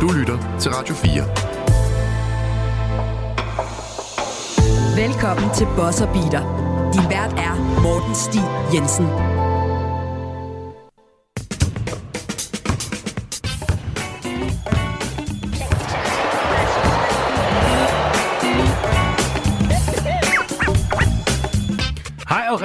Du 0.00 0.08
lytter 0.12 0.58
til 0.60 0.70
Radio 0.70 0.94
4. 0.94 1.10
Velkommen 5.06 5.54
til 5.54 5.66
Bosser 5.76 6.06
Beater. 6.12 6.44
Din 6.92 7.04
vært 7.10 7.32
er 7.36 7.54
Morten 7.82 8.14
Stig 8.14 8.44
Jensen. 8.74 9.29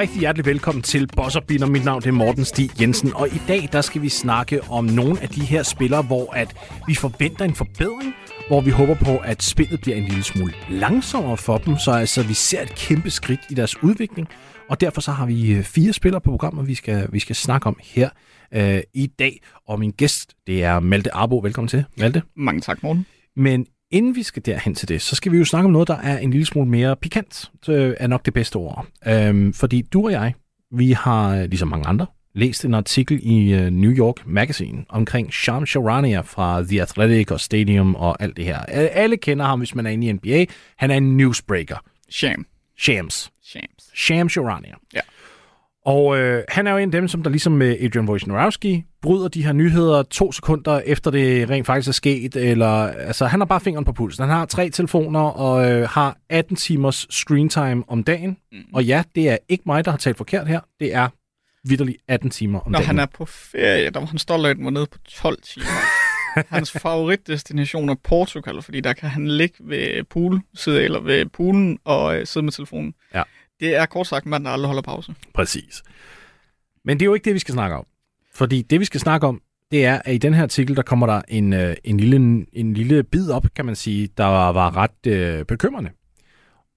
Rigtig 0.06 0.20
hjertelig 0.20 0.46
velkommen 0.46 0.82
til 0.82 1.08
Boss 1.16 1.38
Beater. 1.48 1.68
Mit 1.68 1.86
navn 1.86 2.04
er 2.06 2.12
Morten 2.12 2.46
Stig 2.46 2.82
Jensen, 2.82 3.14
og 3.14 3.28
i 3.28 3.42
dag 3.48 3.70
der 3.72 3.82
skal 3.82 4.02
vi 4.02 4.10
snakke 4.10 4.64
om 4.64 4.86
nogle 4.86 5.22
af 5.22 5.30
de 5.30 5.42
her 5.42 5.64
spillere, 5.64 6.02
hvor 6.02 6.34
at 6.34 6.56
vi 6.88 6.96
forventer 6.96 7.46
en 7.46 7.56
forbedring, 7.56 8.14
hvor 8.48 8.62
vi 8.62 8.70
håber 8.70 8.96
på, 8.96 9.18
at 9.18 9.44
spillet 9.44 9.82
bliver 9.82 9.98
en 9.98 10.04
lille 10.04 10.24
smule 10.24 10.54
langsommere 10.70 11.38
for 11.38 11.58
dem, 11.58 11.78
så 11.78 11.92
altså 11.92 12.24
vi 12.24 12.34
ser 12.34 12.62
et 12.62 12.76
kæmpe 12.76 13.10
skridt 13.10 13.40
i 13.50 13.54
deres 13.54 13.84
udvikling, 13.84 14.28
og 14.70 14.82
derfor 14.82 15.02
så 15.02 15.12
har 15.12 15.26
vi 15.26 15.52
øh, 15.52 15.64
fire 15.64 15.94
spillere 15.94 16.22
på 16.22 16.32
programmet, 16.32 16.68
vi 16.68 16.76
skal, 16.76 17.08
vi 17.12 17.20
skal 17.20 17.36
snakke 17.36 17.68
om 17.68 17.78
her 17.84 18.10
øh, 18.54 18.82
i 18.94 19.08
dag. 19.08 19.42
Og 19.68 19.80
min 19.80 19.92
gæst, 19.92 20.34
det 20.48 20.64
er 20.64 20.80
Malte 20.80 21.14
Arbo. 21.14 21.38
Velkommen 21.38 21.68
til, 21.68 21.86
Malte. 21.98 22.22
Mange 22.36 22.62
tak, 22.62 22.84
Morten. 22.84 23.06
Men 23.36 23.66
inden 23.96 24.16
vi 24.16 24.24
skal 24.24 24.46
derhen 24.46 24.76
til 24.76 24.88
det, 24.88 25.02
så 25.02 25.16
skal 25.16 25.32
vi 25.32 25.38
jo 25.38 25.46
snakke 25.46 25.66
om 25.66 25.72
noget, 25.72 25.88
der 25.88 25.98
er 25.98 26.18
en 26.18 26.32
lille 26.32 26.46
smule 26.46 26.70
mere 26.70 26.96
pikant, 26.96 27.52
det 27.66 27.96
er 28.00 28.08
nok 28.08 28.26
det 28.26 28.34
bedste 28.34 28.56
ord. 28.56 28.88
Øhm, 29.08 29.54
fordi 29.54 29.82
du 29.82 30.06
og 30.06 30.12
jeg, 30.12 30.34
vi 30.72 30.92
har, 30.92 31.46
ligesom 31.46 31.68
mange 31.68 31.88
andre, 31.88 32.06
læst 32.34 32.66
en 32.66 32.74
artikel 32.74 33.20
i 33.24 33.54
uh, 33.54 33.68
New 33.68 33.92
York 33.92 34.28
Magazine 34.28 34.86
omkring 34.90 35.34
Sham 35.34 35.66
Charania 35.66 36.22
fra 36.22 36.64
The 36.64 36.82
Athletic 36.82 37.32
og 37.32 37.40
Stadium 37.40 37.96
og 37.96 38.24
alt 38.24 38.38
det 38.38 38.46
her. 38.46 38.60
Alle 38.70 39.18
kender 39.18 39.46
ham, 39.46 39.60
hvis 39.60 39.76
man 39.76 39.86
er 39.86 39.90
inde 39.90 40.08
i 40.08 40.12
NBA. 40.12 40.46
Han 40.78 40.92
er 40.92 40.96
en 40.96 41.18
newsbreaker. 41.18 41.78
Sham. 42.10 42.46
Shams. 42.78 43.32
Shams. 43.44 43.92
Sham 43.96 44.30
Charania. 44.30 44.74
Ja. 44.94 45.00
Og 45.86 46.18
øh, 46.18 46.44
han 46.50 46.68
er 46.68 46.72
jo 46.72 46.78
en 46.78 46.88
af 46.88 46.92
dem, 46.92 47.08
som 47.08 47.24
der 47.24 47.30
ligesom 47.30 47.54
med 47.54 47.78
Adrian 47.82 48.10
Wojnarowski 48.10 48.84
bryder 49.02 49.28
de 49.28 49.44
her 49.46 49.54
nyheder 49.54 50.04
to 50.04 50.32
sekunder 50.32 50.80
efter 50.86 51.12
det 51.12 51.50
rent 51.50 51.66
faktisk 51.66 51.88
er 51.88 51.94
sket. 51.94 52.36
Eller, 52.36 52.88
altså, 52.88 53.26
han 53.26 53.40
har 53.40 53.46
bare 53.46 53.60
fingeren 53.60 53.86
på 53.86 53.94
pulsen. 53.94 54.22
Han 54.24 54.34
har 54.34 54.46
tre 54.46 54.70
telefoner 54.70 55.20
og 55.20 55.72
øh, 55.72 55.90
har 55.90 56.18
18 56.30 56.56
timers 56.56 57.08
screen 57.10 57.50
time 57.50 57.84
om 57.88 58.04
dagen. 58.04 58.38
Mm. 58.52 58.58
Og 58.74 58.84
ja, 58.84 59.04
det 59.16 59.30
er 59.30 59.38
ikke 59.50 59.64
mig, 59.66 59.86
der 59.86 59.92
har 59.92 59.98
talt 59.98 60.18
forkert 60.18 60.48
her. 60.48 60.60
Det 60.80 60.96
er 60.96 61.10
vidderligt 61.68 61.98
18 62.08 62.30
timer 62.30 62.60
om 62.60 62.72
Når 62.72 62.80
dagen. 62.80 62.88
han 62.88 63.00
er 63.00 63.06
på 63.06 63.26
ferie, 63.26 63.90
der 63.90 64.00
var 64.00 64.08
han 64.08 64.18
stolt 64.18 64.46
at 64.46 64.58
nede 64.58 64.86
på 64.86 64.98
12 65.10 65.42
timer. 65.42 65.66
Hans 66.56 66.72
favoritdestination 66.72 67.90
er 67.90 67.96
Portugal, 68.04 68.62
fordi 68.62 68.82
der 68.82 68.94
kan 68.94 69.10
han 69.10 69.28
ligge 69.28 69.56
ved 69.60 70.04
pool, 70.04 70.42
sidde 70.56 70.84
eller 70.84 71.00
ved 71.00 71.26
poolen 71.26 71.80
og 71.86 72.18
øh, 72.20 72.28
sidde 72.28 72.44
med 72.44 72.52
telefonen. 72.52 72.94
Ja. 73.14 73.24
Det 73.60 73.76
er 73.76 73.86
kort 73.86 74.08
sagt 74.08 74.26
mand, 74.26 74.46
der 74.46 74.52
aldrig 74.52 74.68
holder 74.68 74.82
pause. 74.82 75.16
Præcis. 75.34 75.84
Men 76.86 77.00
det 77.00 77.06
er 77.06 77.06
jo 77.06 77.14
ikke 77.14 77.26
det, 77.26 77.34
vi 77.34 77.40
skal 77.40 77.54
snakke 77.54 77.76
om. 77.76 77.86
Fordi 78.34 78.62
det, 78.62 78.80
vi 78.80 78.86
skal 78.86 79.00
snakke 79.00 79.28
om, 79.28 79.42
det 79.72 79.86
er, 79.86 80.02
at 80.06 80.16
i 80.16 80.18
den 80.18 80.34
her 80.34 80.44
artikel, 80.44 80.76
der 80.76 80.82
kommer 80.82 81.08
der 81.08 81.22
en, 81.28 81.54
øh, 81.54 81.76
en, 81.84 82.00
lille, 82.00 82.46
en 82.54 82.74
lille 82.74 83.04
bid 83.04 83.30
op, 83.30 83.46
kan 83.56 83.66
man 83.66 83.76
sige, 83.76 84.10
der 84.18 84.26
var, 84.26 84.52
var 84.52 84.78
ret 84.78 85.08
øh, 85.08 85.46
bekymrende. 85.46 85.90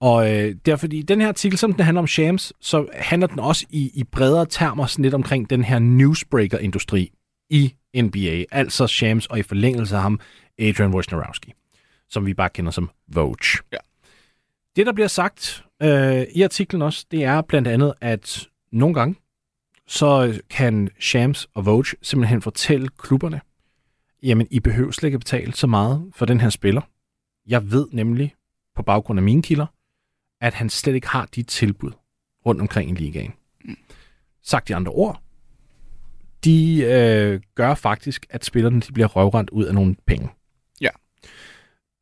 Og 0.01 0.35
øh, 0.35 0.55
derfor, 0.67 0.87
i 0.93 1.03
den 1.03 1.21
her 1.21 1.29
artikel, 1.29 1.59
som 1.59 1.73
den 1.73 1.85
handler 1.85 2.01
om 2.01 2.07
Shams, 2.07 2.53
så 2.61 2.87
handler 2.95 3.27
den 3.27 3.39
også 3.39 3.67
i, 3.71 3.91
i 3.95 4.05
bredere 4.05 4.47
termer 4.47 4.87
sådan 4.87 5.03
lidt 5.03 5.15
omkring 5.15 5.51
den 5.51 5.65
her 5.65 5.79
newsbreaker-industri 5.79 7.13
i 7.51 7.75
NBA. 7.97 8.45
Altså 8.51 8.87
Shams, 8.87 9.27
og 9.27 9.39
i 9.39 9.43
forlængelse 9.43 9.97
af 9.97 10.03
ham, 10.03 10.21
Adrian 10.59 10.95
Wojnarowski, 10.95 11.53
som 12.09 12.27
vi 12.27 12.35
bare 12.35 12.49
kender 12.51 12.71
som 12.71 12.91
Vogue. 13.09 13.63
Ja. 13.73 13.79
Det, 14.77 14.87
der 14.87 14.93
bliver 14.93 15.09
sagt 15.09 15.65
øh, 15.83 16.27
i 16.35 16.43
artiklen 16.43 16.83
også, 16.83 17.07
det 17.11 17.25
er 17.25 17.43
blandt 17.43 17.69
andet, 17.69 17.95
at 18.01 18.49
nogle 18.73 18.95
gange, 18.95 19.17
så 19.87 20.41
kan 20.51 20.91
Shams 21.01 21.49
og 21.55 21.67
Vogue 21.67 21.85
simpelthen 22.03 22.43
fortælle 22.43 22.89
klubberne, 22.89 23.41
jamen, 24.23 24.47
I 24.51 24.61
behøver 24.61 24.91
slet 24.91 25.09
ikke 25.09 25.19
betale 25.19 25.53
så 25.53 25.67
meget 25.67 26.13
for 26.15 26.27
den 26.27 26.41
her 26.41 26.51
spiller. 26.51 26.81
Jeg 27.47 27.71
ved 27.71 27.87
nemlig, 27.93 28.35
på 28.77 28.83
baggrund 28.83 29.19
af 29.19 29.23
mine 29.23 29.43
kilder, 29.43 29.67
at 30.41 30.55
han 30.55 30.71
slet 30.71 30.95
ikke 30.95 31.09
har 31.09 31.27
de 31.27 31.43
tilbud 31.43 31.93
rundt 32.47 32.61
omkring 32.61 32.91
i 32.91 32.95
ligaen. 32.95 33.33
Mm. 33.65 33.77
Sagt 34.43 34.71
i 34.71 34.73
andre 34.73 34.93
ord, 34.93 35.23
de 36.45 36.83
øh, 36.83 37.41
gør 37.55 37.75
faktisk, 37.75 38.27
at 38.31 38.45
spillerne 38.45 38.81
de 38.81 38.93
bliver 38.93 39.09
røvrendt 39.09 39.51
ud 39.51 39.65
af 39.65 39.75
nogle 39.75 39.97
penge. 40.07 40.29
Ja. 40.81 40.91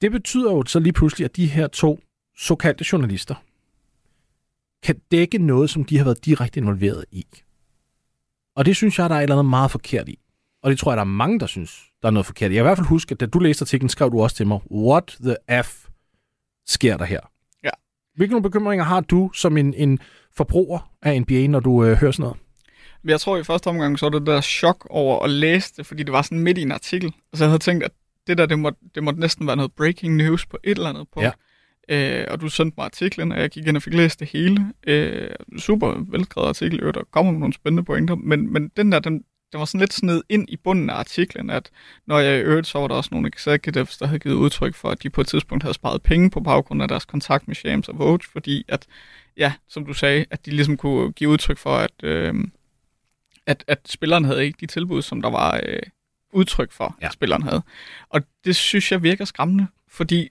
Det 0.00 0.12
betyder 0.12 0.52
jo 0.52 0.64
så 0.66 0.80
lige 0.80 0.92
pludselig, 0.92 1.24
at 1.24 1.36
de 1.36 1.46
her 1.46 1.66
to 1.66 2.00
såkaldte 2.38 2.84
journalister 2.92 3.34
kan 4.86 5.00
dække 5.10 5.38
noget, 5.38 5.70
som 5.70 5.84
de 5.84 5.98
har 5.98 6.04
været 6.04 6.24
direkte 6.24 6.60
involveret 6.60 7.04
i. 7.10 7.26
Og 8.56 8.66
det 8.66 8.76
synes 8.76 8.98
jeg, 8.98 9.10
der 9.10 9.16
er 9.16 9.18
et 9.18 9.22
eller 9.22 9.34
andet 9.34 9.50
meget 9.50 9.70
forkert 9.70 10.08
i. 10.08 10.18
Og 10.62 10.70
det 10.70 10.78
tror 10.78 10.92
jeg, 10.92 10.96
der 10.96 11.00
er 11.00 11.04
mange, 11.04 11.40
der 11.40 11.46
synes, 11.46 11.82
der 12.02 12.08
er 12.08 12.12
noget 12.12 12.26
forkert. 12.26 12.50
Jeg 12.50 12.54
kan 12.54 12.62
i 12.62 12.68
hvert 12.68 12.78
fald 12.78 12.86
huske, 12.86 13.12
at 13.12 13.20
da 13.20 13.26
du 13.26 13.38
læste 13.38 13.62
artiklen, 13.62 13.88
skrev 13.88 14.10
du 14.10 14.22
også 14.22 14.36
til 14.36 14.46
mig, 14.46 14.60
what 14.70 15.16
the 15.22 15.62
F 15.62 15.86
sker 16.66 16.96
der 16.96 17.04
her? 17.04 17.20
Ja. 17.64 17.70
Hvilke 18.16 18.32
nogle 18.32 18.42
bekymringer 18.42 18.84
har 18.84 19.00
du 19.00 19.30
som 19.34 19.56
en, 19.56 19.74
en 19.74 19.98
forbruger 20.36 20.90
af 21.02 21.20
NBA, 21.20 21.46
når 21.46 21.60
du 21.60 21.84
øh, 21.84 21.96
hører 21.96 22.12
sådan 22.12 22.22
noget? 22.22 22.36
Jeg 23.04 23.20
tror 23.20 23.36
i 23.36 23.44
første 23.44 23.68
omgang, 23.68 23.98
så 23.98 24.06
var 24.06 24.18
det 24.18 24.26
der 24.26 24.40
chok 24.40 24.86
over 24.90 25.24
at 25.24 25.30
læse 25.30 25.72
det, 25.76 25.86
fordi 25.86 26.02
det 26.02 26.12
var 26.12 26.22
sådan 26.22 26.40
midt 26.40 26.58
i 26.58 26.62
en 26.62 26.72
artikel. 26.72 27.12
Og 27.32 27.38
så 27.38 27.44
jeg 27.44 27.50
havde 27.50 27.62
tænkt, 27.62 27.84
at 27.84 27.92
det 28.26 28.38
der, 28.38 28.46
det 28.46 28.58
måtte, 28.58 28.78
det 28.94 29.02
måtte 29.02 29.20
næsten 29.20 29.46
være 29.46 29.56
noget 29.56 29.72
breaking 29.72 30.16
news 30.16 30.46
på 30.46 30.58
et 30.64 30.76
eller 30.76 30.88
andet 30.88 31.06
punkt. 31.12 31.24
Ja. 31.24 31.30
Øh, 31.88 32.24
og 32.30 32.40
du 32.40 32.48
sendte 32.48 32.74
mig 32.78 32.84
artiklen, 32.84 33.32
og 33.32 33.40
jeg 33.40 33.50
gik 33.50 33.66
ind 33.66 33.76
og 33.76 33.82
fik 33.82 33.94
læst 33.94 34.20
det 34.20 34.28
hele. 34.28 34.72
Øh, 34.86 35.30
super 35.58 36.04
velskrevet 36.10 36.48
artikel, 36.48 36.84
og 36.84 36.94
der 36.94 37.02
kommer 37.10 37.32
nogle 37.32 37.54
spændende 37.54 37.84
pointer, 37.84 38.14
men, 38.14 38.52
men 38.52 38.68
den 38.76 38.92
der, 38.92 38.98
den, 38.98 39.24
den 39.52 39.58
var 39.58 39.64
sådan 39.64 39.80
lidt 39.80 39.92
sned 39.92 40.22
ind 40.28 40.46
i 40.48 40.56
bunden 40.56 40.90
af 40.90 40.94
artiklen, 40.94 41.50
at 41.50 41.70
når 42.06 42.18
jeg 42.18 42.44
øvrigt, 42.44 42.66
så 42.66 42.78
var 42.78 42.88
der 42.88 42.94
også 42.94 43.08
nogle 43.12 43.28
executives, 43.28 43.98
der 43.98 44.06
havde 44.06 44.18
givet 44.18 44.34
udtryk 44.34 44.74
for, 44.74 44.88
at 44.88 45.02
de 45.02 45.10
på 45.10 45.20
et 45.20 45.26
tidspunkt 45.26 45.62
havde 45.64 45.74
sparet 45.74 46.02
penge 46.02 46.30
på 46.30 46.40
baggrund 46.40 46.82
af 46.82 46.88
deres 46.88 47.04
kontakt 47.04 47.48
med 47.48 47.54
Shams 47.54 47.88
og 47.88 47.98
Vogue, 47.98 48.18
fordi 48.32 48.64
at, 48.68 48.86
ja, 49.36 49.52
som 49.68 49.86
du 49.86 49.92
sagde, 49.92 50.24
at 50.30 50.46
de 50.46 50.50
ligesom 50.50 50.76
kunne 50.76 51.12
give 51.12 51.30
udtryk 51.30 51.58
for, 51.58 51.76
at, 51.76 51.92
øh, 52.02 52.34
at, 53.46 53.64
at 53.66 53.80
spilleren 53.84 54.24
havde 54.24 54.44
ikke 54.44 54.56
de 54.60 54.66
tilbud, 54.66 55.02
som 55.02 55.22
der 55.22 55.30
var 55.30 55.60
øh, 55.66 55.78
udtryk 56.32 56.72
for, 56.72 56.96
ja. 57.00 57.06
at 57.06 57.12
spilleren 57.12 57.42
havde. 57.42 57.62
Og 58.08 58.20
det 58.44 58.56
synes 58.56 58.92
jeg 58.92 59.02
virker 59.02 59.24
skræmmende, 59.24 59.66
fordi 59.88 60.30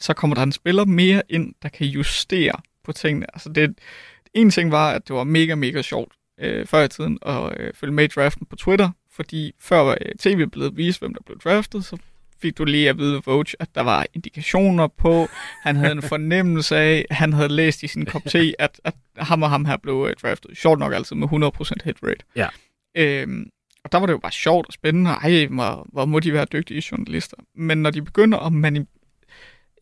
så 0.00 0.14
kommer 0.14 0.34
der 0.34 0.42
en 0.42 0.52
spiller 0.52 0.84
mere 0.84 1.22
ind, 1.28 1.54
der 1.62 1.68
kan 1.68 1.86
justere 1.86 2.52
på 2.84 2.92
tingene. 2.92 3.26
Altså 3.34 3.48
det, 3.48 3.78
en 4.34 4.50
ting 4.50 4.70
var, 4.70 4.90
at 4.90 5.08
det 5.08 5.16
var 5.16 5.24
mega, 5.24 5.54
mega 5.54 5.82
sjovt 5.82 6.12
øh, 6.40 6.66
før 6.66 6.82
i 6.82 6.88
tiden 6.88 7.18
at 7.26 7.60
øh, 7.60 7.72
følge 7.74 7.92
med 7.92 8.04
i 8.04 8.06
draften 8.06 8.46
på 8.46 8.56
Twitter, 8.56 8.90
fordi 9.12 9.52
før 9.60 9.80
var 9.80 9.98
øh, 10.00 10.14
tv 10.14 10.46
blevet 10.46 10.76
vist, 10.76 10.98
hvem 11.00 11.14
der 11.14 11.22
blev 11.26 11.38
draftet, 11.38 11.84
så 11.84 11.96
fik 12.42 12.58
du 12.58 12.64
lige 12.64 12.88
at 12.88 12.98
vide 12.98 13.22
Vogue, 13.24 13.44
at 13.60 13.68
der 13.74 13.80
var 13.80 14.06
indikationer 14.14 14.86
på, 14.86 15.28
han 15.62 15.76
havde 15.76 15.92
en 15.92 16.02
fornemmelse 16.14 16.76
af, 16.76 17.06
han 17.10 17.32
havde 17.32 17.48
læst 17.48 17.82
i 17.82 17.86
sin 17.86 18.04
kop 18.04 18.22
te, 18.26 18.54
at, 18.58 18.80
at 18.84 18.94
ham 19.16 19.42
og 19.42 19.50
ham 19.50 19.64
her 19.64 19.76
blev 19.76 20.06
øh, 20.10 20.16
draftet. 20.22 20.56
Sjovt 20.58 20.78
nok 20.78 20.92
altid 20.92 21.16
med 21.16 21.28
100% 21.28 21.72
hit 21.84 21.96
rate. 22.02 22.24
Ja. 22.36 22.48
Øhm, 22.96 23.50
og 23.84 23.92
der 23.92 23.98
var 23.98 24.06
det 24.06 24.12
jo 24.12 24.18
bare 24.18 24.32
sjovt 24.32 24.66
og 24.66 24.72
spændende. 24.72 25.10
Ej, 25.10 25.46
hvor, 25.46 25.86
hvor 25.92 26.04
må 26.04 26.20
de 26.20 26.32
være 26.32 26.44
dygtige 26.44 26.82
journalister. 26.90 27.36
Men 27.54 27.78
når 27.78 27.90
de 27.90 28.02
begynder 28.02 28.38
at 28.38 28.52
mani- 28.52 28.95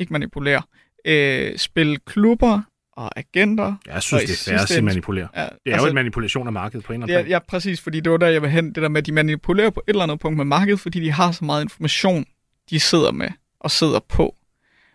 ikke 0.00 0.12
manipulere, 0.12 0.62
øh, 1.04 1.58
spille 1.58 1.98
klubber 2.06 2.62
og 2.92 3.18
agenter. 3.18 3.74
Jeg 3.86 4.02
synes, 4.02 4.22
det 4.22 4.30
er 4.30 4.50
færre 4.50 4.62
at 4.62 4.68
sige 4.68 4.82
manipulere. 4.82 5.28
Ja, 5.36 5.40
det 5.40 5.48
er 5.48 5.72
altså, 5.72 5.86
jo 5.86 5.90
en 5.90 5.94
manipulation 5.94 6.46
af 6.46 6.52
markedet 6.52 6.84
på 6.84 6.92
en 6.92 7.02
eller 7.02 7.16
anden 7.16 7.30
ja, 7.30 7.34
ja, 7.34 7.38
præcis, 7.48 7.80
fordi 7.80 8.00
det 8.00 8.12
var 8.12 8.18
der, 8.18 8.28
jeg 8.28 8.42
vil 8.42 8.50
hen. 8.50 8.66
Det 8.66 8.76
der 8.76 8.88
med, 8.88 8.98
at 8.98 9.06
de 9.06 9.12
manipulerer 9.12 9.70
på 9.70 9.82
et 9.88 9.92
eller 9.92 10.02
andet 10.02 10.20
punkt 10.20 10.36
med 10.36 10.44
markedet, 10.44 10.80
fordi 10.80 11.00
de 11.00 11.12
har 11.12 11.32
så 11.32 11.44
meget 11.44 11.62
information, 11.62 12.24
de 12.70 12.80
sidder 12.80 13.12
med 13.12 13.28
og 13.60 13.70
sidder 13.70 14.00
på. 14.08 14.36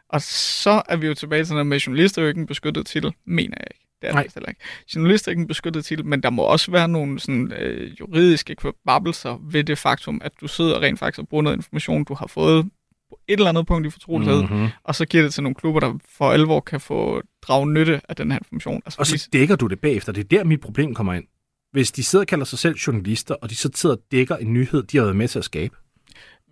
Og 0.09 0.21
så 0.21 0.81
er 0.89 0.95
vi 0.95 1.07
jo 1.07 1.13
tilbage 1.13 1.45
til, 1.45 1.53
at 1.53 1.87
journalister 1.87 2.21
er 2.21 2.23
jo 2.23 2.29
ikke 2.29 2.41
en 2.41 2.47
beskyttet 2.47 2.85
titel, 2.85 3.13
mener 3.25 3.55
jeg 3.59 3.67
ikke. 3.71 3.85
Det 4.01 4.09
er 4.09 4.13
Nej. 4.13 4.23
det 4.23 4.33
heller 4.33 4.49
ikke. 4.49 4.61
Journalister 4.95 5.29
er 5.29 5.31
ikke 5.31 5.41
en 5.41 5.47
beskyttet 5.47 5.85
titel, 5.85 6.05
men 6.05 6.23
der 6.23 6.29
må 6.29 6.43
også 6.43 6.71
være 6.71 6.87
nogle 6.87 7.19
sådan, 7.19 7.53
øh, 7.53 7.99
juridiske 7.99 8.55
kvababelser 8.55 9.37
ved 9.51 9.63
det 9.63 9.77
faktum, 9.77 10.21
at 10.23 10.31
du 10.41 10.47
sidder 10.47 10.81
rent 10.81 10.99
faktisk 10.99 11.19
og 11.19 11.27
bruger 11.27 11.41
noget 11.41 11.57
information, 11.57 12.03
du 12.03 12.13
har 12.13 12.27
fået 12.27 12.69
på 13.09 13.19
et 13.27 13.37
eller 13.37 13.49
andet 13.49 13.67
punkt 13.67 13.87
i 13.87 13.89
fortrolighed, 13.89 14.41
mm-hmm. 14.41 14.67
og 14.83 14.95
så 14.95 15.05
giver 15.05 15.23
det 15.23 15.33
til 15.33 15.43
nogle 15.43 15.55
klubber, 15.55 15.79
der 15.79 15.93
for 16.17 16.31
alvor 16.31 16.59
kan 16.59 16.79
få 16.79 17.21
drage 17.41 17.67
nytte 17.67 18.01
af 18.09 18.15
den 18.15 18.31
her 18.31 18.39
information. 18.39 18.81
Altså, 18.85 18.99
og 18.99 19.07
så 19.07 19.29
dækker 19.33 19.55
du 19.55 19.67
det 19.67 19.79
bagefter. 19.79 20.11
Det 20.11 20.23
er 20.23 20.37
der, 20.37 20.43
mit 20.43 20.61
problem 20.61 20.95
kommer 20.95 21.13
ind. 21.13 21.23
Hvis 21.71 21.91
de 21.91 22.03
sidder 22.03 22.23
og 22.23 22.27
kalder 22.27 22.45
sig 22.45 22.59
selv 22.59 22.75
journalister, 22.75 23.35
og 23.35 23.49
de 23.49 23.55
så 23.55 23.69
sidder 23.75 23.95
og 23.95 24.01
dækker 24.11 24.35
en 24.35 24.53
nyhed, 24.53 24.83
de 24.83 24.97
har 24.97 25.03
været 25.03 25.15
med 25.15 25.27
til 25.27 25.39
at 25.39 25.45
skabe. 25.45 25.75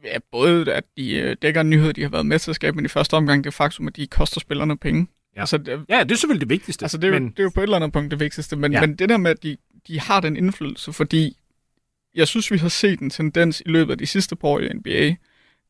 Ja, 0.03 0.17
både 0.31 0.73
at 0.73 0.83
de 0.97 1.15
øh, 1.15 1.35
dækker 1.41 1.61
en 1.61 1.69
nyhed, 1.69 1.93
de 1.93 2.01
har 2.01 2.09
været 2.09 2.25
med 2.25 2.39
til 2.39 2.51
at 2.51 2.55
skabe, 2.55 2.75
men 2.75 2.85
i 2.85 2.87
første 2.87 3.13
omgang 3.13 3.43
det 3.43 3.53
faktum, 3.53 3.87
at 3.87 3.95
de 3.95 4.07
koster 4.07 4.39
spillerne 4.39 4.77
penge. 4.77 5.07
Ja, 5.35 5.39
altså, 5.39 5.57
det, 5.57 5.85
ja 5.89 6.03
det 6.03 6.11
er 6.11 6.15
selvfølgelig 6.15 6.41
det 6.41 6.49
vigtigste. 6.49 6.83
Altså, 6.83 6.97
det 6.97 7.07
er, 7.07 7.11
men... 7.11 7.23
jo, 7.23 7.29
det 7.29 7.39
er 7.39 7.43
jo 7.43 7.51
på 7.55 7.59
et 7.59 7.63
eller 7.63 7.75
andet 7.75 7.93
punkt 7.93 8.11
det 8.11 8.19
vigtigste, 8.19 8.55
men, 8.55 8.71
ja. 8.71 8.81
men 8.81 8.95
det 8.95 9.09
der 9.09 9.17
med, 9.17 9.31
at 9.31 9.43
de, 9.43 9.57
de 9.87 9.99
har 9.99 10.19
den 10.19 10.37
indflydelse, 10.37 10.93
fordi 10.93 11.37
jeg 12.15 12.27
synes, 12.27 12.51
vi 12.51 12.57
har 12.57 12.69
set 12.69 12.99
en 12.99 13.09
tendens 13.09 13.63
i 13.65 13.69
løbet 13.69 13.91
af 13.91 13.97
de 13.97 14.05
sidste 14.05 14.35
par 14.35 14.47
år 14.47 14.59
i 14.59 14.73
NBA, 14.73 15.15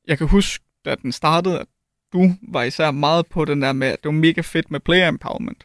jeg 0.07 0.17
kan 0.17 0.27
huske, 0.27 0.63
da 0.87 0.95
den 0.95 1.11
startede, 1.11 1.59
at 1.59 1.65
du 2.13 2.31
var 2.41 2.63
især 2.63 2.91
meget 2.91 3.25
på 3.27 3.45
den 3.45 3.61
der 3.61 3.73
med, 3.73 3.87
at 3.87 3.97
det 4.03 4.05
var 4.05 4.11
mega 4.11 4.41
fedt 4.41 4.71
med 4.71 4.79
player 4.79 5.07
empowerment. 5.07 5.63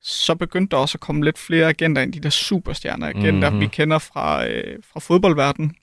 Så 0.00 0.34
begyndte 0.34 0.70
der 0.76 0.80
også 0.82 0.96
at 0.96 1.00
komme 1.00 1.24
lidt 1.24 1.38
flere 1.38 1.66
agenter 1.68 2.02
ind, 2.02 2.12
de 2.12 2.20
der 2.20 2.30
superstjerner 2.30 3.06
agenter, 3.06 3.30
Mhm. 3.32 3.38
mm-hmm. 3.40 3.60
vi 3.60 3.66
kender 3.66 3.98
fra, 3.98 4.46
øh, 4.48 4.78
fra 4.92 5.00
fodboldverdenen. 5.00 5.74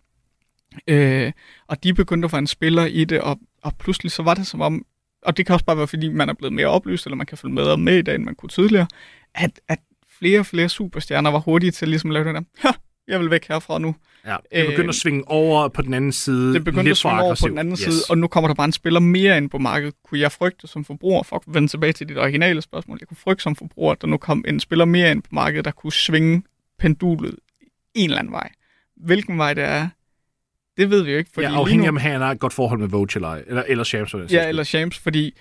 Øh, 0.88 1.32
og 1.68 1.84
de 1.84 1.94
begyndte 1.94 2.26
at 2.26 2.32
få 2.32 2.38
en 2.38 2.48
spiller 2.48 2.86
i 2.86 3.04
det, 3.06 3.22
og, 3.22 3.40
og 3.64 3.78
pludselig 3.78 4.12
så 4.12 4.24
var 4.24 4.34
det 4.34 4.48
som 4.48 4.62
om, 4.62 4.86
og 5.22 5.38
det 5.38 5.46
kan 5.46 5.54
også 5.54 5.66
bare 5.66 5.78
være, 5.78 5.88
fordi 5.88 6.10
man 6.10 6.30
er 6.30 6.34
blevet 6.34 6.54
mere 6.54 6.68
oplyst, 6.68 7.06
eller 7.06 7.16
man 7.16 7.26
kan 7.26 7.38
følge 7.38 7.54
med 7.56 7.78
med 7.78 7.98
i 7.98 8.02
dag, 8.02 8.16
end 8.16 8.24
man 8.24 8.36
kunne 8.36 8.50
tidligere, 8.50 8.88
at, 9.36 9.60
at 9.68 9.80
flere 10.20 10.40
og 10.40 10.46
flere 10.46 10.70
superstjerner 10.70 11.32
var 11.32 11.40
hurtige 11.40 11.72
til 11.72 11.88
ligesom 11.88 12.10
at 12.10 12.14
lave 12.14 12.26
den 12.28 12.36
der, 12.36 12.42
"Ha, 12.60 12.70
jeg 13.12 13.20
vil 13.20 13.30
væk 13.32 13.48
herfra 13.48 13.80
nu. 13.80 13.96
Ja, 14.26 14.32
det 14.32 14.66
begynder 14.66 14.84
Øh, 14.84 14.90
at 14.90 14.96
svinge 14.96 15.24
over 15.28 15.68
på 15.68 15.82
den 15.82 15.94
anden 15.94 16.12
side. 16.12 16.54
Det 16.54 16.64
begyndte 16.64 16.84
lidt 16.84 16.92
at 16.92 16.98
svinge 16.98 17.14
over 17.14 17.22
på 17.22 17.26
aggressivt. 17.26 17.50
den 17.50 17.58
anden 17.58 17.72
yes. 17.74 17.80
side, 17.80 17.96
og 18.10 18.18
nu 18.18 18.28
kommer 18.28 18.48
der 18.48 18.56
bare 18.56 18.66
en 18.66 18.72
spiller 18.72 19.00
mere 19.00 19.38
ind 19.38 19.50
på 19.50 19.58
markedet. 19.58 19.94
Kunne 20.06 20.20
jeg 20.20 20.32
frygte 20.32 20.68
som 20.68 20.86
forbruger, 20.86 21.24
for 21.24 21.36
at 21.36 21.42
vende 21.48 21.68
tilbage 21.68 21.94
til 21.94 22.10
dit 22.10 22.18
originale 22.18 22.62
spørgsmål, 22.62 22.98
jeg 23.02 23.08
kunne 23.08 23.18
frygte 23.18 23.44
som 23.44 23.56
forbruger, 23.56 23.92
at 23.92 24.02
der 24.02 24.08
nu 24.08 24.18
kom 24.18 24.46
en 24.48 24.60
spiller 24.60 24.86
mere 24.86 25.12
ind 25.12 25.22
på 25.22 25.30
markedet, 25.32 25.66
der 25.66 25.72
kunne 25.72 25.94
svinge 25.94 26.44
pendulet 26.80 27.36
en 27.96 28.04
eller 28.10 28.20
anden 28.20 28.34
vej. 28.34 28.50
Hvilken 28.98 29.38
vej 29.38 29.54
det 29.54 29.64
er, 29.64 29.88
det 30.78 30.90
ved 30.90 31.04
vi 31.04 31.12
jo 31.12 31.18
ikke. 31.18 31.30
Fordi 31.34 31.48
ja, 31.48 31.54
afhængig 31.54 31.84
nu- 31.84 31.86
af, 31.86 31.90
om 31.90 31.98
han 31.98 32.22
har 32.22 32.32
et 32.32 32.40
godt 32.40 32.54
forhold 32.54 32.80
med 32.80 32.88
Vogue 32.88 33.08
eller, 33.16 33.30
eller, 33.48 33.64
eller 33.68 33.84
Shams. 33.84 34.16
Ja, 34.32 34.48
eller 34.48 34.64
Shams, 34.64 35.00
fordi 35.00 35.34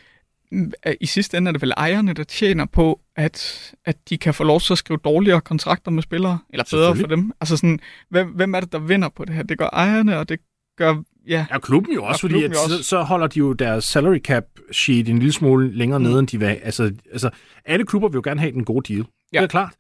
i 1.01 1.07
sidste 1.07 1.37
ende 1.37 1.49
er 1.49 1.53
det 1.53 1.63
vel 1.63 1.73
ejerne, 1.77 2.13
der 2.13 2.25
tjener 2.25 2.65
på, 2.67 3.01
at, 3.17 3.73
at 3.85 3.97
de 4.11 4.19
kan 4.19 4.35
få 4.35 4.45
lov 4.45 4.61
til 4.61 4.73
at 4.75 4.79
skrive 4.79 4.99
dårligere 5.05 5.41
kontrakter 5.41 5.91
med 5.91 6.03
spillere, 6.03 6.39
eller 6.51 6.65
bedre 6.71 6.97
for 6.97 7.07
dem. 7.07 7.33
Altså 7.41 7.57
sådan, 7.57 7.81
hvem, 8.09 8.29
hvem 8.29 8.55
er 8.55 8.61
det, 8.61 8.73
der 8.73 8.79
vinder 8.79 9.09
på 9.09 9.25
det 9.25 9.35
her? 9.35 9.43
Det 9.43 9.59
gør 9.59 9.69
ejerne, 9.73 10.19
og 10.19 10.29
det 10.29 10.41
gør, 10.77 11.03
ja, 11.29 11.47
Ja, 11.51 11.59
klubben 11.59 11.95
jo 11.95 12.05
også, 12.05 12.17
Og 12.17 12.21
fordi 12.21 12.33
klubben 12.33 12.51
at, 12.51 12.57
jo 12.57 12.75
også. 12.75 12.83
Så, 12.89 13.03
holder 13.03 13.27
de 13.27 13.39
jo 13.39 13.53
deres 13.53 13.85
salary 13.85 14.19
cap 14.19 14.45
sheet 14.73 15.09
en 15.09 15.19
lille 15.19 15.33
smule 15.33 15.77
længere 15.77 15.99
Mm. 15.99 16.05
nede, 16.05 16.19
end 16.19 16.27
de 16.29 16.39
vil. 16.39 16.47
Altså, 16.47 16.93
altså, 17.13 17.31
alle 17.65 17.87
klubber 17.87 18.09
vil 18.09 18.15
jo 18.17 18.23
gerne 18.25 18.41
have 18.41 18.53
den 18.53 18.65
gode 18.65 18.95
deal. 18.95 19.05
Ja. 19.33 19.39
Det 19.39 19.45
er 19.45 19.49
klart. 19.49 19.75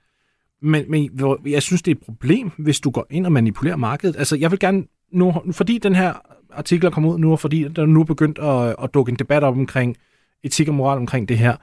Men, 0.63 0.85
men 0.89 1.11
jeg 1.47 1.63
synes, 1.63 1.83
det 1.83 1.91
er 1.91 1.95
et 1.95 2.03
problem, 2.05 2.51
hvis 2.59 2.81
du 2.81 2.91
går 2.91 3.07
ind 3.11 3.27
og 3.27 3.33
manipulerer 3.33 3.77
markedet. 3.77 4.17
Altså, 4.19 4.37
jeg 4.37 4.51
vil 4.51 4.59
gerne 4.59 4.85
nu, 5.13 5.35
fordi 5.53 5.79
den 5.79 5.95
her 5.95 6.13
artikel 6.53 6.87
er 6.87 6.91
kommet 6.91 7.11
ud 7.15 7.19
nu, 7.19 7.33
og 7.33 7.41
fordi 7.41 7.69
der 7.69 7.87
nu 7.87 8.01
er 8.01 8.05
begyndt 8.05 8.39
at, 8.39 8.77
at 8.83 8.95
dukke 8.95 9.11
en 9.11 9.17
debat 9.17 9.45
op 9.45 9.57
omkring 9.57 9.97
etik 10.43 10.69
og 10.69 10.75
moral 10.75 10.99
omkring 10.99 11.29
det 11.29 11.39
her, 11.39 11.57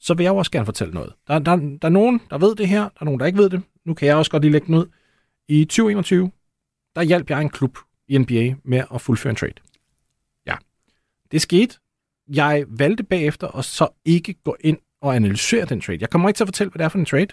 så 0.00 0.14
vil 0.14 0.24
jeg 0.24 0.30
jo 0.30 0.36
også 0.36 0.50
gerne 0.50 0.66
fortælle 0.66 0.94
noget. 0.94 1.12
Der, 1.28 1.38
der, 1.38 1.56
der 1.56 1.78
er 1.82 1.88
nogen, 1.88 2.20
der 2.30 2.38
ved 2.38 2.54
det 2.54 2.68
her, 2.68 2.80
der 2.80 3.00
er 3.00 3.04
nogen, 3.04 3.20
der 3.20 3.26
ikke 3.26 3.38
ved 3.38 3.50
det. 3.50 3.62
Nu 3.84 3.94
kan 3.94 4.08
jeg 4.08 4.16
også 4.16 4.30
godt 4.30 4.42
lige 4.42 4.52
lægge 4.52 4.66
den 4.66 4.74
ud. 4.74 4.86
I 5.48 5.64
2021, 5.64 6.30
der 6.94 7.02
hjalp 7.02 7.30
jeg 7.30 7.40
en 7.40 7.50
klub 7.50 7.78
i 8.08 8.18
NBA 8.18 8.54
med 8.64 8.84
at 8.94 9.00
fuldføre 9.00 9.30
en 9.30 9.36
trade. 9.36 9.52
Ja, 10.46 10.56
det 11.30 11.42
skete. 11.42 11.76
Jeg 12.28 12.64
valgte 12.68 13.02
bagefter 13.04 13.56
at 13.56 13.64
så 13.64 13.88
ikke 14.04 14.34
gå 14.34 14.56
ind 14.60 14.78
og 15.00 15.16
analysere 15.16 15.64
den 15.64 15.80
trade. 15.80 15.98
Jeg 16.00 16.10
kommer 16.10 16.28
ikke 16.28 16.36
til 16.36 16.44
at 16.44 16.48
fortælle, 16.48 16.70
hvad 16.70 16.78
det 16.78 16.84
er 16.84 16.88
for 16.88 16.98
en 16.98 17.04
trade. 17.04 17.26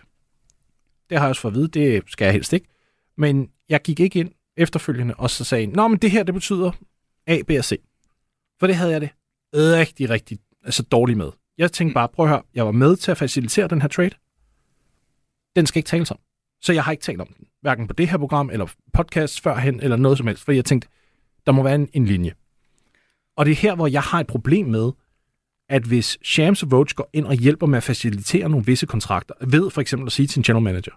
Det 1.09 1.17
har 1.17 1.25
jeg 1.25 1.29
også 1.29 1.41
fået 1.41 1.51
at 1.51 1.55
vide, 1.55 1.67
det 1.67 2.03
skal 2.07 2.25
jeg 2.25 2.33
helst 2.33 2.53
ikke. 2.53 2.67
Men 3.17 3.49
jeg 3.69 3.81
gik 3.81 3.99
ikke 3.99 4.19
ind 4.19 4.31
efterfølgende 4.57 5.13
og 5.17 5.29
så 5.29 5.43
sagde, 5.43 5.67
Nå, 5.67 5.87
men 5.87 5.97
det 5.97 6.11
her, 6.11 6.23
det 6.23 6.33
betyder 6.33 6.71
A, 7.27 7.41
B 7.47 7.49
og 7.49 7.65
C. 7.65 7.79
For 8.59 8.67
det 8.67 8.75
havde 8.75 8.91
jeg 8.91 9.01
det 9.01 9.09
rigtig, 9.53 10.09
rigtig 10.09 10.39
altså 10.63 10.83
dårligt 10.83 11.17
med. 11.17 11.31
Jeg 11.57 11.71
tænkte 11.71 11.93
bare, 11.93 12.09
prøv 12.09 12.25
at 12.25 12.29
høre, 12.29 12.41
jeg 12.55 12.65
var 12.65 12.71
med 12.71 12.95
til 12.95 13.11
at 13.11 13.17
facilitere 13.17 13.67
den 13.67 13.81
her 13.81 13.87
trade. 13.87 14.11
Den 15.55 15.65
skal 15.65 15.79
ikke 15.79 15.87
tales 15.87 16.11
om. 16.11 16.19
Så 16.61 16.73
jeg 16.73 16.83
har 16.83 16.91
ikke 16.91 17.01
talt 17.01 17.21
om 17.21 17.27
den. 17.27 17.47
Hverken 17.61 17.87
på 17.87 17.93
det 17.93 18.09
her 18.09 18.17
program, 18.17 18.49
eller 18.49 18.67
podcast 18.93 19.41
førhen, 19.41 19.79
eller 19.79 19.97
noget 19.97 20.17
som 20.17 20.27
helst. 20.27 20.43
For 20.43 20.51
jeg 20.51 20.65
tænkte, 20.65 20.87
der 21.45 21.51
må 21.51 21.63
være 21.63 21.75
en, 21.75 21.89
en 21.93 22.05
linje. 22.05 22.33
Og 23.35 23.45
det 23.45 23.51
er 23.51 23.55
her, 23.55 23.75
hvor 23.75 23.87
jeg 23.87 24.01
har 24.01 24.19
et 24.19 24.27
problem 24.27 24.67
med, 24.67 24.91
at 25.69 25.83
hvis 25.83 26.17
Shams 26.23 26.63
og 26.63 26.71
Vogue 26.71 26.85
går 26.95 27.09
ind 27.13 27.25
og 27.25 27.33
hjælper 27.33 27.67
med 27.67 27.77
at 27.77 27.83
facilitere 27.83 28.49
nogle 28.49 28.65
visse 28.65 28.85
kontrakter, 28.85 29.33
ved 29.41 29.69
for 29.69 29.81
eksempel 29.81 30.07
at 30.07 30.11
sige 30.11 30.27
til 30.27 30.39
en 30.39 30.43
general 30.43 30.63
manager, 30.63 30.91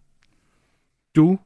du 1.17 1.39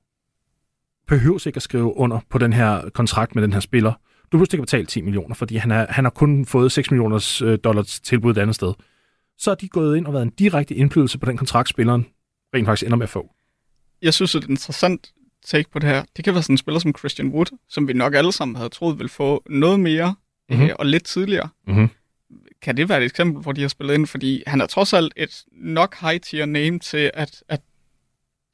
behøver 1.07 1.47
ikke 1.47 1.57
at 1.57 1.63
skrive 1.63 1.97
under 1.97 2.21
på 2.31 2.39
den 2.39 2.53
her 2.53 2.91
kontrakt 2.91 3.35
med 3.35 3.43
den 3.43 3.53
her 3.53 3.61
spiller. 3.61 3.93
Du 4.33 4.43
ikke 4.43 4.55
at 4.57 4.61
betale 4.61 4.87
10 4.87 5.01
millioner, 5.01 5.35
fordi 5.35 5.57
han, 5.57 5.71
er, 5.71 5.87
han 5.89 6.05
har 6.05 6.11
kun 6.11 6.47
fået 6.47 6.73
6 6.73 6.91
millioners 6.91 7.43
øh, 7.43 7.59
dollars 7.65 8.01
tilbud 8.01 8.31
et 8.31 8.39
andet 8.39 8.55
sted. 8.57 8.73
Så 9.39 9.51
er 9.51 9.55
de 9.55 9.69
gået 9.69 9.97
ind 9.97 10.07
og 10.07 10.13
været 10.13 10.23
en 10.23 10.31
direkte 10.31 10.75
indflydelse 10.75 11.19
på 11.19 11.27
den 11.27 11.37
kontrakt, 11.37 11.69
spilleren 11.69 12.07
rent 12.55 12.67
faktisk 12.67 12.87
ender 12.87 12.97
med 12.97 13.05
at 13.05 13.11
få. 13.11 13.31
jeg 14.03 14.15
synes, 14.15 14.33
det 14.33 14.39
er 14.39 14.45
et 14.45 14.51
interessant 14.51 15.13
take 15.47 15.71
på 15.71 15.79
det 15.79 15.89
her. 15.89 16.05
Det 16.17 16.25
kan 16.25 16.35
være 16.35 16.43
sådan 16.43 16.55
en 16.55 16.59
spiller 16.59 16.79
som 16.79 16.95
Christian 16.99 17.29
Wood, 17.29 17.47
som 17.69 17.89
vi 17.89 17.93
nok 17.93 18.15
alle 18.15 18.33
sammen 18.33 18.57
havde 18.57 18.69
troet 18.69 18.99
ville 18.99 19.09
få 19.09 19.43
noget 19.51 19.81
mere 19.81 20.15
Mhm. 20.49 20.57
mm-hmm. 20.59 20.71
øh, 20.71 20.77
og 20.79 20.87
lidt 20.87 21.05
tidligere. 21.05 21.49
Mhm. 21.67 21.89
Kan 22.63 22.77
det 22.77 22.89
være 22.89 22.99
et 22.99 23.05
eksempel, 23.05 23.43
hvor 23.43 23.53
de 23.53 23.61
har 23.61 23.69
spillet 23.69 23.95
ind? 23.95 24.07
Fordi 24.07 24.43
han 24.47 24.61
er 24.61 24.67
trods 24.67 24.93
alt 24.93 25.13
et 25.17 25.45
nok 25.53 25.97
high-tier 26.01 26.47
name 26.47 26.79
til, 26.79 27.11
at, 27.15 27.43
at 27.49 27.61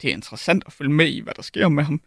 det 0.02 0.10
er 0.10 0.14
interessant 0.14 0.62
at 0.66 0.72
følge 0.72 0.92
med 0.92 1.06
i, 1.08 1.20
hvad 1.20 1.34
der 1.36 1.42
sker 1.42 1.68
med 1.68 1.84
ham. 1.84 2.00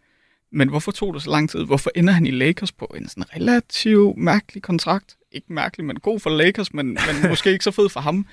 Men 0.52 0.68
hvorfor 0.68 0.92
tog 0.92 1.14
det 1.14 1.22
så 1.22 1.30
lang 1.30 1.50
tid? 1.50 1.64
Hvorfor 1.64 1.90
ender 1.94 2.12
han 2.12 2.26
i 2.26 2.30
Lakers 2.30 2.72
på 2.72 2.94
en 2.96 3.08
sådan 3.08 3.24
relativt 3.36 4.16
mærkelig 4.16 4.62
kontrakt? 4.62 5.16
Ikke 5.32 5.52
mærkelig, 5.52 5.86
men 5.86 5.96
god 5.96 6.20
for 6.20 6.30
Lakers, 6.30 6.74
men, 6.74 6.86
men 6.86 6.98
måske 7.30 7.52
ikke 7.52 7.64
så 7.64 7.70
fed 7.70 7.88
for 7.88 8.00
ham. 8.00 8.26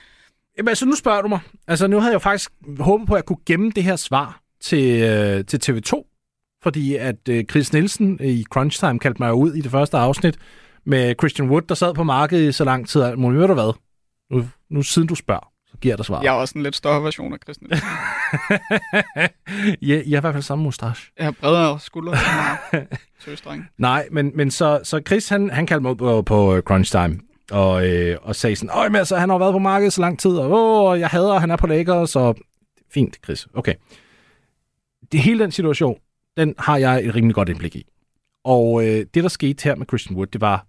Jamen, 0.58 0.70
altså, 0.70 0.86
nu 0.86 0.96
spørger 0.96 1.22
du 1.22 1.28
mig. 1.28 1.40
Altså, 1.68 1.88
nu 1.88 2.00
havde 2.00 2.12
jeg 2.12 2.14
jo 2.14 2.20
faktisk 2.20 2.52
håbet 2.80 3.08
på, 3.08 3.14
at 3.14 3.18
jeg 3.18 3.26
kunne 3.26 3.44
gemme 3.46 3.72
det 3.72 3.84
her 3.84 3.96
svar 3.96 4.42
til, 4.62 5.02
øh, 5.02 5.46
til 5.46 5.60
TV2. 5.72 6.10
Fordi 6.64 6.96
at 6.96 7.30
øh, 7.30 7.44
Chris 7.46 7.74
Nielsen 7.74 8.20
i 8.24 8.44
Crunch 8.50 8.80
Time 8.80 9.00
kaldte 9.00 9.22
mig 9.22 9.34
ud 9.34 9.54
i 9.54 9.62
det 9.62 9.72
første 9.72 9.98
afsnit 9.98 10.38
med 10.86 11.16
Christian 11.20 11.50
Wood, 11.50 11.62
der 11.62 11.76
sad 11.76 11.94
på 11.94 12.04
markedet 12.04 12.50
i 12.50 12.52
så 12.52 12.64
lang 12.64 12.88
tid. 12.88 13.16
Må 13.16 13.32
du 13.32 13.54
hvad? 13.54 13.74
Nu, 14.32 14.48
nu 14.70 14.82
siden 14.82 15.08
du 15.08 15.16
spørger, 15.16 15.53
så 15.74 15.80
giver 15.82 15.92
jeg 15.92 15.98
dig 15.98 16.06
svar. 16.06 16.22
Jeg 16.22 16.30
er 16.30 16.34
også 16.38 16.54
en 16.58 16.64
lidt 16.64 16.76
større 16.76 17.04
version 17.04 17.34
af 17.34 17.40
Christian. 17.44 17.72
ja, 19.82 20.02
jeg 20.08 20.16
har 20.16 20.18
i 20.18 20.22
hvert 20.22 20.34
fald 20.34 20.44
samme 20.44 20.64
mustache. 20.64 21.12
Jeg 21.18 21.26
har 21.26 21.32
bredere 21.32 21.80
skuldre. 21.80 22.14
Nej, 23.78 24.08
men, 24.12 24.32
men 24.36 24.52
så, 24.52 24.80
så 24.84 25.02
Chris, 25.08 25.30
han, 25.30 25.50
han 25.50 25.66
kaldte 25.66 25.82
mig 25.82 25.92
ud 25.92 25.96
på, 25.96 26.22
på 26.22 26.56
øh, 26.56 26.62
Crunch 26.62 26.92
Time, 26.92 27.20
og, 27.52 27.88
øh, 27.88 28.18
og 28.22 28.36
sagde 28.36 28.56
sådan, 28.56 28.76
Øj, 28.76 28.90
men 28.90 28.96
altså, 28.96 29.18
han 29.18 29.30
har 29.30 29.38
været 29.38 29.54
på 29.54 29.60
markedet 29.60 29.94
så 29.94 30.02
lang 30.02 30.20
tid, 30.20 30.32
og 30.32 30.52
åh, 30.52 31.00
jeg 31.00 31.10
hader, 31.10 31.40
han 31.40 31.52
er 31.52 31.56
på 31.56 31.68
Lakers, 31.68 32.16
og 32.16 32.36
fint, 32.94 33.18
Chris, 33.24 33.48
okay. 33.54 33.74
Det 35.12 35.20
hele 35.20 35.44
den 35.44 35.52
situation, 35.52 35.98
den 36.38 36.56
har 36.60 36.78
jeg 36.78 37.06
et 37.06 37.16
rimelig 37.16 37.36
godt 37.36 37.50
indblik 37.50 37.76
i. 37.76 37.86
Og 38.44 38.88
øh, 38.88 39.06
det, 39.14 39.24
der 39.24 39.28
skete 39.28 39.64
her 39.64 39.76
med 39.76 39.86
Christian 39.88 40.18
Wood, 40.18 40.28
det 40.28 40.42
var, 40.42 40.68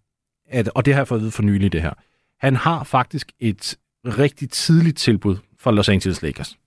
at, 0.48 0.68
og 0.68 0.84
det 0.84 0.94
har 0.94 1.00
jeg 1.00 1.08
fået 1.08 1.18
at 1.18 1.22
vide 1.22 1.30
for 1.30 1.42
nylig, 1.42 1.72
det 1.72 1.82
her, 1.82 1.92
han 2.40 2.56
har 2.56 2.84
faktisk 2.84 3.32
et 3.40 3.76
rigtig 4.04 4.50
tidligt 4.50 4.98
tilbud 4.98 5.36
fra 5.58 5.70
Los 5.70 5.88
Angeles 5.88 6.22
Lakers. 6.22 6.58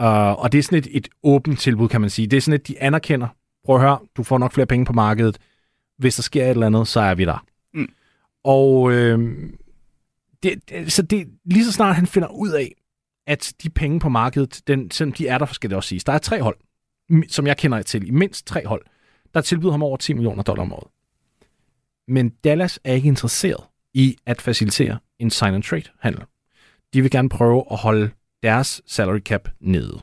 Uh, 0.00 0.06
og 0.42 0.52
det 0.52 0.58
er 0.58 0.62
sådan 0.62 0.78
et, 0.78 0.88
et 0.90 1.08
åbent 1.22 1.60
tilbud, 1.60 1.88
kan 1.88 2.00
man 2.00 2.10
sige. 2.10 2.26
Det 2.26 2.36
er 2.36 2.40
sådan 2.40 2.60
et, 2.60 2.68
de 2.68 2.82
anerkender, 2.82 3.28
prøv 3.64 3.76
at 3.76 3.82
høre, 3.82 3.98
du 4.16 4.22
får 4.22 4.38
nok 4.38 4.52
flere 4.52 4.66
penge 4.66 4.86
på 4.86 4.92
markedet. 4.92 5.38
Hvis 5.98 6.16
der 6.16 6.22
sker 6.22 6.44
et 6.44 6.50
eller 6.50 6.66
andet, 6.66 6.88
så 6.88 7.00
er 7.00 7.14
vi 7.14 7.24
der. 7.24 7.46
Mm. 7.74 7.88
Og 8.44 8.92
øh, 8.92 9.18
det, 10.42 10.68
det, 10.68 10.92
så 10.92 11.02
det, 11.02 11.28
lige 11.44 11.64
så 11.64 11.72
snart 11.72 11.96
han 11.96 12.06
finder 12.06 12.28
ud 12.28 12.50
af, 12.50 12.72
at 13.26 13.52
de 13.62 13.70
penge 13.70 14.00
på 14.00 14.08
markedet, 14.08 14.62
den, 14.66 14.90
selvom 14.90 15.12
de 15.12 15.28
er 15.28 15.38
der, 15.38 15.46
skal 15.46 15.70
det 15.70 15.76
også 15.76 15.88
siges. 15.88 16.04
Der 16.04 16.12
er 16.12 16.18
tre 16.18 16.42
hold, 16.42 16.56
som 17.28 17.46
jeg 17.46 17.56
kender 17.56 17.82
til, 17.82 18.08
i 18.08 18.10
mindst 18.10 18.46
tre 18.46 18.66
hold, 18.66 18.82
der 19.34 19.40
tilbyder 19.40 19.70
ham 19.70 19.82
over 19.82 19.96
10 19.96 20.12
millioner 20.12 20.42
dollar 20.42 20.62
om 20.62 20.72
året. 20.72 20.88
Men 22.08 22.28
Dallas 22.28 22.80
er 22.84 22.92
ikke 22.92 23.08
interesseret 23.08 23.64
i 23.94 24.16
at 24.26 24.42
facilitere 24.42 24.98
en 25.18 25.30
sign-and-trade-handel. 25.30 26.24
De 26.94 27.02
vil 27.02 27.10
gerne 27.10 27.28
prøve 27.28 27.64
at 27.70 27.76
holde 27.76 28.10
deres 28.42 28.82
salary 28.86 29.18
cap 29.18 29.48
nede. 29.60 30.00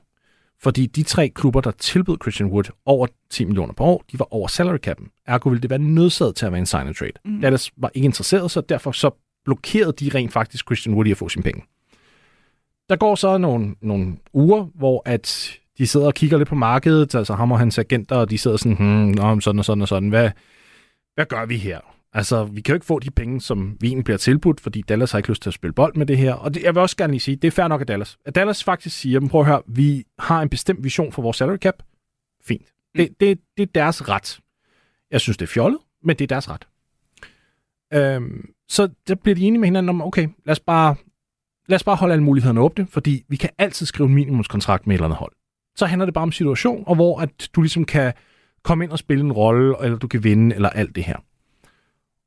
Fordi 0.60 0.86
de 0.86 1.04
tre 1.04 1.30
klubber, 1.30 1.62
der 1.62 1.72
tilbød 1.72 2.18
Christian 2.22 2.50
Wood 2.50 2.64
over 2.86 3.08
10 3.30 3.46
millioner 3.46 3.74
per 3.74 3.84
år, 3.84 4.04
de 4.12 4.20
var 4.20 4.34
over 4.34 4.48
salary 4.48 4.78
capen. 4.78 5.08
Ergo 5.28 5.50
ville 5.50 5.62
det 5.62 5.70
være 5.70 5.80
nødsaget 5.80 6.36
til 6.36 6.46
at 6.46 6.52
være 6.52 6.60
en 6.60 6.66
sign 6.66 6.88
and 6.88 6.96
trade. 6.96 7.12
Mm. 7.26 7.42
Dallas 7.42 7.72
var 7.78 7.92
ikke 7.94 8.06
interesseret, 8.06 8.52
så 8.52 8.62
derfor 8.62 8.92
så 8.92 9.12
blokerede 9.46 9.94
de 9.94 10.12
rent 10.16 10.34
faktisk 10.34 10.66
Christian 10.66 10.96
Wood 10.96 11.06
i 11.06 11.12
at 11.12 11.18
få 11.18 11.30
sine 11.30 11.44
penge. 11.44 11.64
Der 12.90 12.96
går 12.96 13.16
så 13.16 13.38
nogle, 13.38 13.76
nogle 13.82 14.18
uger, 14.34 14.64
hvor 14.76 15.02
at 15.06 15.58
de 15.78 15.88
sidder 15.88 16.08
og 16.08 16.14
kigger 16.14 16.38
lidt 16.38 16.50
på 16.50 16.56
markedet, 16.56 17.16
altså 17.16 17.34
ham 17.34 17.52
og 17.52 17.60
hans 17.60 17.80
agenter, 17.80 18.16
og 18.16 18.30
de 18.30 18.38
sidder 18.38 18.58
sådan, 18.58 18.78
hmm, 18.78 19.08
nå, 19.08 19.40
sådan 19.40 19.60
og 19.60 19.66
sådan 19.66 19.82
og 19.82 19.88
sådan, 19.88 20.10
hvad, 20.10 20.32
hvad 21.16 21.26
gør 21.26 21.46
vi 21.46 21.58
her? 21.58 21.80
Altså, 22.14 22.44
vi 22.44 22.62
kan 22.62 22.74
jo 22.74 22.76
ikke 22.76 22.86
få 22.86 23.00
de 23.00 23.12
penge, 23.12 23.42
som 23.42 23.78
vi 23.80 23.88
egentlig 23.88 24.04
bliver 24.04 24.18
tilbudt, 24.18 24.62
fordi 24.62 24.82
Dallas 24.82 25.12
har 25.12 25.20
ikke 25.20 25.30
lyst 25.30 25.42
til 25.42 25.50
at 25.50 25.54
spille 25.54 25.74
bold 25.74 25.96
med 25.96 26.06
det 26.06 26.18
her. 26.18 26.34
Og 26.34 26.54
det, 26.54 26.64
jeg 26.64 26.76
vil 26.76 26.82
også 26.82 26.98
gerne 26.98 27.14
lige 27.14 27.20
sige, 27.20 27.36
det 27.36 27.48
er 27.48 27.52
fair 27.52 27.68
nok 27.68 27.82
af 27.82 27.88
Dallas. 27.88 28.18
At 28.26 28.36
Dallas 28.36 28.64
faktisk 28.64 28.98
siger, 29.00 29.20
men 29.20 29.30
prøv 29.30 29.42
at 29.42 29.48
høre, 29.48 29.62
vi 29.68 30.04
har 30.20 30.42
en 30.42 30.50
bestemt 30.50 30.84
vision 30.84 31.12
for 31.12 31.22
vores 31.22 31.38
salary 31.38 31.58
cap. 31.58 31.84
Fint. 32.44 32.68
Det, 32.96 33.10
det, 33.20 33.40
det 33.58 33.64
er 33.64 33.72
deres 33.76 34.10
ret. 34.10 34.40
Jeg 35.12 35.22
synes, 35.22 35.38
det 35.38 35.46
er 35.46 35.52
fjollet, 35.52 35.80
men 36.04 36.16
det 36.16 36.24
er 36.24 36.28
deres 36.28 36.50
ret. 36.50 36.68
Øhm, 37.94 38.50
så 38.70 38.90
der 39.08 39.16
bliver 39.16 39.36
de 39.36 39.42
enige 39.42 39.60
med 39.60 39.68
hinanden 39.68 39.90
om, 39.90 40.02
okay, 40.02 40.28
lad 40.46 40.52
os 40.52 40.60
bare, 40.60 40.96
lad 41.68 41.76
os 41.76 41.84
bare 41.84 41.96
holde 41.96 42.14
alle 42.14 42.24
mulighederne 42.24 42.62
åbne, 42.62 42.88
fordi 42.88 43.24
vi 43.28 43.36
kan 43.36 43.50
altid 43.58 43.86
skrive 43.86 44.10
en 44.10 44.16
minimumskontrakt 44.16 44.88
med 44.88 44.96
et 44.96 44.98
eller 44.98 45.06
andet 45.06 45.18
hold. 45.18 45.32
Så 45.76 45.86
handler 45.86 46.06
det 46.06 46.14
bare 46.14 46.24
om 46.24 46.32
situation, 46.32 46.84
og 46.88 46.96
hvor 46.96 47.20
at 47.22 47.50
du 47.54 47.62
ligesom 47.62 47.86
kan 47.86 48.14
komme 48.64 48.84
ind 48.84 48.92
og 48.92 49.00
spille 49.00 49.24
en 49.24 49.32
rolle, 49.32 49.76
eller 49.84 49.98
du 49.98 50.08
kan 50.08 50.24
vinde, 50.24 50.56
eller 50.56 50.70
alt 50.70 50.96
det 50.96 51.04
her. 51.04 51.18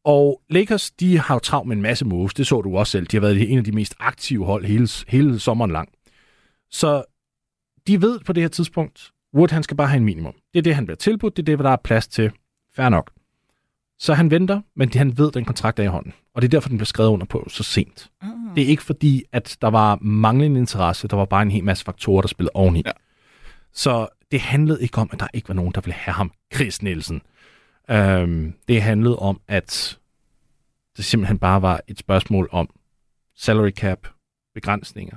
Og 0.05 0.43
Lakers, 0.51 0.91
de 0.91 1.19
har 1.19 1.35
jo 1.35 1.39
travlt 1.39 1.69
med 1.69 1.77
en 1.77 1.83
masse 1.83 2.05
moves. 2.05 2.35
Det 2.35 2.47
så 2.47 2.61
du 2.61 2.77
også 2.77 2.91
selv. 2.91 3.07
De 3.07 3.17
har 3.17 3.21
været 3.21 3.53
en 3.53 3.59
af 3.59 3.65
de 3.65 3.73
mest 3.73 3.95
aktive 3.99 4.45
hold 4.45 4.65
hele, 4.65 4.89
hele 5.09 5.39
sommeren 5.39 5.71
lang. 5.71 5.89
Så 6.71 7.05
de 7.87 8.03
ved 8.03 8.21
på 8.21 8.33
det 8.33 8.43
her 8.43 8.49
tidspunkt, 8.49 9.11
Wood 9.35 9.51
han 9.51 9.63
skal 9.63 9.77
bare 9.77 9.89
have 9.89 9.97
en 9.97 10.05
minimum. 10.05 10.35
Det 10.53 10.59
er 10.59 10.63
det, 10.63 10.75
han 10.75 10.87
bliver 10.87 10.97
tilbudt. 10.97 11.37
Det 11.37 11.43
er 11.43 11.57
det, 11.57 11.65
der 11.65 11.71
er 11.71 11.77
plads 11.85 12.09
til. 12.09 12.33
Fair 12.77 12.89
nok. 12.89 13.11
Så 13.99 14.15
han 14.15 14.31
venter, 14.31 14.61
men 14.77 14.91
han 14.95 15.19
ved, 15.19 15.29
at 15.29 15.35
den 15.35 15.45
kontrakt 15.45 15.79
er 15.79 15.83
i 15.83 15.87
hånden. 15.87 16.13
Og 16.35 16.43
det 16.43 16.49
er 16.49 16.51
derfor, 16.51 16.69
den 16.69 16.79
bliver 16.79 16.87
skrevet 16.87 17.11
under 17.11 17.27
på 17.27 17.47
så 17.49 17.63
sent. 17.63 18.11
Ah. 18.21 18.29
Det 18.55 18.63
er 18.63 18.67
ikke 18.67 18.83
fordi, 18.83 19.23
at 19.33 19.57
der 19.61 19.69
var 19.69 19.99
manglende 20.01 20.61
interesse. 20.61 21.09
Der 21.09 21.17
var 21.17 21.25
bare 21.25 21.43
en 21.43 21.51
hel 21.51 21.65
masse 21.65 21.85
faktorer, 21.85 22.21
der 22.21 22.29
spillede 22.29 22.53
oveni. 22.55 22.83
Ja. 22.87 22.91
Så 23.73 24.07
det 24.31 24.41
handlede 24.41 24.83
ikke 24.83 24.99
om, 24.99 25.09
at 25.13 25.21
der 25.21 25.27
ikke 25.35 25.49
var 25.49 25.55
nogen, 25.55 25.73
der 25.75 25.81
ville 25.81 25.95
have 25.95 26.15
ham. 26.15 26.33
Chris 26.55 26.83
Nielsen. 26.83 27.23
Øhm, 27.91 28.55
det 28.69 28.83
handlede 28.83 29.19
om, 29.19 29.41
at 29.49 29.99
det 30.97 31.05
simpelthen 31.05 31.39
bare 31.39 31.63
var 31.63 31.81
et 31.89 31.99
spørgsmål 31.99 32.49
om 32.53 32.69
salary 33.37 33.71
cap, 33.71 34.09
begrænsninger, 34.55 35.17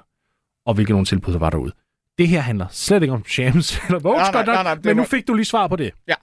og 0.66 0.74
hvilke 0.74 0.92
nogle 0.92 1.06
tilbud, 1.06 1.34
der 1.34 1.40
var 1.40 1.50
derude. 1.50 1.72
Det 2.18 2.28
her 2.28 2.40
handler 2.40 2.68
slet 2.70 3.02
ikke 3.02 3.14
om 3.14 3.26
Shams 3.26 3.78
eller 3.88 4.00
Vogue, 4.00 4.18
Nej, 4.18 4.32
nej, 4.32 4.46
nej, 4.46 4.64
nej, 4.64 4.78
men 4.84 4.96
nu 4.96 5.04
fik 5.04 5.28
du 5.28 5.34
lige 5.34 5.46
svar 5.46 5.68
på 5.68 5.76
det. 5.76 5.92
Ja. 6.08 6.16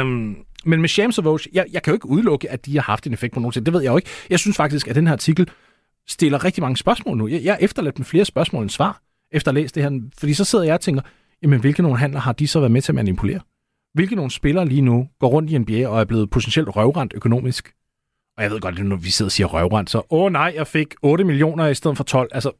Øhm, 0.00 0.36
men 0.64 0.80
med 0.80 0.88
Shams 0.88 1.18
og 1.18 1.24
Vogue, 1.24 1.38
jeg, 1.52 1.66
jeg 1.72 1.82
kan 1.82 1.90
jo 1.90 1.94
ikke 1.94 2.08
udelukke, 2.08 2.50
at 2.50 2.66
de 2.66 2.74
har 2.74 2.82
haft 2.82 3.06
en 3.06 3.12
effekt 3.12 3.34
på 3.34 3.40
nogen 3.40 3.52
ting. 3.52 3.66
Det 3.66 3.74
ved 3.74 3.82
jeg 3.82 3.90
jo 3.90 3.96
ikke. 3.96 4.08
Jeg 4.30 4.38
synes 4.38 4.56
faktisk, 4.56 4.88
at 4.88 4.94
den 4.94 5.06
her 5.06 5.12
artikel 5.12 5.50
stiller 6.08 6.44
rigtig 6.44 6.62
mange 6.62 6.76
spørgsmål 6.76 7.16
nu. 7.16 7.28
Jeg, 7.28 7.44
jeg 7.44 7.52
er 7.52 7.58
efterladt 7.60 7.98
med 7.98 8.06
flere 8.06 8.24
spørgsmål 8.24 8.62
end 8.62 8.70
svar, 8.70 9.02
efter 9.32 9.50
at 9.50 9.54
læst 9.54 9.74
det 9.74 9.82
her. 9.82 10.00
Fordi 10.18 10.34
så 10.34 10.44
sidder 10.44 10.64
jeg 10.64 10.74
og 10.74 10.80
tænker, 10.80 11.02
jamen 11.42 11.60
hvilke 11.60 11.82
nogle 11.82 11.98
handler 11.98 12.20
har 12.20 12.32
de 12.32 12.48
så 12.48 12.60
været 12.60 12.72
med 12.72 12.82
til 12.82 12.92
at 12.92 12.96
manipulere? 12.96 13.40
Hvilke 13.94 14.14
nogle 14.16 14.30
spillere 14.30 14.66
lige 14.68 14.80
nu 14.82 15.08
går 15.20 15.28
rundt 15.28 15.50
i 15.50 15.58
NBA 15.58 15.88
og 15.88 16.00
er 16.00 16.04
blevet 16.04 16.30
potentielt 16.30 16.76
røvrendt 16.76 17.12
økonomisk? 17.16 17.72
Og 18.36 18.42
jeg 18.42 18.50
ved 18.50 18.60
godt, 18.60 18.78
at 18.78 18.84
når 18.86 18.96
vi 18.96 19.10
sidder 19.10 19.28
og 19.28 19.32
siger 19.32 19.46
røvrendt, 19.46 19.90
så 19.90 20.02
åh 20.10 20.32
nej, 20.32 20.52
jeg 20.56 20.66
fik 20.66 20.94
8 21.02 21.24
millioner 21.24 21.66
i 21.66 21.74
stedet 21.74 21.96
for 21.96 22.04
12. 22.04 22.28
Altså, 22.32 22.50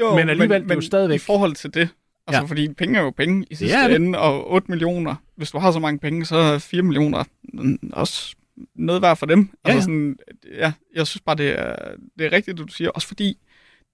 Jo, 0.00 0.14
Men 0.16 0.28
alligevel, 0.28 0.62
det 0.62 0.70
er 0.70 0.74
jo 0.74 0.80
stadigvæk- 0.80 1.16
i 1.16 1.18
forhold 1.18 1.54
til 1.54 1.74
det, 1.74 1.88
altså 2.26 2.40
Ja. 2.42 2.46
fordi 2.46 2.72
penge 2.72 2.98
er 2.98 3.02
jo 3.02 3.10
penge 3.10 3.46
i 3.50 3.54
sidste 3.54 3.76
er 3.76 3.88
det. 3.88 3.96
ende, 3.96 4.18
og 4.18 4.50
8 4.50 4.70
millioner, 4.70 5.14
hvis 5.36 5.50
du 5.50 5.58
har 5.58 5.72
så 5.72 5.78
mange 5.78 5.98
penge, 5.98 6.24
så 6.24 6.36
er 6.36 6.58
4 6.58 6.82
millioner 6.82 7.24
også 7.92 8.34
noget 8.74 9.02
værd 9.02 9.16
for 9.16 9.26
dem. 9.26 9.38
Ja, 9.66 9.70
altså 9.72 9.76
ja. 9.76 9.80
sådan, 9.80 10.16
ja, 10.58 10.72
jeg 10.94 11.06
synes 11.06 11.20
bare, 11.26 11.36
det 11.36 11.58
er, 11.60 11.76
det 12.18 12.26
er 12.26 12.32
rigtigt, 12.32 12.58
det 12.58 12.68
du 12.68 12.72
siger, 12.72 12.90
også 12.90 13.08
fordi 13.08 13.38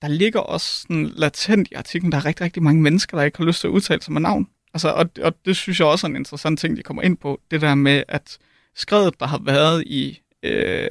der 0.03 0.09
ligger 0.09 0.41
også 0.41 0.81
sådan 0.81 1.07
latent 1.17 1.69
i 1.71 1.75
artiklen, 1.75 2.13
der 2.13 2.19
er 2.19 2.25
rigtig, 2.25 2.45
rigtig 2.45 2.63
mange 2.63 2.83
mennesker, 2.83 3.17
der 3.17 3.25
ikke 3.25 3.39
har 3.39 3.45
lyst 3.45 3.61
til 3.61 3.67
at 3.69 3.73
udtale 3.73 4.03
sig 4.03 4.13
med 4.13 4.21
navn. 4.21 4.49
Altså, 4.75 4.89
og, 4.89 5.11
og 5.23 5.35
det 5.45 5.57
synes 5.57 5.81
jeg 5.81 5.87
også 5.89 6.07
er 6.07 6.09
en 6.09 6.17
interessant 6.17 6.59
ting, 6.61 6.77
de 6.77 6.83
kommer 6.83 7.03
ind 7.03 7.17
på, 7.17 7.41
det 7.51 7.61
der 7.61 7.75
med, 7.75 8.03
at 8.09 8.39
skrevet, 8.75 9.21
der 9.21 9.27
har 9.27 9.41
været 9.45 9.85
i 9.87 10.21
øh, 10.43 10.89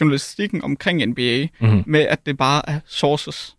journalistikken 0.00 0.64
omkring 0.64 1.06
NBA, 1.06 1.46
mm-hmm. 1.60 1.82
med 1.86 2.00
at 2.00 2.26
det 2.26 2.36
bare 2.36 2.62
er 2.70 2.80
sources. 2.86 3.56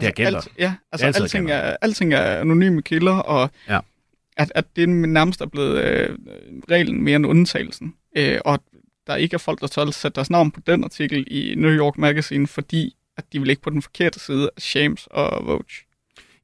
det 0.00 0.08
er 0.08 0.12
gælder. 0.12 0.38
Alt, 0.38 0.48
ja, 0.58 0.74
altså 0.92 1.06
altid 1.06 1.22
alting 1.22 1.46
gælder. 1.46 1.60
er, 1.60 1.76
alting 1.82 2.14
er 2.14 2.40
anonyme 2.40 2.82
kilder, 2.82 3.12
og 3.12 3.50
Ja. 3.68 3.80
at, 4.36 4.52
at 4.54 4.64
det 4.76 4.88
nærmest 4.88 5.40
er 5.40 5.46
blevet 5.46 5.84
øh, 5.84 6.18
reglen 6.70 7.02
mere 7.02 7.16
end 7.16 7.26
undtagelsen. 7.26 7.94
Øh, 8.16 8.40
og 8.44 8.62
der 9.06 9.16
ikke 9.16 9.34
er 9.34 9.38
folk, 9.38 9.60
der 9.60 9.66
tør 9.66 9.90
sætte 9.90 10.16
deres 10.16 10.30
navn 10.30 10.50
på 10.50 10.60
den 10.66 10.84
artikel 10.84 11.26
i 11.30 11.54
New 11.56 11.70
York 11.70 11.98
Magazine, 11.98 12.46
fordi 12.46 12.96
at 13.16 13.24
de 13.32 13.38
vil 13.38 13.46
ligge 13.46 13.62
på 13.62 13.70
den 13.70 13.82
forkerte 13.82 14.20
side 14.20 14.50
af 14.56 14.62
Shams 14.62 15.08
og 15.10 15.46
Vogue. 15.46 15.64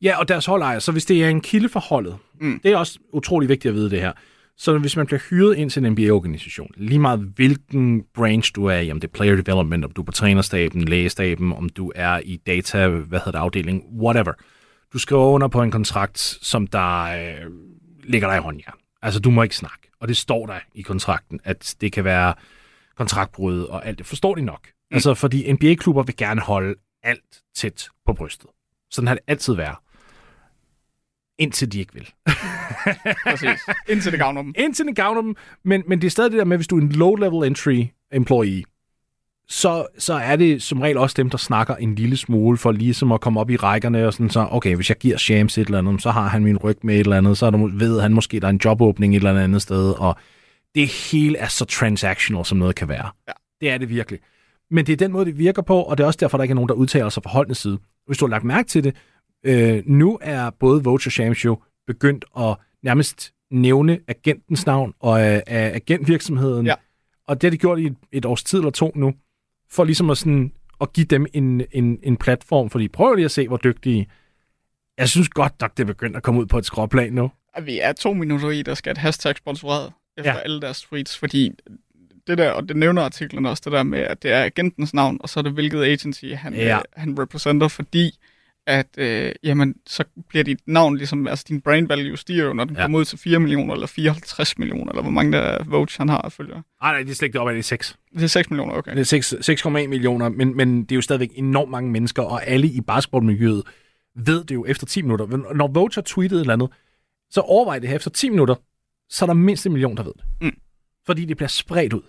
Ja, 0.02 0.18
og 0.18 0.28
deres 0.28 0.46
holdejer. 0.46 0.78
Så 0.78 0.92
hvis 0.92 1.04
det 1.04 1.24
er 1.24 1.28
en 1.28 1.40
kilde 1.40 1.68
for 1.68 1.80
holdet, 1.80 2.16
Mm. 2.40 2.60
det 2.62 2.72
er 2.72 2.76
også 2.76 2.98
utrolig 3.12 3.48
vigtigt 3.48 3.70
at 3.70 3.74
vide 3.74 3.90
det 3.90 4.00
her. 4.00 4.12
Så 4.56 4.78
hvis 4.78 4.96
man 4.96 5.06
bliver 5.06 5.20
hyret 5.30 5.56
ind 5.56 5.70
til 5.70 5.84
en 5.84 5.92
NBA-organisation, 5.92 6.70
lige 6.76 6.98
meget 6.98 7.18
hvilken 7.36 8.02
branch 8.14 8.52
du 8.54 8.64
er 8.66 8.78
i, 8.78 8.90
om 8.90 9.00
det 9.00 9.08
er 9.08 9.12
player 9.12 9.36
development, 9.42 9.84
om 9.84 9.90
du 9.90 10.00
er 10.00 10.04
på 10.04 10.12
trænerstaben, 10.12 10.82
lægestaben, 10.84 11.52
om 11.52 11.68
du 11.68 11.92
er 11.94 12.20
i 12.24 12.36
data, 12.36 12.88
hvad 12.88 13.18
hedder 13.18 13.30
det, 13.30 13.38
afdeling, 13.38 13.82
whatever. 14.00 14.32
Du 14.92 14.98
skriver 14.98 15.22
under 15.26 15.48
på 15.48 15.62
en 15.62 15.70
kontrakt, 15.70 16.18
som 16.42 16.66
der 16.66 17.02
øh, 17.02 17.50
ligger 18.04 18.28
dig 18.28 18.36
i 18.36 18.40
håndjern. 18.40 18.74
Altså, 19.02 19.20
du 19.20 19.30
må 19.30 19.42
ikke 19.42 19.56
snakke. 19.56 19.88
Og 20.00 20.08
det 20.08 20.16
står 20.16 20.46
der 20.46 20.58
i 20.74 20.82
kontrakten, 20.82 21.40
at 21.44 21.74
det 21.80 21.92
kan 21.92 22.04
være 22.04 22.34
kontraktbrud 22.96 23.60
og 23.62 23.86
alt 23.86 23.98
det. 23.98 24.06
Forstår 24.06 24.34
de 24.34 24.42
nok? 24.42 24.66
Mm. 24.90 24.94
Altså, 24.94 25.14
fordi 25.14 25.52
NBA-klubber 25.52 26.02
vil 26.02 26.16
gerne 26.16 26.40
holde 26.40 26.74
alt 27.02 27.40
tæt 27.56 27.88
på 28.06 28.12
brystet. 28.12 28.46
Sådan 28.90 29.08
har 29.08 29.14
det 29.14 29.22
altid 29.26 29.54
været. 29.54 29.76
Indtil 31.38 31.72
de 31.72 31.78
ikke 31.78 31.94
vil. 31.94 32.10
Præcis. 33.30 33.60
Indtil 33.88 34.12
det 34.12 34.20
gavner 34.20 34.42
dem. 34.42 34.54
Indtil 34.58 34.86
det 34.86 34.96
gavner 34.96 35.20
dem. 35.20 35.36
Men, 35.64 35.82
men 35.86 36.00
det 36.00 36.06
er 36.06 36.10
stadig 36.10 36.30
det 36.30 36.38
der 36.38 36.44
med, 36.44 36.56
hvis 36.56 36.68
du 36.68 36.76
er 36.76 36.80
en 36.80 36.92
low-level 36.92 37.46
entry 37.46 37.84
employee, 38.12 38.62
så, 39.48 39.86
så 39.98 40.14
er 40.14 40.36
det 40.36 40.62
som 40.62 40.80
regel 40.80 40.96
også 40.96 41.14
dem, 41.16 41.30
der 41.30 41.38
snakker 41.38 41.76
en 41.76 41.94
lille 41.94 42.16
smule 42.16 42.58
for 42.58 42.72
ligesom 42.72 43.12
at 43.12 43.20
komme 43.20 43.40
op 43.40 43.50
i 43.50 43.56
rækkerne 43.56 44.06
og 44.06 44.12
sådan 44.12 44.30
så, 44.30 44.48
okay, 44.50 44.76
hvis 44.76 44.88
jeg 44.88 44.98
giver 44.98 45.16
Shams 45.16 45.58
et 45.58 45.64
eller 45.66 45.78
andet, 45.78 46.02
så 46.02 46.10
har 46.10 46.28
han 46.28 46.44
min 46.44 46.56
ryg 46.56 46.78
med 46.82 46.94
et 46.94 47.00
eller 47.00 47.16
andet, 47.16 47.38
så 47.38 47.46
er 47.46 47.50
der, 47.50 47.70
ved 47.72 48.00
han 48.00 48.12
måske, 48.12 48.40
der 48.40 48.46
er 48.46 48.50
en 48.50 48.60
jobåbning 48.64 49.16
et 49.16 49.16
eller 49.16 49.40
andet 49.40 49.62
sted, 49.62 49.90
og 49.98 50.16
det 50.74 50.88
hele 50.88 51.38
er 51.38 51.48
så 51.48 51.64
transactional, 51.64 52.44
som 52.44 52.58
noget 52.58 52.74
kan 52.76 52.88
være. 52.88 53.10
Ja. 53.28 53.32
Det 53.60 53.70
er 53.70 53.78
det 53.78 53.88
virkelig. 53.88 54.20
Men 54.70 54.86
det 54.86 54.92
er 54.92 54.96
den 54.96 55.12
måde, 55.12 55.24
det 55.24 55.38
virker 55.38 55.62
på, 55.62 55.82
og 55.82 55.98
det 55.98 56.04
er 56.04 56.06
også 56.06 56.18
derfor, 56.20 56.38
der 56.38 56.42
ikke 56.42 56.52
er 56.52 56.54
nogen, 56.56 56.68
der 56.68 56.74
udtaler 56.74 57.08
sig 57.08 57.22
fra 57.22 57.30
holdenes 57.30 57.58
side. 57.58 57.78
Hvis 58.06 58.18
du 58.18 58.26
har 58.26 58.30
lagt 58.30 58.44
mærke 58.44 58.68
til 58.68 58.84
det, 58.84 58.96
øh, 59.46 59.82
nu 59.86 60.18
er 60.22 60.50
både 60.50 60.82
og 60.86 61.00
Shams 61.00 61.44
jo 61.44 61.58
begyndt 61.86 62.24
at 62.38 62.56
nærmest 62.82 63.32
nævne 63.50 63.98
agentens 64.08 64.66
navn 64.66 64.94
og 65.00 65.20
øh, 65.34 65.40
agentvirksomheden. 65.46 66.66
Ja. 66.66 66.74
Og 67.28 67.40
det 67.40 67.46
har 67.48 67.50
de 67.50 67.58
gjort 67.58 67.78
i 67.78 67.86
et, 67.86 67.96
et 68.12 68.24
års 68.24 68.42
tid 68.44 68.58
eller 68.58 68.70
to 68.70 68.92
nu, 68.94 69.14
for 69.70 69.84
ligesom 69.84 70.10
at, 70.10 70.18
sådan, 70.18 70.52
at 70.80 70.92
give 70.92 71.06
dem 71.06 71.26
en, 71.32 71.62
en, 71.72 71.98
en 72.02 72.16
platform, 72.16 72.70
fordi 72.70 72.88
prøv 72.88 73.14
lige 73.14 73.24
at 73.24 73.30
se, 73.30 73.48
hvor 73.48 73.56
dygtige. 73.56 74.06
Jeg 74.98 75.08
synes 75.08 75.28
godt 75.28 75.52
nok, 75.60 75.76
det 75.76 75.82
er 75.82 75.86
begyndt 75.86 76.16
at 76.16 76.22
komme 76.22 76.40
ud 76.40 76.46
på 76.46 76.58
et 76.58 76.64
skråplan 76.66 77.12
nu. 77.12 77.30
At 77.54 77.66
vi 77.66 77.78
er 77.80 77.92
to 77.92 78.12
minutter 78.14 78.50
i, 78.50 78.62
der 78.62 78.74
skal 78.74 78.90
et 78.92 78.98
hashtag 78.98 79.36
sponsoreret 79.36 79.92
efter 80.18 80.32
Ja. 80.34 80.38
alle 80.38 80.60
deres 80.60 80.80
tweets, 80.82 81.18
fordi 81.18 81.50
det 82.26 82.38
der, 82.38 82.50
og 82.50 82.68
det 82.68 82.76
nævner 82.76 83.02
artiklen 83.02 83.46
også, 83.46 83.62
det 83.64 83.72
der 83.72 83.82
med, 83.82 83.98
at 83.98 84.22
det 84.22 84.32
er 84.32 84.44
agentens 84.44 84.94
navn, 84.94 85.16
og 85.20 85.28
så 85.28 85.40
er 85.40 85.42
det 85.42 85.52
hvilket 85.52 85.84
agency 85.84 86.24
han, 86.24 86.54
Ja. 86.54 86.64
ja. 86.64 86.76
øh, 86.76 86.82
han 86.96 87.18
repræsenter, 87.18 87.68
fordi 87.68 88.18
at, 88.66 88.87
øh, 88.99 89.32
jamen, 89.42 89.75
så 89.87 90.04
bliver 90.28 90.44
dit 90.44 90.58
navn 90.66 90.96
ligesom, 90.96 91.26
altså 91.26 91.44
din 91.49 91.61
brand 91.61 91.88
value 91.88 92.16
stiger 92.16 92.44
jo, 92.44 92.52
når 92.52 92.64
den 92.64 92.76
Ja. 92.76 92.82
kommer 92.82 92.99
ud 92.99 93.04
til 93.04 93.18
4 93.18 93.38
millioner, 93.40 93.75
eller 93.75 93.87
54 93.87 94.58
millioner, 94.58 94.92
eller 94.92 95.02
hvor 95.02 95.11
mange 95.11 95.32
der 95.32 95.64
Vogue 95.64 95.87
han 95.99 96.08
har 96.08 96.18
af 96.18 96.32
følgere. 96.32 96.62
Nej, 96.82 96.92
nej, 96.92 97.02
det 97.02 97.11
er 97.11 97.14
slet 97.14 97.26
ikke 97.26 97.40
op, 97.40 97.49
det 97.49 97.58
er 97.58 97.62
6. 97.62 97.96
Det 98.14 98.23
er 98.23 98.26
6 98.26 98.50
millioner, 98.50 98.75
okay. 98.75 98.90
Det 98.92 99.00
er 99.00 99.04
6 99.04 99.35
6,1 99.35 99.68
millioner, 99.70 100.28
men, 100.28 100.56
men 100.56 100.82
det 100.82 100.92
er 100.92 100.96
jo 100.96 101.02
stadigvæk 101.02 101.30
enormt 101.35 101.70
mange 101.70 101.90
mennesker, 101.90 102.23
og 102.23 102.46
alle 102.46 102.68
i 102.68 102.80
basketballmiljøet 102.80 103.62
ved 104.16 104.44
det 104.44 104.54
jo 104.54 104.64
efter 104.68 104.87
10 104.87 105.02
minutter. 105.02 105.54
Når 105.54 105.66
Vogue 105.68 105.90
har 105.94 106.02
tweetet 106.02 106.37
et 106.37 106.40
eller 106.40 106.52
andet, 106.52 106.68
så 107.30 107.40
overvej 107.40 107.78
det 107.78 107.88
her 107.88 107.96
efter 107.96 108.11
10 108.11 108.28
minutter, 108.30 108.54
så 109.11 109.25
er 109.25 109.26
der 109.26 109.35
mindst 109.35 109.66
en 109.66 109.73
million, 109.73 109.96
der 109.96 110.02
ved 110.02 110.12
det. 110.16 110.25
Mm. 110.40 110.56
Fordi 111.06 111.25
det 111.25 111.37
bliver 111.37 111.49
spredt 111.49 111.92
ud. 111.92 112.02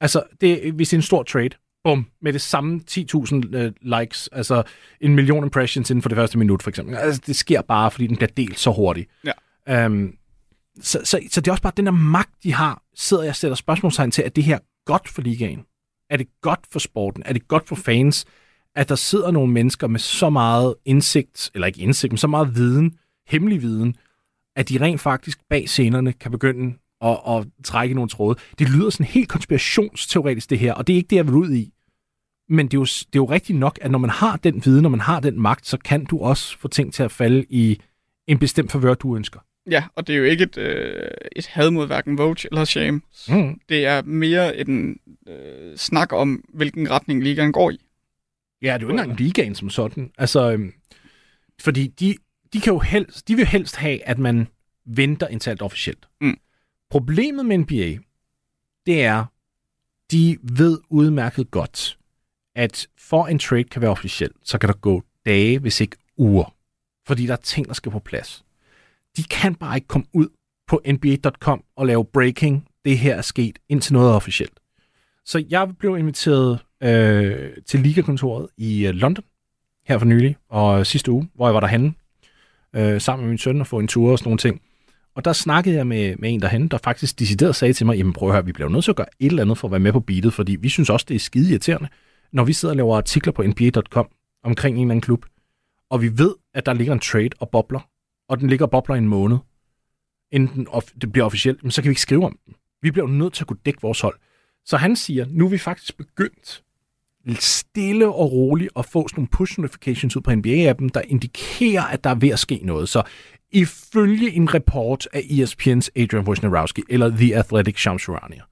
Altså, 0.00 0.22
det, 0.40 0.72
hvis 0.72 0.88
det 0.88 0.96
er 0.96 0.98
en 0.98 1.02
stor 1.02 1.22
trade, 1.22 1.50
bum, 1.84 2.06
med 2.22 2.32
det 2.32 2.40
samme 2.40 2.80
10.000 2.90 3.56
øh, 3.56 3.72
likes, 3.80 4.28
altså 4.32 4.62
en 5.00 5.14
million 5.14 5.44
impressions 5.44 5.90
inden 5.90 6.02
for 6.02 6.08
det 6.08 6.16
første 6.16 6.38
minut, 6.38 6.62
for 6.62 6.70
eksempel. 6.70 6.94
Altså, 6.94 7.22
det 7.26 7.36
sker 7.36 7.62
bare, 7.62 7.90
fordi 7.90 8.06
den 8.06 8.16
bliver 8.16 8.30
delt 8.36 8.58
så 8.58 8.70
hurtigt. 8.70 9.10
Ja. 9.66 9.86
Um, 9.86 10.14
så, 10.80 11.00
så, 11.04 11.20
så 11.30 11.40
det 11.40 11.48
er 11.48 11.52
også 11.52 11.62
bare 11.62 11.72
den 11.76 11.86
der 11.86 11.92
magt, 11.92 12.42
de 12.42 12.52
har, 12.52 12.82
sidder 12.94 13.22
jeg 13.22 13.30
og 13.30 13.36
sætter 13.36 13.54
spørgsmålstegn 13.54 14.10
til, 14.10 14.22
at 14.22 14.36
det 14.36 14.44
her 14.44 14.58
godt 14.86 15.08
for 15.08 15.22
ligaen? 15.22 15.64
Er 16.10 16.16
det 16.16 16.26
godt 16.40 16.60
for 16.72 16.78
sporten? 16.78 17.22
Er 17.26 17.32
det 17.32 17.48
godt 17.48 17.68
for 17.68 17.74
fans, 17.74 18.24
at 18.74 18.88
der 18.88 18.94
sidder 18.94 19.30
nogle 19.30 19.52
mennesker 19.52 19.86
med 19.86 20.00
så 20.00 20.30
meget 20.30 20.74
indsigt, 20.84 21.50
eller 21.54 21.66
ikke 21.66 21.80
indsigt, 21.80 22.12
men 22.12 22.18
så 22.18 22.26
meget 22.26 22.54
viden, 22.54 22.98
hemmelig 23.26 23.62
viden, 23.62 23.96
at 24.56 24.68
de 24.68 24.80
rent 24.80 25.00
faktisk 25.00 25.38
bag 25.50 25.68
scenerne 25.68 26.12
kan 26.12 26.30
begynde 26.30 26.74
at, 27.00 27.18
at 27.28 27.46
trække 27.64 27.94
nogle 27.94 28.08
tråde. 28.08 28.38
Det 28.58 28.68
lyder 28.68 28.90
sådan 28.90 29.06
helt 29.06 29.28
konspirationsteoretisk, 29.28 30.50
det 30.50 30.58
her, 30.58 30.74
og 30.74 30.86
det 30.86 30.92
er 30.92 30.96
ikke 30.96 31.10
det, 31.10 31.16
jeg 31.16 31.26
vil 31.26 31.34
ud 31.34 31.52
i. 31.52 31.73
Men 32.48 32.66
det 32.66 32.74
er, 32.74 32.78
jo, 32.78 32.84
det 32.84 33.06
er 33.06 33.16
jo 33.16 33.24
rigtigt 33.24 33.58
nok, 33.58 33.78
at 33.82 33.90
når 33.90 33.98
man 33.98 34.10
har 34.10 34.36
den 34.36 34.64
viden, 34.64 34.82
når 34.82 34.88
man 34.90 35.00
har 35.00 35.20
den 35.20 35.40
magt, 35.40 35.66
så 35.66 35.78
kan 35.78 36.04
du 36.04 36.18
også 36.20 36.58
få 36.58 36.68
ting 36.68 36.94
til 36.94 37.02
at 37.02 37.12
falde 37.12 37.44
i 37.48 37.80
en 38.26 38.38
bestemt 38.38 38.72
favør, 38.72 38.94
du 38.94 39.16
ønsker. 39.16 39.40
Ja, 39.70 39.84
og 39.94 40.06
det 40.06 40.12
er 40.12 40.18
jo 40.18 40.24
ikke 40.24 40.44
et, 40.44 40.58
øh, 40.58 41.10
et 41.36 41.46
had 41.46 41.70
mod 41.70 41.86
hverken 41.86 42.18
Vogue 42.18 42.36
eller 42.50 42.64
Shame. 42.64 43.00
Mm. 43.28 43.60
Det 43.68 43.86
er 43.86 44.02
mere 44.02 44.56
en 44.56 44.98
øh, 45.28 45.76
snak 45.76 46.12
om, 46.12 46.44
hvilken 46.54 46.90
retning 46.90 47.22
ligaen 47.22 47.52
går 47.52 47.70
i. 47.70 47.78
Ja, 48.62 48.74
det 48.74 48.82
er 48.82 48.86
jo 48.86 48.88
ikke 48.88 49.02
engang 49.02 49.20
ligaen 49.20 49.54
som 49.54 49.70
sådan. 49.70 50.10
Altså, 50.18 50.52
øhm, 50.52 50.72
fordi 51.60 51.86
de, 51.86 52.14
de 52.52 52.60
kan 52.60 52.72
jo 52.72 52.78
helst, 52.78 53.28
de 53.28 53.36
vil 53.36 53.46
helst 53.46 53.76
have, 53.76 54.08
at 54.08 54.18
man 54.18 54.48
venter 54.86 55.26
indtil 55.26 55.50
alt 55.50 55.62
officielt. 55.62 56.08
Mm. 56.20 56.38
Problemet 56.90 57.46
med 57.46 57.58
NBA, 57.58 57.98
det 58.86 59.04
er, 59.04 59.24
de 60.10 60.38
ved 60.42 60.78
udmærket 60.90 61.50
godt, 61.50 61.98
at 62.54 62.86
for 62.98 63.26
en 63.26 63.38
trade 63.38 63.64
kan 63.64 63.82
være 63.82 63.90
officiel, 63.90 64.30
så 64.42 64.58
kan 64.58 64.68
der 64.68 64.74
gå 64.74 65.02
dage, 65.26 65.58
hvis 65.58 65.80
ikke 65.80 65.96
uger. 66.16 66.54
Fordi 67.06 67.26
der 67.26 67.32
er 67.32 67.36
ting, 67.36 67.68
der 67.68 67.74
skal 67.74 67.92
på 67.92 67.98
plads. 67.98 68.44
De 69.16 69.22
kan 69.22 69.54
bare 69.54 69.76
ikke 69.76 69.88
komme 69.88 70.06
ud 70.12 70.28
på 70.68 70.82
NBA.com 70.92 71.64
og 71.76 71.86
lave 71.86 72.04
breaking, 72.04 72.68
det 72.84 72.98
her 72.98 73.16
er 73.16 73.22
sket, 73.22 73.58
indtil 73.68 73.92
noget 73.92 74.10
er 74.10 74.14
officielt. 74.14 74.60
Så 75.24 75.44
jeg 75.50 75.68
blev 75.78 75.98
inviteret 75.98 76.58
øh, 76.82 77.50
til 77.66 77.80
Ligakontoret 77.80 78.48
i 78.56 78.86
øh, 78.86 78.94
London 78.94 79.24
her 79.86 79.98
for 79.98 80.06
nylig, 80.06 80.36
og 80.48 80.86
sidste 80.86 81.10
uge, 81.10 81.28
hvor 81.34 81.46
jeg 81.46 81.54
var 81.54 81.60
derhenne 81.60 81.94
øh, 82.76 83.00
sammen 83.00 83.24
med 83.24 83.28
min 83.30 83.38
søn 83.38 83.60
og 83.60 83.66
få 83.66 83.78
en 83.78 83.88
tur 83.88 84.12
og 84.12 84.18
sådan 84.18 84.28
nogle 84.28 84.38
ting. 84.38 84.60
Og 85.14 85.24
der 85.24 85.32
snakkede 85.32 85.76
jeg 85.76 85.86
med, 85.86 86.16
med 86.16 86.34
en 86.34 86.40
derhen, 86.40 86.68
der 86.68 86.78
faktisk 86.84 87.18
decideret 87.18 87.56
sagde 87.56 87.72
til 87.72 87.86
mig, 87.86 87.96
jamen 87.96 88.12
prøv 88.12 88.28
at 88.28 88.34
høre, 88.34 88.44
vi 88.44 88.52
bliver 88.52 88.68
nødt 88.68 88.84
til 88.84 88.92
at 88.92 88.96
gøre 88.96 89.06
et 89.20 89.26
eller 89.26 89.42
andet 89.42 89.58
for 89.58 89.68
at 89.68 89.72
være 89.72 89.80
med 89.80 89.92
på 89.92 90.00
beatet, 90.00 90.32
fordi 90.32 90.56
vi 90.56 90.68
synes 90.68 90.90
også, 90.90 91.06
det 91.08 91.14
er 91.14 91.18
skide 91.18 91.50
irriterende, 91.50 91.88
når 92.34 92.44
vi 92.44 92.52
sidder 92.52 92.72
og 92.72 92.76
laver 92.76 92.96
artikler 92.96 93.32
på 93.32 93.42
NBA.com 93.42 94.08
omkring 94.42 94.76
en 94.76 94.82
eller 94.82 94.90
anden 94.90 95.00
klub, 95.00 95.26
og 95.90 96.02
vi 96.02 96.18
ved, 96.18 96.34
at 96.54 96.66
der 96.66 96.72
ligger 96.72 96.92
en 96.92 97.00
trade 97.00 97.30
og 97.40 97.48
bobler, 97.50 97.88
og 98.28 98.40
den 98.40 98.48
ligger 98.48 98.66
og 98.66 98.70
bobler 98.70 98.94
i 98.94 98.98
en 98.98 99.08
måned, 99.08 99.38
inden 100.32 100.68
of 100.70 100.84
det 101.00 101.12
bliver 101.12 101.24
officielt, 101.24 101.62
men 101.62 101.70
så 101.70 101.82
kan 101.82 101.88
vi 101.88 101.92
ikke 101.92 102.00
skrive 102.00 102.24
om 102.24 102.38
den. 102.46 102.54
Vi 102.82 102.90
bliver 102.90 103.08
nødt 103.08 103.32
til 103.32 103.42
at 103.42 103.48
kunne 103.48 103.58
dække 103.66 103.82
vores 103.82 104.00
hold. 104.00 104.18
Så 104.64 104.76
han 104.76 104.96
siger, 104.96 105.26
nu 105.28 105.44
er 105.44 105.50
vi 105.50 105.58
faktisk 105.58 105.96
begyndt 105.96 106.62
stille 107.38 108.08
og 108.08 108.32
roligt 108.32 108.70
at 108.76 108.86
få 108.86 109.08
sådan 109.08 109.20
nogle 109.20 109.28
push 109.28 109.60
notifications 109.60 110.16
ud 110.16 110.22
på 110.22 110.30
NBA-appen, 110.30 110.88
der 110.94 111.00
indikerer, 111.08 111.82
at 111.82 112.04
der 112.04 112.10
er 112.10 112.14
ved 112.14 112.28
at 112.28 112.38
ske 112.38 112.60
noget. 112.62 112.88
Så 112.88 113.02
ifølge 113.52 114.30
en 114.30 114.54
rapport 114.54 115.08
af 115.12 115.20
ESPN's 115.20 115.88
Adrian 115.96 116.28
Wojnarowski, 116.28 116.82
eller 116.88 117.08
The 117.08 117.36
Athletic 117.36 117.78
Shams 117.78 118.02
Charania, 118.02 118.42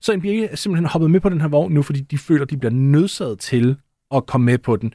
så 0.00 0.16
NBA 0.16 0.46
er 0.50 0.56
simpelthen 0.56 0.86
hoppet 0.86 1.10
med 1.10 1.20
på 1.20 1.28
den 1.28 1.40
her 1.40 1.48
vogn 1.48 1.72
nu, 1.72 1.82
fordi 1.82 2.00
de 2.00 2.18
føler, 2.18 2.44
de 2.44 2.56
bliver 2.56 2.72
nødsaget 2.72 3.38
til 3.38 3.76
at 4.14 4.26
komme 4.26 4.44
med 4.44 4.58
på 4.58 4.76
den. 4.76 4.94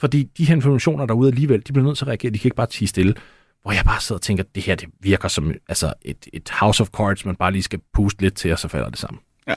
Fordi 0.00 0.22
de 0.22 0.44
her 0.44 0.54
informationer 0.54 1.06
derude 1.06 1.28
alligevel, 1.28 1.62
de 1.66 1.72
bliver 1.72 1.86
nødt 1.86 1.98
til 1.98 2.04
at 2.04 2.08
reagere, 2.08 2.32
de 2.32 2.38
kan 2.38 2.46
ikke 2.46 2.56
bare 2.56 2.66
tige 2.66 2.88
stille. 2.88 3.14
Hvor 3.62 3.72
jeg 3.72 3.84
bare 3.84 4.00
sidder 4.00 4.18
og 4.18 4.22
tænker, 4.22 4.44
at 4.44 4.54
det 4.54 4.62
her 4.62 4.74
det 4.74 4.88
virker 5.00 5.28
som 5.28 5.52
altså 5.68 5.92
et, 6.02 6.28
et 6.32 6.50
house 6.50 6.82
of 6.82 6.88
cards, 6.88 7.24
man 7.24 7.36
bare 7.36 7.52
lige 7.52 7.62
skal 7.62 7.80
puste 7.94 8.22
lidt 8.22 8.34
til, 8.34 8.52
og 8.52 8.58
så 8.58 8.68
falder 8.68 8.88
det 8.90 8.98
sammen. 8.98 9.20
Ja. 9.48 9.54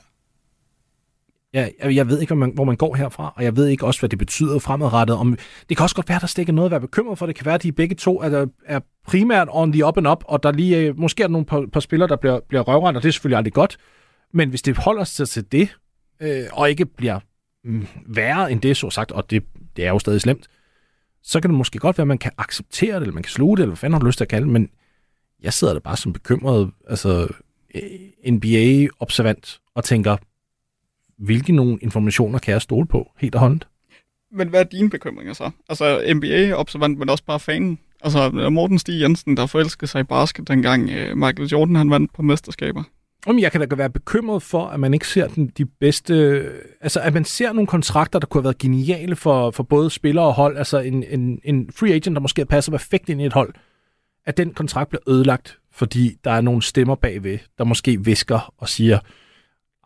Jeg, 1.54 1.74
jeg, 1.84 1.96
jeg 1.96 2.08
ved 2.08 2.20
ikke, 2.20 2.34
hvor 2.34 2.40
man, 2.40 2.52
hvor 2.56 2.64
man 2.64 2.76
går 2.76 2.96
herfra, 2.96 3.34
og 3.36 3.44
jeg 3.44 3.56
ved 3.56 3.68
ikke 3.68 3.86
også, 3.86 4.02
hvad 4.02 4.10
det 4.10 4.20
betyder 4.20 4.60
fremadrettet. 4.60 5.16
Om, 5.16 5.38
det 5.70 5.78
kan 5.78 5.84
også 5.84 5.96
godt 5.96 6.10
være, 6.10 6.20
der 6.20 6.28
stikker 6.28 6.54
noget 6.54 6.68
at 6.68 6.72
være 6.72 6.82
bekymret 6.82 7.18
for. 7.18 7.26
Det 7.26 7.36
kan 7.36 7.46
være, 7.46 7.56
at 7.56 7.64
de 7.64 7.72
begge 7.72 7.96
to 7.96 8.22
er, 8.22 8.46
er 8.66 8.80
primært 9.08 9.48
on 9.52 9.72
the 9.72 9.86
up 9.86 9.98
and 9.98 10.08
up, 10.08 10.24
og 10.28 10.44
der 10.44 10.52
lige 10.52 10.78
øh, 10.78 11.00
måske 11.00 11.24
er 11.24 11.28
der 11.28 11.32
nogle 11.32 11.46
par, 11.46 11.66
par 11.74 11.80
spillere, 11.80 12.10
der 12.10 12.16
bliver, 12.16 12.40
bliver 12.50 12.62
røvrendt, 12.62 12.98
og 12.98 13.04
det 13.04 13.08
er 13.10 13.14
selvfølgelig 13.14 13.38
aldrig 13.38 13.54
godt. 13.54 13.78
Men 14.34 14.50
hvis 14.50 14.62
det 14.62 14.78
holder 14.78 15.04
sig 15.04 15.30
til 15.30 15.52
det, 15.52 15.78
øh, 16.20 16.46
og 16.52 16.70
ikke 16.70 16.86
bliver 16.86 17.20
mm, 17.64 17.88
værre 18.06 18.52
end 18.52 18.62
det, 18.62 18.78
så 18.78 18.90
sagt, 18.90 19.12
og 19.12 19.32
det, 19.32 19.44
det 19.76 19.86
er 19.86 19.90
jo 19.90 20.00
stadig 20.00 20.22
slemt, 20.22 20.48
så 21.24 21.42
kan 21.42 21.50
det 21.50 21.58
måske 21.58 21.80
godt 21.80 21.98
være, 21.98 22.04
at 22.04 22.08
man 22.08 22.18
kan 22.18 22.32
acceptere 22.38 22.96
det, 22.96 23.02
eller 23.02 23.14
man 23.14 23.24
kan 23.24 23.32
sluge 23.32 23.58
det, 23.58 23.64
eller 23.64 23.72
hvad 23.72 23.78
fanden 23.78 23.94
har 23.94 24.00
du 24.00 24.06
lyst 24.06 24.18
til 24.18 24.24
at 24.24 24.30
kalde 24.30 24.46
det, 24.46 24.54
men 24.54 24.70
jeg 25.42 25.54
sidder 25.54 25.74
der 25.74 25.80
bare 25.80 25.98
som 25.98 26.14
bekymret, 26.14 26.72
altså 26.88 27.28
øh, 27.76 28.32
NBA-observant, 28.34 29.62
og 29.76 29.84
tænker, 29.84 30.18
hvilke 31.18 31.54
nogle 31.54 31.78
informationer 31.82 32.40
kan 32.40 32.52
jeg 32.52 32.62
stole 32.62 32.88
på, 32.88 33.12
helt 33.18 33.36
og 33.36 33.42
håndt? 33.42 33.68
Men 34.32 34.50
hvad 34.50 34.60
er 34.60 34.64
dine 34.64 34.90
bekymringer 34.90 35.34
så? 35.34 35.52
Altså 35.70 36.14
NBA-observant, 36.16 37.00
men 37.00 37.10
også 37.10 37.24
bare 37.24 37.40
fanen. 37.40 37.80
Altså 38.02 38.50
Morten 38.50 38.80
Stig 38.80 39.02
Jensen, 39.02 39.38
der 39.38 39.46
forelskede 39.46 39.88
sig 39.92 40.02
i 40.02 40.04
basket, 40.04 40.48
dengang 40.48 40.90
øh, 40.90 41.18
Michael 41.18 41.50
Jordan 41.50 41.76
han 41.76 41.90
vandt 41.90 42.14
på 42.14 42.22
mesterskaber. 42.22 42.84
Om 43.30 43.40
jeg 43.40 43.52
kan 43.52 43.70
da 43.70 43.76
være 43.76 43.90
bekymret 43.90 44.44
for, 44.44 44.66
at 44.66 44.80
man 44.80 44.94
ikke 44.94 45.08
ser 45.08 45.28
den, 45.28 45.48
de 45.48 45.66
bedste... 45.66 46.46
Altså, 46.82 47.00
at 47.00 47.14
man 47.14 47.26
ser 47.26 47.54
nogle 47.54 47.68
kontrakter, 47.68 48.20
der 48.20 48.28
kunne 48.28 48.40
have 48.40 48.44
været 48.44 48.58
geniale 48.58 49.16
for, 49.16 49.52
for 49.52 49.64
både 49.64 49.90
spillere 49.90 50.26
og 50.26 50.34
hold. 50.34 50.58
Altså, 50.58 50.80
en, 50.80 51.04
en, 51.04 51.40
en 51.44 51.70
free 51.76 51.94
agent, 51.94 52.16
der 52.16 52.22
måske 52.22 52.46
passer 52.46 52.72
perfekt 52.72 53.10
ind 53.10 53.22
i 53.22 53.26
et 53.26 53.34
hold. 53.34 53.54
At 54.26 54.38
den 54.38 54.54
kontrakt 54.54 54.90
bliver 54.90 55.10
ødelagt, 55.10 55.58
fordi 55.72 56.18
der 56.24 56.32
er 56.32 56.42
nogle 56.42 56.62
stemmer 56.62 56.96
bagved, 56.96 57.40
der 57.58 57.64
måske 57.64 58.04
visker 58.04 58.54
og 58.58 58.70
siger, 58.70 59.00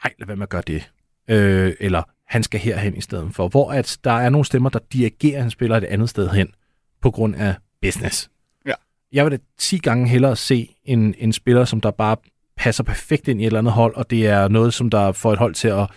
ej, 0.04 0.14
lad 0.20 0.28
være 0.28 0.38
med 0.38 0.44
at 0.44 0.50
gøre 0.50 0.64
det. 0.68 0.92
Øh, 1.28 1.74
eller, 1.80 2.04
han 2.28 2.44
skal 2.44 2.60
herhen 2.60 2.98
i 2.98 3.02
stedet 3.02 3.36
for. 3.36 3.48
Hvor 3.48 3.72
at 3.72 3.98
der 4.04 4.12
er 4.12 4.30
nogle 4.30 4.46
stemmer, 4.46 4.70
der 4.70 4.80
dirigerer, 4.94 5.38
at 5.38 5.42
han 5.42 5.52
spiller 5.52 5.78
et 5.78 5.84
andet 5.84 6.10
sted 6.10 6.30
hen, 6.30 6.48
på 7.02 7.12
grund 7.12 7.36
af 7.36 7.56
business. 7.82 8.30
Ja. 8.66 8.74
Jeg 9.12 9.26
vil 9.26 9.32
da 9.32 9.38
10 9.58 9.78
gange 9.78 10.08
hellere 10.08 10.36
se 10.36 10.76
en, 10.86 11.16
en 11.18 11.34
spiller, 11.34 11.66
som 11.66 11.82
der 11.82 11.92
bare 11.92 12.18
passer 12.58 12.84
perfekt 12.84 13.28
ind 13.28 13.42
i 13.42 13.44
et 13.44 13.48
eller 13.48 13.60
andet 13.60 13.74
hold, 13.74 13.96
og 13.96 14.10
det 14.10 14.28
er 14.28 14.48
noget, 14.48 14.74
som 14.74 14.90
der 14.90 15.12
får 15.12 15.34
et 15.34 15.40
hold 15.40 15.54
til 15.54 15.68
at 15.68 15.90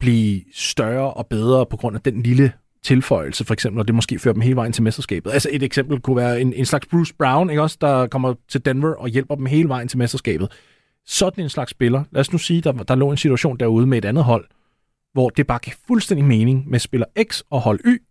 blive 0.00 0.42
større 0.54 1.14
og 1.14 1.26
bedre 1.26 1.66
på 1.66 1.76
grund 1.76 1.96
af 1.96 2.02
den 2.02 2.22
lille 2.22 2.52
tilføjelse, 2.82 3.44
for 3.44 3.54
eksempel, 3.54 3.80
og 3.80 3.86
det 3.88 3.94
måske 3.94 4.18
fører 4.18 4.32
dem 4.32 4.40
hele 4.40 4.56
vejen 4.56 4.72
til 4.72 4.82
mesterskabet. 4.82 5.32
Altså 5.32 5.48
et 5.52 5.62
eksempel 5.62 6.00
kunne 6.00 6.16
være 6.16 6.40
en, 6.40 6.52
en 6.52 6.64
slags 6.64 6.86
Bruce 6.86 7.14
Brown, 7.14 7.50
ikke 7.50 7.62
også, 7.62 7.78
der 7.80 8.06
kommer 8.06 8.34
til 8.48 8.64
Denver 8.64 8.94
og 8.94 9.08
hjælper 9.08 9.34
dem 9.34 9.46
hele 9.46 9.68
vejen 9.68 9.88
til 9.88 9.98
mesterskabet. 9.98 10.52
Sådan 11.06 11.44
en 11.44 11.50
slags 11.50 11.70
spiller. 11.70 12.04
Lad 12.10 12.20
os 12.20 12.32
nu 12.32 12.38
sige, 12.38 12.60
der, 12.60 12.72
der 12.72 12.94
lå 12.94 13.10
en 13.10 13.16
situation 13.16 13.56
derude 13.56 13.86
med 13.86 13.98
et 13.98 14.04
andet 14.04 14.24
hold, 14.24 14.48
hvor 15.12 15.30
det 15.30 15.46
bare 15.46 15.58
giver 15.58 15.76
fuldstændig 15.86 16.24
mening 16.24 16.68
med 16.68 16.78
spiller 16.78 17.06
X 17.22 17.40
og 17.50 17.60
hold 17.60 17.80
Y, 17.86 18.02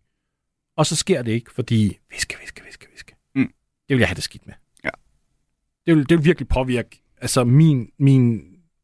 og 0.78 0.86
så 0.86 0.96
sker 0.96 1.22
det 1.22 1.32
ikke, 1.32 1.52
fordi 1.52 1.98
viske, 2.12 2.36
viske, 2.42 2.62
viske, 2.66 2.88
viske. 2.92 3.16
Mm. 3.36 3.52
Det 3.88 3.96
vil 3.96 4.00
jeg 4.00 4.08
have 4.08 4.16
det 4.16 4.24
skidt 4.24 4.48
med. 4.48 4.54
Ja. 4.84 4.90
Det 5.86 5.96
vil, 5.96 6.10
det 6.10 6.18
vil 6.18 6.26
virkelig 6.26 6.48
påvirke 6.48 7.04
altså 7.22 7.44
min, 7.44 7.90
min 8.00 8.42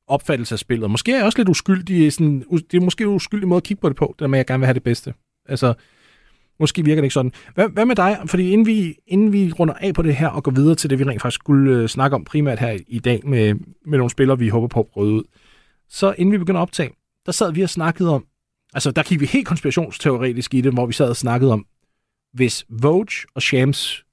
opfattelse 0.07 0.55
af 0.55 0.59
spillet. 0.59 0.91
Måske 0.91 1.11
er 1.11 1.15
jeg 1.15 1.25
også 1.25 1.37
lidt 1.37 1.49
uskyldig. 1.49 2.13
Sådan, 2.13 2.39
det 2.71 2.77
er 2.77 2.81
måske 2.81 3.03
en 3.03 3.09
uskyldig 3.09 3.47
måde 3.47 3.57
at 3.57 3.63
kigge 3.63 3.81
på 3.81 3.89
det 3.89 3.97
på, 3.97 4.15
der 4.19 4.27
med, 4.27 4.39
at 4.39 4.39
jeg 4.39 4.47
gerne 4.47 4.59
vil 4.59 4.65
have 4.65 4.73
det 4.73 4.83
bedste. 4.83 5.13
Altså, 5.45 5.73
måske 6.59 6.83
virker 6.83 7.01
det 7.01 7.05
ikke 7.05 7.13
sådan. 7.13 7.31
Hvad, 7.55 7.69
hvad 7.69 7.85
med 7.85 7.95
dig? 7.95 8.19
Fordi 8.25 8.49
inden 8.49 8.67
vi, 8.67 8.95
inden 9.07 9.33
vi 9.33 9.51
runder 9.51 9.73
af 9.73 9.93
på 9.93 10.01
det 10.01 10.15
her 10.15 10.27
og 10.27 10.43
går 10.43 10.51
videre 10.51 10.75
til 10.75 10.89
det, 10.89 10.99
vi 10.99 11.03
rent 11.03 11.21
faktisk 11.21 11.39
skulle 11.39 11.77
øh, 11.77 11.89
snakke 11.89 12.15
om 12.15 12.23
primært 12.23 12.59
her 12.59 12.79
i 12.87 12.99
dag 12.99 13.21
med, 13.27 13.55
med 13.85 13.97
nogle 13.97 14.09
spillere, 14.09 14.39
vi 14.39 14.49
håber 14.49 14.67
på 14.67 14.79
at 14.79 14.87
prøve 14.87 15.13
ud. 15.13 15.23
Så 15.89 16.15
inden 16.17 16.31
vi 16.31 16.37
begynder 16.37 16.59
at 16.59 16.61
optage, 16.61 16.91
der 17.25 17.31
sad 17.31 17.53
vi 17.53 17.61
og 17.61 17.69
snakkede 17.69 18.09
om, 18.09 18.25
altså 18.73 18.91
der 18.91 19.03
gik 19.03 19.19
vi 19.19 19.25
helt 19.25 19.47
konspirationsteoretisk 19.47 20.53
i 20.53 20.61
det, 20.61 20.73
hvor 20.73 20.85
vi 20.85 20.93
sad 20.93 21.09
og 21.09 21.15
snakkede 21.15 21.53
om, 21.53 21.65
hvis 22.33 22.65
Vogue 22.69 23.07
og 23.35 23.41
Shams 23.41 24.05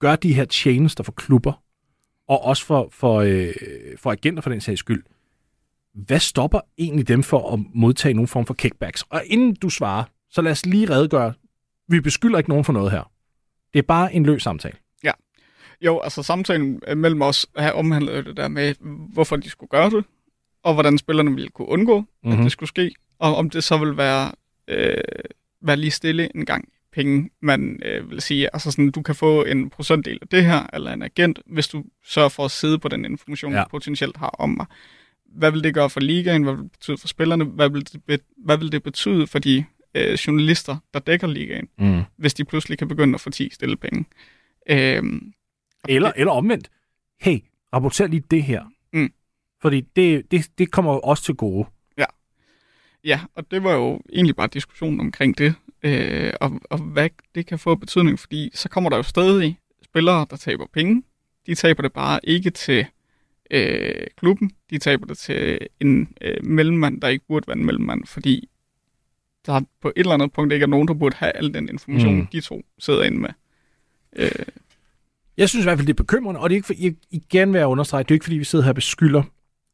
gør 0.00 0.16
de 0.16 0.34
her 0.34 0.44
tjenester 0.44 1.04
for 1.04 1.12
klubber, 1.12 1.63
og 2.28 2.44
også 2.44 2.64
for, 2.66 2.88
for, 2.92 3.14
øh, 3.20 3.52
for 3.96 4.10
agenter 4.10 4.42
for 4.42 4.50
den 4.50 4.60
sags 4.60 4.78
skyld, 4.80 5.04
hvad 5.94 6.18
stopper 6.18 6.60
egentlig 6.78 7.08
dem 7.08 7.22
for 7.22 7.52
at 7.52 7.58
modtage 7.74 8.14
nogen 8.14 8.28
form 8.28 8.46
for 8.46 8.54
kickbacks? 8.54 9.02
Og 9.10 9.22
inden 9.26 9.54
du 9.54 9.68
svarer, 9.70 10.04
så 10.30 10.42
lad 10.42 10.52
os 10.52 10.66
lige 10.66 10.90
redegøre. 10.90 11.32
Vi 11.88 12.00
beskylder 12.00 12.38
ikke 12.38 12.50
nogen 12.50 12.64
for 12.64 12.72
noget 12.72 12.90
her. 12.90 13.10
Det 13.72 13.78
er 13.78 13.82
bare 13.82 14.14
en 14.14 14.26
løs 14.26 14.42
samtale. 14.42 14.76
Jo, 15.80 16.00
altså 16.00 16.22
samtalen 16.22 16.80
mellem 16.96 17.22
os 17.22 17.46
her 17.58 17.70
omhandlede 17.72 18.24
det 18.24 18.36
der 18.36 18.48
med, 18.48 18.74
hvorfor 19.12 19.36
de 19.36 19.50
skulle 19.50 19.68
gøre 19.70 19.90
det, 19.90 20.04
og 20.62 20.74
hvordan 20.74 20.98
spillerne 20.98 21.34
ville 21.34 21.48
kunne 21.48 21.68
undgå, 21.68 22.00
mm-hmm. 22.00 22.30
at 22.32 22.36
Mhm. 22.38 22.42
det 22.42 22.52
skulle 22.52 22.68
ske, 22.68 22.94
og 23.18 23.36
om 23.36 23.50
det 23.50 23.64
så 23.64 23.78
vil 23.78 23.96
være, 23.96 24.32
øh, 24.68 24.96
være 25.62 25.76
lige 25.76 25.90
stille 25.90 26.36
en 26.36 26.46
gang 26.46 26.68
penge, 26.94 27.30
man 27.42 27.80
øh, 27.84 28.10
vil 28.10 28.20
sige, 28.20 28.48
altså 28.52 28.70
sådan, 28.70 28.90
du 28.90 29.02
kan 29.02 29.14
få 29.14 29.44
en 29.44 29.70
procentdel 29.70 30.18
af 30.22 30.28
det 30.28 30.44
her, 30.44 30.66
eller 30.72 30.92
en 30.92 31.02
agent, 31.02 31.38
hvis 31.46 31.68
du 31.68 31.84
sørger 32.04 32.28
for 32.28 32.44
at 32.44 32.50
sidde 32.50 32.78
på 32.78 32.88
den 32.88 33.04
information, 33.04 33.52
Ja. 33.52 33.58
ja. 33.58 33.64
du 33.64 33.68
potentielt 33.68 34.16
har 34.16 34.28
om 34.28 34.50
mig. 34.50 34.66
Hvad 35.26 35.50
vil 35.50 35.64
det 35.64 35.74
gøre 35.74 35.90
for 35.90 36.00
ligaen? 36.00 36.42
Hvad 36.42 36.52
vil 36.54 36.62
det 36.62 36.72
betyde 36.72 36.98
for 36.98 37.08
spillerne? 37.08 37.44
Hvad 37.44 37.70
vil 37.70 37.92
det, 38.08 38.20
hvad 38.44 38.58
vil 38.58 38.72
det 38.72 38.82
betyde 38.82 39.26
for 39.26 39.38
de 39.38 39.64
øh, 39.94 40.12
journalister, 40.12 40.76
der 40.94 41.00
dækker 41.00 41.26
ligaen, 41.26 41.68
Mm. 41.78 42.02
hvis 42.16 42.34
de 42.34 42.44
pludselig 42.44 42.78
kan 42.78 42.88
begynde 42.88 43.14
at 43.14 43.20
få 43.20 43.30
10 43.30 43.48
stille 43.52 43.76
penge? 43.76 44.04
Øhm, 44.70 45.32
Eller, 45.88 46.12
det- 46.12 46.20
eller 46.20 46.32
omvendt. 46.32 46.70
Hey, 47.20 47.38
rapporter 47.72 48.06
lige 48.06 48.22
det 48.30 48.42
her. 48.42 48.64
Mm. 48.92 49.12
Fordi 49.62 49.80
det, 49.80 50.30
det, 50.30 50.50
det 50.58 50.70
kommer 50.70 50.92
også 50.92 51.24
til 51.24 51.34
gode. 51.34 51.66
Ja, 53.04 53.20
og 53.34 53.50
det 53.50 53.62
var 53.64 53.72
jo 53.72 54.00
egentlig 54.12 54.36
bare 54.36 54.48
diskussionen 54.52 55.00
omkring 55.00 55.38
det, 55.38 55.54
øh, 55.84 56.32
og, 56.40 56.60
og 56.70 56.78
hvad 56.78 57.08
det 57.34 57.46
kan 57.46 57.58
få 57.58 57.74
betydning, 57.74 58.18
fordi 58.18 58.50
så 58.54 58.68
kommer 58.68 58.90
der 58.90 58.96
jo 58.96 59.02
stadig 59.02 59.58
spillere, 59.84 60.26
der 60.30 60.36
taber 60.36 60.66
penge. 60.72 61.02
De 61.46 61.54
taber 61.54 61.82
det 61.82 61.92
bare 61.92 62.20
ikke 62.24 62.50
til 62.50 62.86
øh, 63.50 64.06
klubben, 64.16 64.50
de 64.70 64.78
taber 64.78 65.06
det 65.06 65.18
til 65.18 65.58
en 65.80 66.08
øh, 66.20 66.44
mellemmand, 66.44 67.00
der 67.00 67.08
ikke 67.08 67.24
burde 67.28 67.46
være 67.48 67.56
en 67.56 67.64
mellemmand, 67.64 68.06
fordi 68.06 68.48
der 69.46 69.60
på 69.82 69.88
et 69.88 69.92
eller 70.00 70.14
andet 70.14 70.32
punkt 70.32 70.52
ikke 70.52 70.62
er 70.62 70.66
nogen, 70.68 70.88
der 70.88 70.94
burde 70.94 71.16
have 71.16 71.32
al 71.36 71.54
den 71.54 71.68
information, 71.68 72.14
Mm. 72.16 72.26
de 72.26 72.40
to 72.40 72.62
sidder 72.78 73.02
inde 73.02 73.18
med. 73.20 73.30
Øh, 74.16 74.30
Jeg 75.36 75.48
synes 75.48 75.64
i 75.64 75.66
hvert 75.66 75.78
fald, 75.78 75.86
det 75.86 75.92
er 75.92 76.02
bekymrende, 76.02 76.40
og 76.40 76.50
det 76.50 76.54
er 76.54 76.56
ikke, 76.56 76.66
for, 76.66 76.74
I- 76.76 76.98
igen 77.10 77.52
vil 77.52 77.58
jeg 77.58 77.66
understrege, 77.68 78.02
det 78.02 78.10
er 78.10 78.14
ikke 78.14 78.24
fordi, 78.24 78.38
vi 78.38 78.44
sidder 78.44 78.64
her 78.64 78.70
og 78.70 78.74
beskylder 78.74 79.22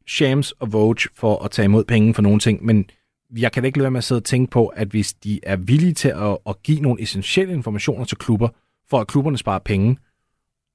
Shams 0.06 0.52
og 0.52 0.72
Vogue 0.72 0.96
for 1.14 1.44
at 1.44 1.50
tage 1.50 1.64
imod 1.64 1.84
penge 1.84 2.14
for 2.14 2.22
nogle 2.22 2.40
ting, 2.40 2.64
men 2.64 2.90
jeg 3.36 3.52
kan 3.52 3.62
da 3.62 3.66
ikke 3.66 3.78
lade 3.78 3.84
være 3.84 3.90
med 3.90 3.98
at 3.98 4.04
sidde 4.04 4.18
og 4.18 4.24
tænke 4.24 4.50
på, 4.50 4.66
at 4.66 4.88
hvis 4.88 5.12
de 5.12 5.40
er 5.42 5.56
villige 5.56 5.94
til 5.94 6.08
at, 6.08 6.38
at 6.46 6.62
give 6.62 6.80
nogle 6.80 7.02
essentielle 7.02 7.54
informationer 7.54 8.04
til 8.04 8.18
klubber, 8.18 8.48
for 8.90 9.00
at 9.00 9.06
klubberne 9.06 9.38
sparer 9.38 9.58
penge, 9.58 9.96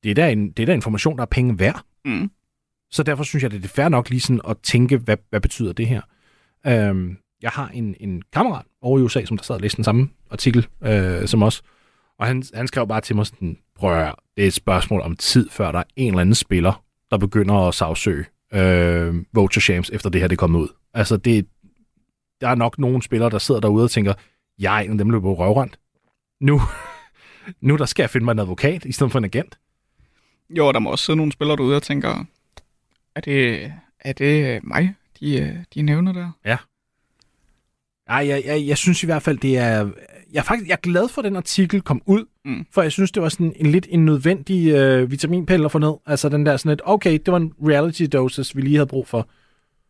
det 0.03 0.11
er 0.11 0.15
da, 0.15 0.31
en, 0.31 0.51
det 0.51 0.63
er 0.63 0.67
da 0.67 0.73
information, 0.73 1.15
der 1.17 1.21
er 1.21 1.25
penge 1.25 1.59
værd. 1.59 1.81
mm. 2.05 2.29
Så 2.91 3.03
derfor 3.03 3.23
synes 3.23 3.43
jeg, 3.43 3.51
det 3.51 3.63
er 3.63 3.67
fair 3.67 3.89
nok 3.89 4.09
lige 4.09 4.19
sådan 4.19 4.41
at 4.49 4.57
tænke, 4.63 4.97
hvad, 4.97 5.17
hvad 5.29 5.41
betyder 5.41 5.73
det 5.73 5.87
her? 5.87 6.01
Øhm, 6.67 7.17
jeg 7.41 7.49
har 7.51 7.67
en, 7.67 7.95
en 7.99 8.21
kammerat 8.33 8.65
over 8.81 8.99
i 8.99 9.01
USA, 9.01 9.25
som 9.25 9.37
der 9.37 9.43
sad 9.43 9.55
og 9.55 9.61
læste 9.61 9.75
den 9.75 9.83
samme 9.83 10.09
artikel 10.31 10.67
øh, 10.83 11.27
som 11.27 11.43
os, 11.43 11.61
og 12.19 12.27
han, 12.27 12.43
han 12.53 12.67
skrev 12.67 12.87
bare 12.87 13.01
til 13.01 13.15
mig 13.15 13.25
sådan, 13.25 13.57
prøv 13.75 13.97
at 13.99 14.15
det 14.35 14.43
er 14.43 14.47
et 14.47 14.53
spørgsmål 14.53 15.01
om 15.01 15.15
tid, 15.15 15.49
før 15.49 15.71
der 15.71 15.79
er 15.79 15.83
en 15.95 16.07
eller 16.07 16.21
anden 16.21 16.35
spiller, 16.35 16.83
der 17.11 17.17
begynder 17.17 17.67
at 17.67 17.73
sagsøge 17.73 18.25
øh, 18.53 19.15
Vulture 19.33 19.61
Shams, 19.61 19.89
efter 19.89 20.09
det 20.09 20.21
her 20.21 20.27
det 20.27 20.35
er 20.35 20.39
kommet 20.39 20.59
ud. 20.59 20.67
Altså, 20.93 21.17
det, 21.17 21.47
der 22.41 22.47
er 22.47 22.55
nok 22.55 22.79
nogle 22.79 23.03
spillere, 23.03 23.29
der 23.29 23.37
sidder 23.37 23.61
derude 23.61 23.83
og 23.83 23.91
tænker, 23.91 24.13
jeg 24.59 24.75
er 24.77 24.79
en 24.79 24.91
af 24.91 24.97
dem, 24.97 25.07
der 25.09 25.15
løber 25.15 25.31
røvrendt. 25.31 25.79
Nu, 26.41 26.61
nu 27.61 27.75
der 27.77 27.85
skal 27.85 28.03
jeg 28.03 28.09
finde 28.09 28.25
mig 28.25 28.31
en 28.31 28.39
advokat, 28.39 28.85
i 28.85 28.91
stedet 28.91 29.11
for 29.11 29.19
en 29.19 29.25
agent. 29.25 29.57
Jo, 30.49 30.71
der 30.71 30.79
må 30.79 30.89
også 30.91 31.05
sidde 31.05 31.17
nogle 31.17 31.31
spillere 31.31 31.57
derude 31.57 31.75
og 31.75 31.83
tænker, 31.83 32.25
er 33.15 33.21
det, 33.21 33.71
er 33.99 34.13
det 34.13 34.63
mig, 34.63 34.93
de, 35.19 35.65
de 35.73 35.81
nævner 35.81 36.13
der? 36.13 36.31
Ej, 38.07 38.27
jeg, 38.27 38.43
jeg, 38.45 38.67
jeg 38.67 38.77
synes 38.77 39.03
i 39.03 39.05
hvert 39.05 39.21
fald, 39.23 39.37
det 39.37 39.57
er... 39.57 39.89
Jeg 40.33 40.39
er, 40.39 40.43
faktisk, 40.43 40.67
jeg 40.67 40.73
er 40.73 40.81
glad 40.81 41.07
for, 41.09 41.21
at 41.21 41.25
den 41.25 41.35
artikel 41.35 41.81
kom 41.81 42.01
ud, 42.05 42.25
Mm. 42.45 42.65
for 42.71 42.81
jeg 42.81 42.91
synes, 42.91 43.11
det 43.11 43.23
var 43.23 43.29
sådan 43.29 43.53
en 43.55 43.65
lidt 43.65 43.87
en 43.89 44.05
nødvendig 44.05 44.67
øh, 44.73 45.11
vitaminpille 45.11 45.65
at 45.65 45.71
få 45.71 45.79
ned. 45.79 45.93
Altså 46.05 46.29
den 46.29 46.45
der 46.45 46.57
sådan 46.57 46.69
lidt, 46.69 46.81
okay, 46.85 47.11
det 47.11 47.27
var 47.31 47.37
en 47.37 47.53
reality 47.67 48.05
doses, 48.13 48.55
vi 48.55 48.61
lige 48.61 48.75
havde 48.75 48.87
brug 48.87 49.07
for. 49.07 49.29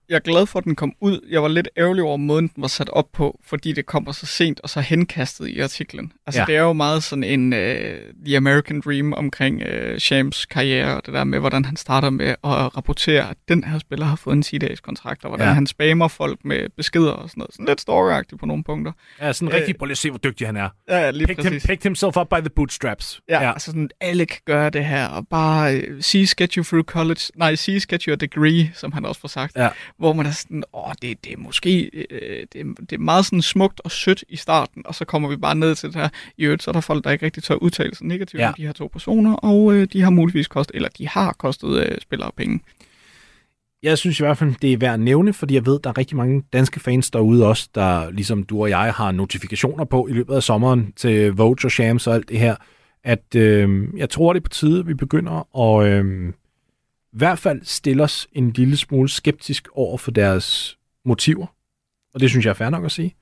Jeg 0.10 0.16
er 0.16 0.20
glad 0.20 0.46
for, 0.46 0.60
at 0.60 0.66
den 0.66 0.76
kom 0.76 0.94
ud. 1.02 1.20
Jeg 1.30 1.42
var 1.42 1.48
lidt 1.48 1.70
ærgerlig 1.78 2.04
over 2.04 2.18
måden, 2.18 2.48
den 2.56 2.62
var 2.62 2.68
sat 2.68 2.90
op 2.90 3.06
på, 3.14 3.40
fordi 3.46 3.72
det 3.74 3.86
kommer 3.86 4.12
så 4.12 4.26
sent 4.26 4.60
og 4.60 4.70
så 4.70 4.82
henkastet 4.82 5.48
i 5.48 5.60
artiklen. 5.60 6.12
Altså, 6.28 6.42
Ja. 6.42 6.46
det 6.46 6.56
er 6.56 6.62
jo 6.62 6.74
meget 6.74 7.04
sådan 7.04 7.24
en 7.24 7.54
uh, 7.54 7.60
The 8.26 8.38
American 8.38 8.82
Dream 8.82 9.14
omkring 9.14 9.62
uh, 9.62 9.98
Shams 9.98 10.46
karriere, 10.46 10.96
og 10.98 11.06
det 11.06 11.14
der 11.14 11.24
med, 11.24 11.40
hvordan 11.40 11.66
han 11.66 11.76
starter 11.76 12.10
med 12.10 12.26
at 12.28 12.38
rapportere, 12.78 13.30
at 13.30 13.38
den 13.48 13.64
her 13.64 13.80
spiller 13.80 14.06
har 14.06 14.16
fået 14.16 14.36
en 14.36 14.44
10-dages 14.46 14.80
kontrakt, 14.80 15.24
og 15.24 15.30
hvordan 15.30 15.48
Ja. 15.48 15.54
han 15.54 15.68
spammer 15.68 16.08
folk 16.08 16.40
med 16.46 16.70
beskeder 16.78 17.12
og 17.12 17.30
sådan 17.30 17.40
noget. 17.42 17.54
Sådan 17.54 17.66
lidt 17.66 17.82
storyagtigt 17.82 18.40
på 18.40 18.46
nogle 18.46 18.64
punkter. 18.64 18.92
Ja, 19.22 19.34
sådan 19.34 19.48
Øh, 19.54 19.60
rigtig, 19.60 19.78
prøv 19.78 19.86
lige 19.86 19.92
at 19.94 19.98
se, 19.98 20.10
hvor 20.10 20.20
dygtig 20.20 20.48
han 20.48 20.56
er. 20.58 20.70
Ja, 20.90 21.12
lige 21.12 21.28
Picked, 21.28 21.44
him, 21.44 21.52
præcis. 21.54 21.68
picked 21.68 21.84
himself 21.84 22.18
up 22.18 22.28
by 22.30 22.40
the 22.40 22.50
bootstraps. 22.50 23.22
Ja, 23.30 23.44
ja, 23.44 23.52
altså 23.52 23.66
sådan, 23.66 23.90
alle 24.02 24.26
kan 24.26 24.40
gøre 24.46 24.70
det 24.70 24.86
her, 24.86 25.08
og 25.08 25.28
bare 25.28 25.76
uh, 25.78 26.02
see 26.02 26.26
get 26.38 26.54
you 26.54 26.64
through 26.64 26.84
college, 26.86 27.22
nej, 27.36 27.56
see 27.56 27.80
get 27.90 28.04
you 28.04 28.14
a 28.14 28.16
degree, 28.16 28.72
som 28.74 28.92
han 28.92 29.06
også 29.06 29.22
får 29.22 29.28
sagt, 29.28 29.56
Ja. 29.56 29.70
Hvor 29.98 30.14
man 30.14 30.26
er 30.26 30.32
sådan, 30.32 30.64
åh, 30.74 30.92
det, 31.02 31.26
det 31.26 31.34
er 31.34 31.38
måske, 31.38 31.90
øh, 32.12 32.46
det, 32.54 32.66
det 32.90 32.92
er 32.94 32.98
meget 33.00 33.26
sådan 33.26 33.42
smukt 33.42 33.82
og 33.84 33.92
sødt 33.92 34.24
i 34.30 34.36
starten, 34.36 34.82
og 34.86 34.96
så 34.96 35.06
kommer 35.06 35.30
vi 35.30 35.36
bare 35.36 35.56
ned 35.56 35.76
til 35.76 35.90
det 35.90 35.96
her, 36.02 36.10
i 36.38 36.44
øvrigt, 36.44 36.64
så 36.64 36.72
er 36.72 36.74
der 36.74 36.82
folk, 36.82 37.04
der 37.04 37.12
ikke 37.12 37.26
rigtig 37.26 37.44
tør 37.44 37.56
udtale 37.56 37.96
sig 37.96 38.08
negativt 38.08 38.42
Ja. 38.42 38.48
om 38.48 38.54
de 38.58 38.66
her 38.66 38.74
to 38.74 38.88
personer, 38.88 39.34
og 39.34 39.74
øh, 39.74 39.88
de 39.94 40.02
har 40.02 40.10
muligvis 40.10 40.48
kostet, 40.48 40.76
eller 40.76 40.90
de 40.98 41.08
har 41.08 41.34
kostet 41.34 41.86
øh, 41.88 41.98
spillere 42.02 42.32
penge. 42.38 42.60
Jeg 43.84 43.98
synes 43.98 44.20
i 44.20 44.24
hvert 44.24 44.38
fald, 44.38 44.54
det 44.62 44.74
er 44.74 44.78
værd 44.78 44.94
at 44.94 45.00
nævne, 45.00 45.34
fordi 45.34 45.54
jeg 45.54 45.66
ved, 45.66 45.80
der 45.80 45.90
er 45.90 45.98
rigtig 45.98 46.18
mange 46.18 46.44
danske 46.54 46.80
fans 46.80 47.12
derude 47.12 47.48
også, 47.48 47.70
der 47.76 48.10
ligesom 48.12 48.44
du 48.44 48.62
og 48.62 48.70
jeg 48.70 48.94
har 48.94 49.12
notifikationer 49.12 49.86
på 49.86 50.08
i 50.08 50.12
løbet 50.12 50.36
af 50.36 50.44
sommeren 50.44 50.94
til 50.96 51.32
Vogue 51.34 51.56
og 51.64 51.72
Shams 51.72 52.08
og 52.08 52.16
alt 52.16 52.30
det 52.30 52.40
her, 52.40 52.56
at 53.04 53.36
øh, 53.36 53.88
jeg 53.98 54.10
tror, 54.10 54.34
det 54.34 54.40
er 54.40 54.44
på 54.44 54.50
tide, 54.50 54.86
vi 54.86 54.94
begynder 54.94 55.60
at 55.62 55.88
øh, 55.88 56.34
hvert 57.18 57.40
fald 57.40 57.62
stille 57.64 58.04
os 58.04 58.28
en 58.32 58.52
lille 58.52 58.78
smule 58.78 59.10
skeptisk 59.10 59.68
over 59.74 59.98
for 59.98 60.12
deres 60.12 60.78
motiver. 61.06 61.48
Og 62.14 62.20
det 62.20 62.30
synes 62.30 62.46
jeg 62.46 62.50
er 62.50 62.54
fair 62.56 62.70
nok 62.70 62.86
at 62.86 62.92
sige. 62.92 63.16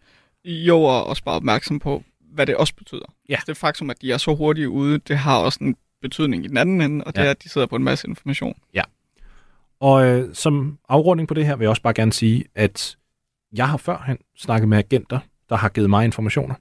Jo, 0.45 0.81
og 0.83 1.07
også 1.07 1.23
bare 1.23 1.35
opmærksom 1.35 1.79
på, 1.79 2.03
hvad 2.19 2.45
det 2.45 2.55
også 2.55 2.75
betyder. 2.75 3.13
Ja. 3.29 3.37
Det 3.47 3.57
faktum, 3.57 3.89
at 3.89 4.01
de 4.01 4.11
er 4.11 4.17
så 4.17 4.35
hurtige 4.35 4.69
ude, 4.69 4.97
det 4.97 5.17
har 5.17 5.37
også 5.39 5.59
en 5.61 5.75
betydning 6.01 6.45
i 6.45 6.47
den 6.47 6.57
anden 6.57 6.81
ende, 6.81 7.03
og 7.05 7.15
det 7.15 7.21
Ja. 7.21 7.25
er, 7.27 7.31
at 7.31 7.43
de 7.43 7.49
sidder 7.49 7.67
på 7.67 7.75
en 7.75 7.83
masse 7.83 8.07
information. 8.07 8.55
Og 9.79 10.05
øh, 10.05 10.35
som 10.35 10.79
afrunding 10.89 11.27
på 11.27 11.33
det 11.33 11.45
her 11.45 11.55
vil 11.55 11.63
jeg 11.65 11.69
også 11.69 11.81
bare 11.81 11.93
gerne 11.93 12.13
sige, 12.13 12.45
at 12.55 12.97
jeg 13.53 13.69
har 13.69 13.77
førhen 13.77 14.17
snakket 14.37 14.69
med 14.69 14.77
agenter, 14.77 15.19
der 15.49 15.55
har 15.55 15.69
givet 15.69 15.89
mig 15.89 16.05
informationer, 16.05 16.55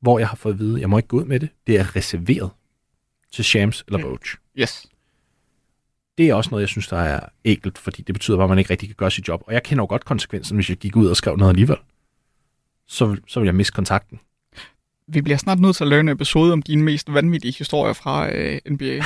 hvor 0.00 0.18
jeg 0.18 0.28
har 0.28 0.36
fået 0.36 0.52
at 0.52 0.58
vide, 0.58 0.74
at 0.74 0.80
jeg 0.80 0.90
må 0.90 0.96
ikke 0.96 1.08
gå 1.08 1.16
ud 1.16 1.24
med 1.24 1.40
det. 1.40 1.48
Det 1.66 1.76
er 1.80 1.96
reserveret 1.96 2.50
til 3.32 3.44
Shams 3.44 3.84
eller 3.86 3.98
Mm. 3.98 4.04
Vogue. 4.04 4.18
Yes. 4.58 4.86
Det 6.18 6.28
er 6.28 6.34
også 6.34 6.50
noget, 6.50 6.60
jeg 6.60 6.68
synes, 6.68 6.88
der 6.88 6.96
er 6.96 7.20
enkelt, 7.44 7.78
fordi 7.78 8.02
det 8.02 8.14
betyder 8.14 8.36
bare, 8.36 8.44
at 8.44 8.48
man 8.48 8.58
ikke 8.58 8.70
rigtig 8.70 8.88
kan 8.88 8.96
gøre 8.96 9.10
sit 9.10 9.28
job. 9.28 9.42
Og 9.46 9.52
jeg 9.52 9.62
kender 9.62 9.82
jo 9.82 9.86
godt 9.86 10.04
konsekvensen, 10.04 10.56
hvis 10.56 10.68
jeg 10.68 10.76
gik 10.76 10.96
ud 10.96 11.06
og 11.06 11.16
skrev 11.16 11.36
noget 11.36 11.50
alligevel. 11.50 11.76
Så, 12.88 13.16
så 13.28 13.40
vil 13.40 13.46
jeg 13.46 13.54
miste 13.54 13.72
kontakten. 13.72 14.20
Vi 15.08 15.20
bliver 15.20 15.36
snart 15.36 15.60
nødt 15.60 15.76
til 15.76 15.84
at 15.84 15.88
lave 15.88 16.00
en 16.00 16.08
episode 16.08 16.52
om 16.52 16.62
dine 16.62 16.82
mest 16.82 17.14
vanvittige 17.14 17.54
historier 17.58 17.92
fra 17.92 18.32
øh, 18.34 18.60
NBA. 18.70 18.86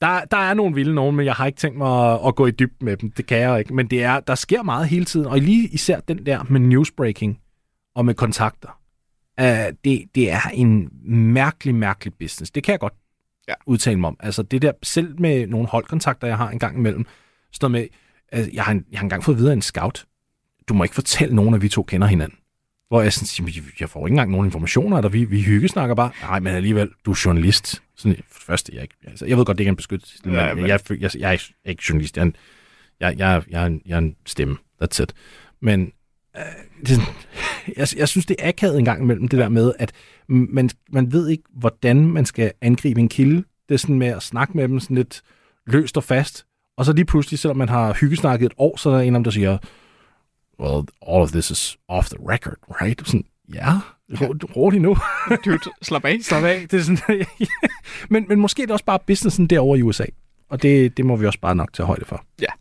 der, 0.00 0.24
der 0.30 0.36
er 0.36 0.54
nogle 0.54 0.74
vilde 0.74 0.94
nogen, 0.94 1.16
men 1.16 1.26
jeg 1.26 1.34
har 1.34 1.46
ikke 1.46 1.58
tænkt 1.58 1.78
mig 1.78 2.12
at, 2.12 2.20
at 2.26 2.34
gå 2.34 2.46
i 2.46 2.50
dybden 2.50 2.84
med 2.84 2.96
dem. 2.96 3.10
Det 3.10 3.26
kan 3.26 3.38
jeg 3.38 3.58
ikke. 3.58 3.74
Men 3.74 3.86
det 3.86 4.02
er, 4.02 4.20
der 4.20 4.34
sker 4.34 4.62
meget 4.62 4.88
hele 4.88 5.04
tiden. 5.04 5.26
Og 5.26 5.38
lige 5.38 5.68
især 5.68 6.00
den 6.00 6.26
der 6.26 6.42
med 6.48 6.60
newsbreaking 6.60 7.38
og 7.94 8.04
med 8.04 8.14
kontakter. 8.14 8.80
Uh, 9.40 9.46
det, 9.84 10.04
det 10.14 10.30
er 10.30 10.48
en 10.54 10.88
mærkelig, 11.32 11.74
mærkelig 11.74 12.14
business. 12.14 12.50
Det 12.50 12.62
kan 12.62 12.72
jeg 12.72 12.80
godt 12.80 12.94
Ja. 13.50 13.54
udtale 13.66 14.00
mig 14.00 14.08
om. 14.08 14.16
Altså 14.20 14.42
det 14.42 14.62
der, 14.62 14.72
selv 14.82 15.20
med 15.20 15.46
nogle 15.46 15.68
holdkontakter, 15.68 16.26
jeg 16.28 16.36
har 16.36 16.50
en 16.50 16.58
gang 16.58 16.76
imellem, 16.78 17.06
sådan 17.52 17.70
noget 17.72 17.82
med, 17.82 17.88
altså, 18.38 18.50
jeg, 18.54 18.64
har 18.64 18.72
en, 18.72 18.84
jeg 18.90 18.98
har 18.98 19.04
engang 19.04 19.24
fået 19.24 19.38
videre 19.38 19.52
en 19.52 19.62
scout. 19.62 20.04
Du 20.68 20.74
må 20.74 20.82
ikke 20.84 20.94
fortælle 20.94 21.34
nogen, 21.34 21.54
at 21.54 21.62
vi 21.62 21.68
to 21.68 21.82
kender 21.82 22.06
hinanden. 22.06 22.38
Hvor 22.88 23.02
jeg 23.02 23.12
sådan 23.12 23.26
siger, 23.26 23.62
jeg 23.80 23.88
får 23.90 24.06
ikke 24.06 24.12
engang 24.12 24.30
nogen 24.30 24.46
informationer, 24.46 24.96
eller 24.96 25.08
vi, 25.08 25.24
vi 25.24 25.42
hyggesnakker 25.42 25.94
bare. 25.94 26.10
Nej, 26.22 26.40
men 26.40 26.54
alligevel, 26.54 26.90
du 27.06 27.10
er 27.10 27.22
journalist. 27.24 27.82
Sådan, 27.96 28.16
for 28.16 28.38
det 28.38 28.46
første, 28.46 28.72
jeg, 28.74 28.82
ikke, 28.82 28.94
altså, 29.06 29.26
jeg 29.26 29.36
ved 29.38 29.44
godt, 29.44 29.58
det 29.58 29.60
ikke 29.62 29.68
er 29.68 29.72
en 29.72 29.76
beskyttelse, 29.76 30.18
men, 30.24 30.34
Ja, 30.34 30.40
ja, 30.46 30.54
men- 30.54 30.62
men... 30.62 30.70
Jeg, 30.70 30.80
jeg, 30.90 31.00
jeg, 31.00 31.10
jeg, 31.20 31.38
er 31.64 31.70
ikke 31.70 31.82
journalist. 31.88 32.16
Jeg 32.16 32.22
er 32.22 32.26
en, 32.26 32.36
jeg, 33.00 33.18
jeg, 33.18 33.42
jeg, 33.50 33.62
er 33.62 33.66
en, 33.66 33.82
jeg 33.86 33.94
er 33.94 33.98
en 33.98 34.16
stemme. 34.26 34.56
That's 34.82 35.02
it. 35.02 35.12
Men 35.60 35.92
øh, 36.36 36.42
det, 36.80 36.90
er 36.90 36.94
sådan- 36.94 37.14
jeg, 37.76 37.86
jeg 37.96 38.08
synes, 38.08 38.26
det 38.26 38.36
er 38.38 38.48
akavet 38.48 38.78
en 38.78 38.84
gang 38.84 39.02
imellem, 39.02 39.28
det 39.28 39.38
der 39.38 39.48
med, 39.48 39.72
at 39.78 39.92
man, 40.28 40.70
man 40.92 41.12
ved 41.12 41.28
ikke, 41.28 41.42
hvordan 41.54 42.06
man 42.06 42.26
skal 42.26 42.52
angribe 42.60 43.00
en 43.00 43.08
kilde. 43.08 43.44
Det 43.68 43.74
er 43.74 43.78
sådan 43.78 43.98
med 43.98 44.06
at 44.06 44.22
snakke 44.22 44.56
med 44.56 44.68
dem 44.68 44.80
sådan 44.80 44.96
lidt 44.96 45.22
løst 45.66 45.96
og 45.96 46.04
fast. 46.04 46.46
Og 46.76 46.84
så 46.84 46.92
lige 46.92 47.04
pludselig, 47.04 47.38
selvom 47.38 47.56
man 47.56 47.68
har 47.68 47.92
hyggesnakket 48.00 48.46
et 48.46 48.52
år, 48.58 48.76
så 48.76 48.90
er 48.90 48.94
der 48.94 49.00
en 49.00 49.14
af 49.14 49.18
dem, 49.18 49.24
der 49.24 49.30
siger, 49.30 49.58
well, 50.60 50.86
all 51.08 51.22
of 51.22 51.30
this 51.30 51.50
is 51.50 51.78
off 51.88 52.08
the 52.08 52.18
record, 52.28 52.56
right? 52.82 53.06
Sådan, 53.06 53.24
ja, 53.54 53.80
ro, 54.20 54.34
rolig 54.56 54.80
nu. 54.80 54.96
Dude, 55.44 55.58
slap 55.82 56.04
af. 56.04 56.18
Slap 56.22 56.44
af. 56.44 56.66
Det 56.70 56.78
er 56.78 56.82
sådan, 56.82 57.26
men, 58.10 58.24
men 58.28 58.40
måske 58.40 58.62
er 58.62 58.66
det 58.66 58.72
også 58.72 58.84
bare 58.84 58.98
businessen 59.06 59.46
derovre 59.46 59.78
i 59.78 59.82
USA. 59.82 60.04
Og 60.48 60.62
det, 60.62 60.96
det 60.96 61.06
må 61.06 61.16
vi 61.16 61.26
også 61.26 61.40
bare 61.40 61.54
nok 61.54 61.72
tage 61.72 61.86
højde 61.86 62.04
for. 62.04 62.24
Du 62.40 62.54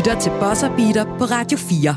lytter 0.00 0.20
til 0.20 0.30
Bosser 0.30 0.76
Beater 0.76 1.04
på 1.18 1.24
Radio 1.24 1.58
4. 1.58 1.96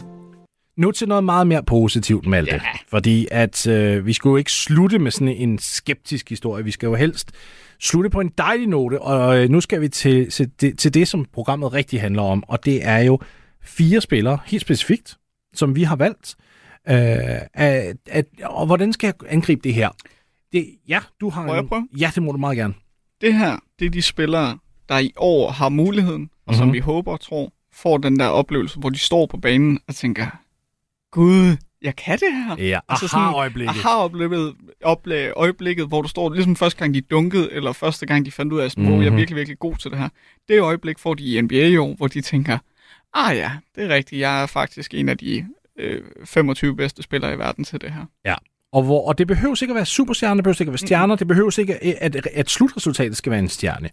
Nu 0.78 0.92
til 0.92 1.08
noget 1.08 1.24
meget 1.24 1.48
mere 1.48 1.63
positivt, 1.63 2.26
Malte. 2.28 2.52
Ja. 2.56 2.60
Fordi 2.88 3.28
at 3.32 3.68
øh, 3.68 4.06
vi 4.06 4.13
skulle 4.13 4.32
jo 4.32 4.38
ikke 4.38 4.52
slutte 4.52 5.00
med 5.00 5.12
sådan 5.12 5.28
en 5.28 5.58
skeptisk 5.58 6.30
historie. 6.30 6.63
Vi 6.63 6.72
skal 6.72 6.88
jo 6.88 6.96
helst 6.96 7.32
slutte 7.80 8.10
på 8.10 8.20
en 8.20 8.32
dejlig 8.38 8.68
note, 8.68 9.02
og 9.02 9.38
øh, 9.44 9.50
nu 9.50 9.62
skal 9.62 9.82
vi 9.82 9.88
til, 9.89 10.32
til, 10.32 10.52
det, 10.62 10.80
til 10.80 10.94
det, 10.94 11.08
som 11.08 11.26
programmet 11.34 11.74
rigtig 11.74 12.02
handler 12.02 12.22
om. 12.22 12.44
Og 12.48 12.66
det 12.66 12.88
er 12.88 12.98
jo 13.00 13.20
fire 13.63 14.02
spillere, 14.02 14.39
helt 14.46 14.62
specifikt, 14.62 15.18
som 15.54 15.76
vi 15.76 15.84
har 15.84 15.96
valgt. 15.96 16.36
Øh, 16.89 16.96
at, 17.54 17.98
at, 18.10 18.26
og 18.44 18.66
hvordan 18.66 18.94
skal 18.94 19.08
jeg 19.08 19.32
angribe 19.32 19.62
det 19.63 19.74
her? 19.74 19.89
Det, 20.52 20.66
ja, 20.88 21.00
du 21.22 21.30
har 21.30 21.46
Må 21.46 21.54
jeg 21.54 21.62
en- 21.62 21.68
prøve? 21.68 21.88
Ja, 22.00 22.12
det 22.16 22.24
må 22.24 22.32
du 22.32 22.38
meget 22.38 22.58
gerne. 22.58 22.74
Det 23.22 23.34
her, 23.34 23.58
det 23.80 23.86
er 23.86 23.89
de 23.89 24.02
spillere, 24.02 24.58
der 24.89 25.00
i 25.00 25.12
år 25.18 25.52
har 25.52 25.70
muligheden, 25.70 26.30
og 26.48 26.56
som 26.56 26.68
Mhm. 26.68 26.74
vi 26.74 26.80
håber 26.80 27.12
og 27.12 27.20
tror, 27.22 27.52
får 27.74 27.98
den 27.98 28.20
der 28.20 28.28
oplevelse, 28.28 28.80
hvor 28.80 28.90
de 28.90 28.98
står 28.98 29.26
på 29.26 29.38
banen 29.38 29.80
og 29.88 29.96
tænker, 29.96 30.28
Gud, 31.12 31.58
jeg 31.82 31.96
kan 31.96 32.20
det 32.20 32.28
her. 32.34 32.56
Ja, 32.68 32.80
Altså 32.90 33.08
sådan- 33.08 33.24
aha-øjeblikket. 33.24 33.70
Aha 33.70 33.90
oplevet, 33.90 34.56
oplevet 34.84 35.34
øjeblikket, 35.36 35.88
hvor 35.88 36.02
du 36.02 36.08
står, 36.08 36.34
ligesom 36.34 36.56
første 36.56 36.80
gang 36.80 36.94
de 36.94 37.02
dunkede, 37.02 37.52
eller 37.52 37.72
første 37.72 38.06
gang 38.06 38.26
de 38.26 38.32
fandt 38.32 38.54
ud 38.54 38.60
af, 38.60 38.72
sådan, 38.72 38.84
mm-hmm. 38.84 39.00
jeg 39.02 39.06
er 39.08 39.12
Mhm. 39.12 39.18
virkelig, 39.18 39.36
virkelig 39.38 39.60
god 39.60 39.76
til 39.76 39.92
det 39.92 40.00
her. 40.00 40.10
Det 40.48 40.60
øjeblik 40.62 41.00
får 41.00 41.14
de 41.14 41.24
i 41.24 41.42
NBA 41.42 41.68
i 41.68 41.78
år, 41.78 41.94
hvor 41.96 42.08
de 42.08 42.22
tænker, 42.22 42.58
ah 43.14 43.36
ja, 43.38 43.52
det 43.76 43.84
er 43.84 43.90
rigtigt, 43.90 44.20
jeg 44.22 44.42
er 44.42 44.46
faktisk 44.46 44.94
en 44.94 45.10
af 45.10 45.18
de 45.18 45.46
øh, 45.80 46.02
25 46.26 46.76
bedste 46.76 47.04
spillere 47.04 47.34
i 47.34 47.38
verden 47.38 47.64
til 47.64 47.82
det 47.82 47.92
her. 47.94 48.36
Og, 48.72 48.84
hvor, 48.84 49.08
og 49.08 49.18
det 49.18 49.28
behøver 49.28 49.64
ikke 49.64 49.72
at 49.72 49.76
være 49.76 49.86
superstjerner, 49.86 50.36
det 50.36 50.44
behøver 50.44 50.62
ikke 50.62 50.70
at 50.70 50.74
være 50.74 50.78
stjerner, 50.78 51.16
det 51.16 51.28
behøver 51.28 51.60
ikke, 51.60 51.84
at, 52.04 52.16
at, 52.16 52.28
at 52.34 52.50
slutresultatet 52.50 53.18
skal 53.18 53.30
være 53.32 53.40
en 53.40 53.50
stjerne. 53.50 53.90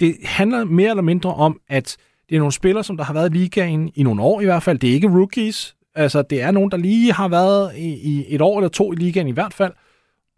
Det 0.00 0.16
handler 0.24 0.64
mere 0.64 0.90
eller 0.90 1.02
mindre 1.02 1.34
om, 1.34 1.60
at 1.68 1.96
det 2.30 2.36
er 2.36 2.38
nogle 2.40 2.52
spillere, 2.52 2.84
som 2.84 2.96
der 2.96 3.04
har 3.04 3.14
været 3.14 3.34
i 3.34 3.38
ligaen 3.38 3.90
i 3.94 4.02
nogle 4.02 4.22
år 4.22 4.40
i 4.40 4.44
hvert 4.44 4.62
fald. 4.62 4.78
Det 4.78 4.90
er 4.90 4.94
ikke 4.94 5.08
rookies. 5.08 5.76
Altså, 5.94 6.22
det 6.22 6.42
er 6.42 6.50
nogen, 6.50 6.70
der 6.70 6.76
lige 6.76 7.12
har 7.12 7.28
været 7.28 7.76
i, 7.76 7.88
i 7.88 8.24
et 8.28 8.40
år 8.40 8.58
eller 8.58 8.68
to 8.68 8.92
i 8.92 8.96
ligaen 8.96 9.28
i 9.28 9.32
hvert 9.32 9.54
fald, 9.54 9.72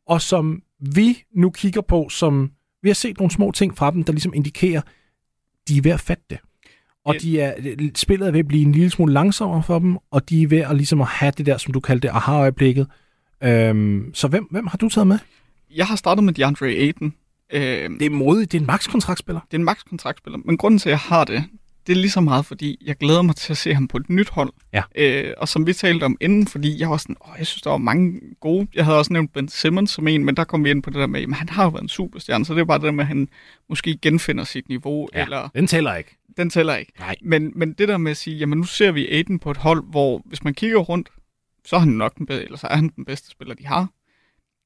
og 0.06 0.22
som 0.22 0.62
vi 0.80 1.22
nu 1.34 1.50
kigger 1.50 1.80
på, 1.80 2.08
som 2.08 2.50
vi 2.82 2.88
har 2.88 2.94
set 2.94 3.18
nogle 3.18 3.30
små 3.30 3.50
ting 3.50 3.76
fra 3.78 3.90
dem, 3.90 4.04
der 4.04 4.12
ligesom 4.12 4.32
indikerer, 4.34 4.80
de 5.68 5.76
er 5.78 5.82
ved 5.82 5.90
at 5.90 6.00
fatte 6.00 6.24
det. 6.30 6.38
Og 7.04 7.14
de 7.22 7.40
er, 7.40 7.54
spillet 7.94 8.28
er 8.28 8.32
ved 8.32 8.40
at 8.40 8.48
blive 8.48 8.62
en 8.62 8.72
lille 8.72 8.90
smule 8.90 9.12
langsommere 9.12 9.62
for 9.62 9.78
dem, 9.78 9.98
og 10.10 10.28
de 10.28 10.42
er 10.42 10.46
ved 10.46 10.58
at, 10.58 10.76
ligesom 10.76 11.00
at 11.00 11.06
have 11.06 11.32
det 11.36 11.46
der, 11.46 11.56
som 11.56 11.72
du 11.72 11.80
kaldte 11.80 12.08
det, 12.08 12.14
aha-øjeblikket. 12.14 12.86
Øhm, 13.44 14.10
så 14.14 14.28
hvem, 14.28 14.44
hvem 14.50 14.66
har 14.66 14.78
du 14.78 14.88
taget 14.88 15.06
med? 15.06 15.18
Jeg 15.76 15.86
har 15.86 15.96
startet 15.96 16.24
med 16.24 16.32
DeAndre 16.32 16.66
Ayton. 16.66 17.14
Øh, 17.52 17.90
Det 17.90 18.02
er 18.06 18.10
modigt. 18.10 18.52
Det 18.52 18.58
er 18.58 18.62
en 18.62 18.66
max-kontraktspiller. 18.66 19.40
det 19.50 19.56
er 19.56 19.58
en 19.58 19.64
max-kontraktspiller, 19.64 20.38
men 20.44 20.56
grunden 20.56 20.78
til, 20.78 20.88
at 20.88 20.90
jeg 20.90 20.98
har 20.98 21.24
det, 21.24 21.44
det 21.86 21.92
er 21.92 21.96
lige 21.96 22.10
så 22.10 22.20
meget, 22.20 22.46
fordi 22.46 22.82
jeg 22.86 22.96
glæder 22.96 23.22
mig 23.22 23.36
til 23.36 23.52
at 23.52 23.56
se 23.56 23.74
ham 23.74 23.88
på 23.88 23.96
et 23.96 24.10
nyt 24.10 24.28
hold. 24.28 24.52
Ja. 24.72 24.82
Øh, 24.94 25.34
og 25.36 25.48
som 25.48 25.66
vi 25.66 25.72
talte 25.72 26.04
om 26.04 26.16
inden, 26.20 26.46
fordi 26.46 26.80
jeg 26.80 26.90
var 26.90 26.96
sådan, 26.96 27.16
åh, 27.20 27.34
jeg 27.38 27.46
synes, 27.46 27.62
der 27.62 27.70
var 27.70 27.78
mange 27.78 28.20
gode. 28.40 28.66
Jeg 28.74 28.84
havde 28.84 28.98
også 28.98 29.12
nævnt 29.12 29.32
Ben 29.32 29.48
Simmons 29.48 29.90
som 29.90 30.08
en, 30.08 30.24
men 30.24 30.36
der 30.36 30.44
kom 30.44 30.64
vi 30.64 30.70
ind 30.70 30.82
på 30.82 30.90
det 30.90 30.98
der 30.98 31.06
med, 31.06 31.22
at 31.22 31.34
han 31.34 31.48
har 31.48 31.64
jo 31.64 31.68
været 31.68 31.82
en 31.82 31.88
superstjerne, 31.88 32.44
så 32.44 32.54
det 32.54 32.60
er 32.60 32.64
bare 32.64 32.78
det 32.78 32.84
der 32.84 32.90
med, 32.92 33.04
at 33.04 33.08
han 33.08 33.28
måske 33.68 33.98
genfinder 34.02 34.44
sit 34.44 34.68
niveau. 34.68 35.08
Ja, 35.14 35.22
eller, 35.22 35.48
den 35.54 35.66
tæller 35.66 35.94
ikke. 35.94 36.16
den 36.36 36.50
tæller 36.50 36.76
ikke. 36.76 36.92
Nej. 36.98 37.16
Men, 37.22 37.52
men 37.54 37.72
det 37.72 37.88
der 37.88 37.96
med 37.96 38.10
at 38.10 38.16
sige, 38.16 38.36
jamen 38.36 38.58
nu 38.58 38.64
ser 38.64 38.92
vi 38.92 39.08
Aiden 39.08 39.38
på 39.38 39.50
et 39.50 39.56
hold, 39.56 39.84
hvor 39.90 40.22
hvis 40.24 40.44
man 40.44 40.54
kigger 40.54 40.78
rundt, 40.78 41.08
så 41.64 41.76
er 41.76 41.80
han 41.80 41.88
nok 41.88 42.18
den 42.18 42.26
bedste, 42.26 42.44
eller 42.44 42.58
så 42.58 42.66
er 42.66 42.76
han 42.76 42.92
den 42.96 43.04
bedste 43.04 43.30
spiller, 43.30 43.54
de 43.54 43.66
har. 43.66 43.88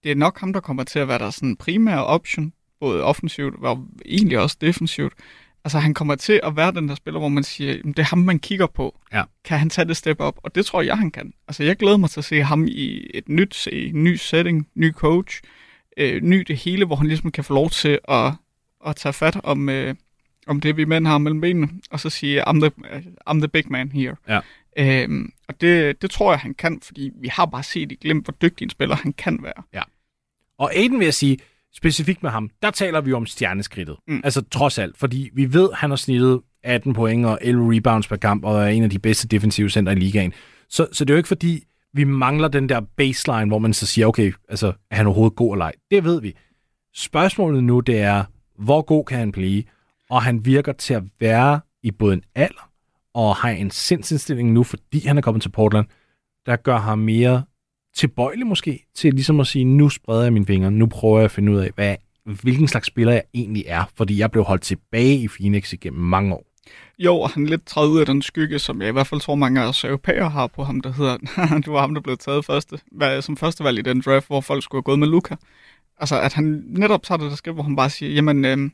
Det 0.02 0.10
er 0.10 0.16
nok 0.16 0.40
ham, 0.40 0.52
der 0.52 0.60
kommer 0.60 0.84
til 0.84 0.98
at 0.98 1.08
være 1.08 1.18
der 1.18 1.30
sådan 1.30 1.56
primære 1.56 2.04
option, 2.04 2.52
både 2.80 3.02
offensivt 3.02 3.54
og 3.64 3.86
egentlig 4.04 4.38
også 4.38 4.56
defensivt. 4.60 5.12
Altså 5.66 5.78
han 5.78 5.94
kommer 5.94 6.14
til 6.14 6.40
at 6.42 6.56
være 6.56 6.72
den 6.72 6.88
der 6.88 6.94
spiller, 6.94 7.18
hvor 7.18 7.28
man 7.28 7.44
siger, 7.44 7.72
jamen, 7.72 7.92
det 7.92 7.98
er 7.98 8.06
ham, 8.06 8.18
man 8.18 8.38
kigger 8.38 8.66
på. 8.66 9.00
Ja. 9.12 9.22
Kan 9.44 9.58
han 9.58 9.70
tage 9.70 9.88
det 9.88 9.96
step 9.96 10.20
op? 10.20 10.38
Og 10.42 10.54
det 10.54 10.66
tror 10.66 10.82
jeg, 10.82 10.98
han 10.98 11.10
kan. 11.10 11.32
Altså 11.48 11.64
jeg 11.64 11.76
glæder 11.76 11.96
mig 11.96 12.10
til 12.10 12.20
at 12.20 12.24
se 12.24 12.42
ham 12.42 12.66
i 12.68 13.10
et 13.14 13.28
nyt, 13.28 13.54
se, 13.54 13.90
ny 13.94 14.16
setting, 14.16 14.68
ny 14.74 14.92
coach, 14.92 15.42
øh, 15.96 16.22
ny 16.22 16.44
det 16.48 16.56
hele, 16.56 16.84
hvor 16.84 16.96
han 16.96 17.06
ligesom 17.06 17.30
kan 17.30 17.44
få 17.44 17.54
lov 17.54 17.70
til 17.70 17.98
at, 18.08 18.32
at 18.86 18.96
tage 18.96 19.12
fat 19.12 19.40
om, 19.42 19.68
øh, 19.68 19.94
om 20.46 20.60
det, 20.60 20.76
vi 20.76 20.84
mænd 20.84 21.06
har 21.06 21.18
mellem 21.18 21.40
benene, 21.40 21.68
og 21.90 22.00
så 22.00 22.10
sige, 22.10 22.48
I'm 22.48 22.60
the, 22.60 22.70
I'm 23.30 23.38
the 23.38 23.48
big 23.48 23.64
man 23.68 23.92
here. 23.92 24.16
Ja. 24.28 24.40
Øhm, 24.78 25.32
og 25.48 25.60
det, 25.60 26.02
det 26.02 26.10
tror 26.10 26.32
jeg, 26.32 26.40
han 26.40 26.54
kan, 26.54 26.80
fordi 26.82 27.10
vi 27.14 27.28
har 27.28 27.46
bare 27.46 27.62
set 27.62 27.92
i 27.92 27.94
glimt, 27.94 28.24
hvor 28.26 28.34
dygtig 28.42 28.64
en 28.64 28.70
spiller 28.70 28.96
han 28.96 29.12
kan 29.12 29.38
være. 29.42 29.62
Og 30.58 30.74
Aiden 30.74 30.98
vil 30.98 31.04
jeg 31.04 31.14
sige, 31.14 31.38
specifikt 31.76 32.22
med 32.22 32.30
ham, 32.30 32.50
der 32.62 32.70
taler 32.70 33.00
vi 33.00 33.12
om 33.12 33.26
stjerneskridtet. 33.26 33.96
Mm. 34.08 34.20
Altså 34.24 34.42
trods 34.50 34.78
alt, 34.78 34.96
fordi 34.96 35.30
vi 35.34 35.52
ved, 35.52 35.68
han 35.74 35.90
har 35.90 35.96
snittet 35.96 36.40
18 36.62 36.94
point 36.94 37.26
og 37.26 37.38
11 37.42 37.76
rebounds 37.76 38.08
per 38.08 38.16
kamp, 38.16 38.44
og 38.44 38.62
er 38.62 38.66
en 38.66 38.82
af 38.82 38.90
de 38.90 38.98
bedste 38.98 39.28
defensive 39.28 39.70
center 39.70 39.92
i 39.92 39.94
ligaen. 39.94 40.32
Så, 40.68 40.86
så 40.92 41.04
det 41.04 41.10
er 41.10 41.14
jo 41.14 41.18
ikke 41.18 41.28
fordi, 41.28 41.64
vi 41.92 42.04
mangler 42.04 42.48
den 42.48 42.68
der 42.68 42.80
baseline, 42.96 43.46
hvor 43.46 43.58
man 43.58 43.72
så 43.72 43.86
siger, 43.86 44.06
okay, 44.06 44.32
altså, 44.48 44.72
er 44.90 44.96
han 44.96 45.06
overhovedet 45.06 45.36
god 45.36 45.54
eller 45.54 45.64
ej? 45.64 45.72
Det 45.90 46.04
ved 46.04 46.20
vi. 46.20 46.34
Spørgsmålet 46.94 47.64
nu, 47.64 47.80
det 47.80 48.00
er, 48.00 48.24
hvor 48.58 48.82
god 48.82 49.04
kan 49.04 49.18
han 49.18 49.32
blive? 49.32 49.62
Og 50.10 50.22
han 50.22 50.44
virker 50.44 50.72
til 50.72 50.94
at 50.94 51.02
være 51.20 51.60
i 51.82 51.90
både 51.90 52.14
en 52.14 52.22
alder, 52.34 52.70
og 53.14 53.36
har 53.36 53.48
en 53.48 53.70
sindsindstilling 53.70 54.52
nu, 54.52 54.62
fordi 54.62 55.06
han 55.06 55.18
er 55.18 55.22
kommet 55.22 55.42
til 55.42 55.48
Portland, 55.48 55.86
der 56.46 56.56
gør 56.56 56.78
ham 56.78 56.98
mere 56.98 57.42
tilbøjelig 57.96 58.46
måske 58.46 58.86
til 58.94 59.14
ligesom 59.14 59.40
at 59.40 59.46
sige, 59.46 59.64
nu 59.64 59.88
spreder 59.88 60.22
jeg 60.22 60.32
mine 60.32 60.46
vinger, 60.46 60.70
nu 60.70 60.86
prøver 60.86 61.18
jeg 61.18 61.24
at 61.24 61.30
finde 61.30 61.52
ud 61.52 61.58
af, 61.58 61.70
hvad, 61.74 61.96
hvilken 62.24 62.68
slags 62.68 62.86
spiller 62.86 63.12
jeg 63.12 63.22
egentlig 63.34 63.64
er, 63.66 63.84
fordi 63.94 64.18
jeg 64.18 64.30
blev 64.30 64.44
holdt 64.44 64.62
tilbage 64.62 65.16
i 65.16 65.28
Phoenix 65.28 65.72
igennem 65.72 66.02
mange 66.02 66.34
år. 66.34 66.46
Jo, 66.98 67.16
og 67.16 67.30
han 67.30 67.44
er 67.44 67.48
lidt 67.48 67.66
træet 67.66 67.88
ud 67.88 68.00
af 68.00 68.06
den 68.06 68.22
skygge, 68.22 68.58
som 68.58 68.80
jeg 68.80 68.88
i 68.88 68.92
hvert 68.92 69.06
fald 69.06 69.20
tror, 69.20 69.34
mange 69.34 69.60
af 69.60 69.68
os 69.68 69.84
europæere 69.84 70.30
har 70.30 70.46
på 70.46 70.64
ham, 70.64 70.80
der 70.80 70.92
hedder, 70.92 71.16
det 71.64 71.72
var 71.72 71.80
ham, 71.80 71.94
der 71.94 72.00
blev 72.00 72.16
taget 72.16 72.44
første, 72.44 72.78
som 73.20 73.36
første 73.36 73.64
valg 73.64 73.78
i 73.78 73.82
den 73.82 74.00
draft, 74.00 74.26
hvor 74.26 74.40
folk 74.40 74.64
skulle 74.64 74.78
have 74.78 74.82
gået 74.82 74.98
med 74.98 75.08
Luca. 75.08 75.36
Altså, 75.98 76.20
at 76.20 76.32
han 76.32 76.62
netop 76.66 77.02
tager 77.02 77.18
det 77.18 77.30
der 77.30 77.36
skridt, 77.36 77.56
hvor 77.56 77.62
han 77.62 77.76
bare 77.76 77.90
siger, 77.90 78.12
jamen, 78.12 78.44
øhm, 78.44 78.72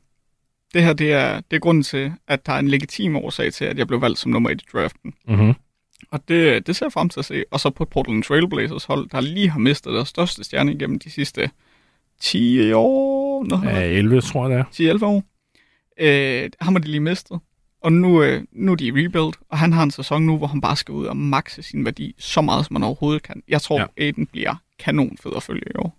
det 0.74 0.82
her, 0.82 0.92
det 0.92 1.12
er, 1.12 1.40
det 1.40 1.56
er 1.56 1.60
grunden 1.60 1.82
til, 1.82 2.12
at 2.28 2.46
der 2.46 2.52
er 2.52 2.58
en 2.58 2.68
legitim 2.68 3.16
årsag 3.16 3.52
til, 3.52 3.64
at 3.64 3.78
jeg 3.78 3.86
blev 3.86 4.00
valgt 4.00 4.18
som 4.18 4.30
nummer 4.30 4.50
et 4.50 4.62
i 4.62 4.64
draften. 4.72 5.14
Mm-hmm. 5.28 5.54
Og 6.10 6.20
det, 6.28 6.66
det 6.66 6.76
ser 6.76 6.86
jeg 6.86 6.92
frem 6.92 7.08
til 7.08 7.20
at 7.20 7.24
se. 7.24 7.44
Og 7.50 7.60
så 7.60 7.70
på 7.70 7.84
Portland 7.84 8.22
Trailblazers 8.22 8.84
hold, 8.84 9.08
der 9.08 9.20
lige 9.20 9.50
har 9.50 9.58
mistet 9.58 9.94
deres 9.94 10.08
største 10.08 10.44
stjerne 10.44 10.72
igennem 10.72 10.98
de 10.98 11.10
sidste 11.10 11.50
10 12.20 12.72
år, 12.72 13.44
noget, 13.44 13.64
Ja, 13.64 13.82
11, 13.84 14.20
tror 14.20 14.48
jeg 14.48 14.64
det 14.72 14.90
er. 14.90 14.94
10-11 14.98 15.04
år. 15.04 15.24
Øh, 16.00 16.50
ham 16.60 16.74
har 16.74 16.80
de 16.80 16.88
lige 16.88 17.00
mistet. 17.00 17.40
Og 17.82 17.92
nu, 17.92 18.22
øh, 18.22 18.42
nu 18.52 18.72
er 18.72 18.76
de 18.76 18.86
i 18.86 18.90
rebuild, 18.92 19.34
og 19.48 19.58
han 19.58 19.72
har 19.72 19.82
en 19.82 19.90
sæson 19.90 20.22
nu, 20.22 20.36
hvor 20.38 20.46
han 20.46 20.60
bare 20.60 20.76
skal 20.76 20.92
ud 20.92 21.06
og 21.06 21.16
makse 21.16 21.62
sin 21.62 21.84
værdi 21.84 22.14
så 22.18 22.40
meget, 22.40 22.66
som 22.66 22.72
man 22.74 22.82
overhovedet 22.82 23.22
kan. 23.22 23.42
Jeg 23.48 23.62
tror, 23.62 23.80
Ja. 23.80 23.86
Aiden 23.96 24.26
bliver 24.26 24.54
kanon 24.78 25.16
fed 25.22 25.32
at 25.36 25.42
følge 25.42 25.62
i 25.66 25.76
år. 25.78 25.98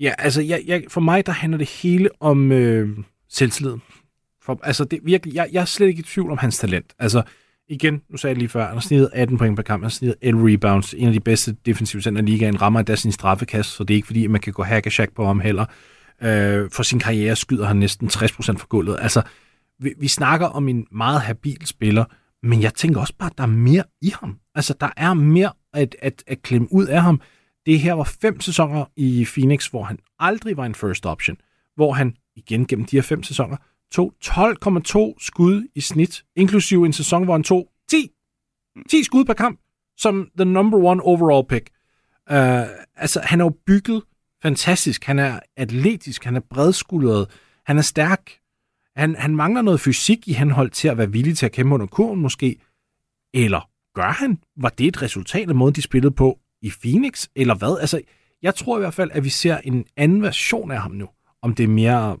Ja, 0.00 0.12
altså 0.18 0.42
jeg, 0.42 0.62
jeg, 0.66 0.84
for 0.88 1.00
mig, 1.00 1.26
der 1.26 1.32
handler 1.32 1.58
det 1.58 1.68
hele 1.68 2.08
om 2.20 2.52
øh, 2.52 2.98
selvtillid. 3.28 3.74
For, 4.42 4.60
altså 4.62 4.84
det, 4.84 5.00
virkelig, 5.02 5.34
jeg, 5.34 5.48
jeg 5.52 5.60
er 5.60 5.64
slet 5.64 5.86
ikke 5.86 6.00
i 6.00 6.02
tvivl 6.02 6.30
om 6.30 6.38
hans 6.38 6.58
talent. 6.58 6.92
Altså 6.98 7.22
igen, 7.68 8.02
nu 8.08 8.16
sagde 8.16 8.32
jeg 8.32 8.38
lige 8.38 8.48
før, 8.48 8.64
han 8.64 8.74
har 8.74 8.80
snittet 8.80 9.10
18 9.12 9.38
point 9.38 9.56
per 9.56 9.62
kamp, 9.62 9.80
han 9.80 9.84
har 9.84 9.90
snittet 9.90 10.16
11 10.20 10.52
rebounds, 10.52 10.94
en 10.94 11.06
af 11.06 11.12
de 11.12 11.20
bedste 11.20 11.56
defensive 11.66 12.02
center 12.02 12.22
i 12.22 12.24
ligaen, 12.24 12.62
rammer 12.62 12.80
endda 12.80 12.96
sin 12.96 13.12
straffekast, 13.12 13.70
så 13.70 13.84
det 13.84 13.94
er 13.94 13.96
ikke 13.96 14.06
fordi, 14.06 14.24
at 14.24 14.30
man 14.30 14.40
kan 14.40 14.52
gå 14.52 14.62
hack 14.62 14.90
shack 14.90 15.14
på 15.14 15.26
ham 15.26 15.40
heller. 15.40 15.66
Øh, 16.22 16.70
for 16.70 16.82
sin 16.82 16.98
karriere 16.98 17.36
skyder 17.36 17.66
han 17.66 17.76
næsten 17.76 18.08
60% 18.08 18.56
for 18.58 18.66
gulvet. 18.66 18.98
Altså, 19.00 19.22
vi, 19.78 19.94
vi 19.98 20.08
snakker 20.08 20.46
om 20.46 20.68
en 20.68 20.86
meget 20.92 21.20
habil 21.20 21.66
spiller, 21.66 22.04
men 22.42 22.62
jeg 22.62 22.74
tænker 22.74 23.00
også 23.00 23.14
bare, 23.18 23.30
at 23.30 23.38
der 23.38 23.44
er 23.44 23.48
mere 23.48 23.84
i 24.02 24.12
ham. 24.20 24.38
Altså, 24.54 24.74
der 24.80 24.88
er 24.96 25.14
mere 25.14 25.52
at, 25.74 25.96
at, 26.02 26.24
at 26.26 26.42
klemme 26.42 26.68
ud 26.70 26.86
af 26.86 27.02
ham. 27.02 27.20
Det 27.66 27.80
her 27.80 27.92
var 27.92 28.04
fem 28.22 28.40
sæsoner 28.40 28.84
i 28.96 29.26
Phoenix, 29.34 29.66
hvor 29.66 29.82
han 29.82 29.98
aldrig 30.18 30.56
var 30.56 30.66
en 30.66 30.74
first 30.74 31.06
option. 31.06 31.36
Hvor 31.74 31.92
han, 31.92 32.14
igen 32.36 32.66
gennem 32.66 32.86
de 32.86 32.96
her 32.96 33.02
fem 33.02 33.22
sæsoner, 33.22 33.56
tog 33.92 34.14
12,2 34.24 35.14
skud 35.18 35.68
i 35.74 35.80
snit, 35.80 36.24
inklusive 36.36 36.86
en 36.86 36.92
sæson, 36.92 37.24
hvor 37.24 37.34
han 37.34 37.42
tog 37.42 37.68
10, 37.90 38.10
10 38.90 39.02
skud 39.02 39.24
per 39.24 39.34
kamp, 39.34 39.60
som 39.96 40.30
the 40.38 40.44
number 40.44 40.78
one 40.78 41.02
overall 41.02 41.46
pick. 41.48 41.70
Uh, 42.30 42.36
altså, 42.96 43.20
han 43.24 43.40
er 43.40 43.44
jo 43.44 43.54
bygget 43.66 44.02
fantastisk. 44.42 45.04
Han 45.04 45.18
er 45.18 45.40
atletisk, 45.56 46.24
han 46.24 46.36
er 46.36 46.40
bredskuldret, 46.40 47.30
han 47.66 47.78
er 47.78 47.82
stærk. 47.82 48.32
Han, 48.96 49.14
han 49.14 49.36
mangler 49.36 49.62
noget 49.62 49.80
fysik 49.80 50.28
i 50.28 50.32
henhold 50.32 50.70
til 50.70 50.88
at 50.88 50.98
være 50.98 51.12
villig 51.12 51.36
til 51.36 51.46
at 51.46 51.52
kæmpe 51.52 51.74
under 51.74 51.86
kurven 51.86 52.20
måske. 52.20 52.60
Eller 53.34 53.70
gør 53.94 54.10
han? 54.10 54.38
Var 54.56 54.68
det 54.68 54.86
et 54.86 55.02
resultat 55.02 55.48
af 55.48 55.54
måden, 55.54 55.74
de 55.74 55.82
spillede 55.82 56.14
på 56.14 56.38
i 56.62 56.72
Phoenix? 56.82 57.28
Eller 57.36 57.54
hvad? 57.54 57.78
Altså, 57.80 58.00
jeg 58.42 58.54
tror 58.54 58.78
i 58.78 58.80
hvert 58.80 58.94
fald, 58.94 59.10
at 59.12 59.24
vi 59.24 59.28
ser 59.28 59.58
en 59.58 59.84
anden 59.96 60.22
version 60.22 60.70
af 60.70 60.80
ham 60.80 60.90
nu. 60.90 61.08
Om 61.42 61.54
det 61.54 61.64
er 61.64 61.68
mere 61.68 62.16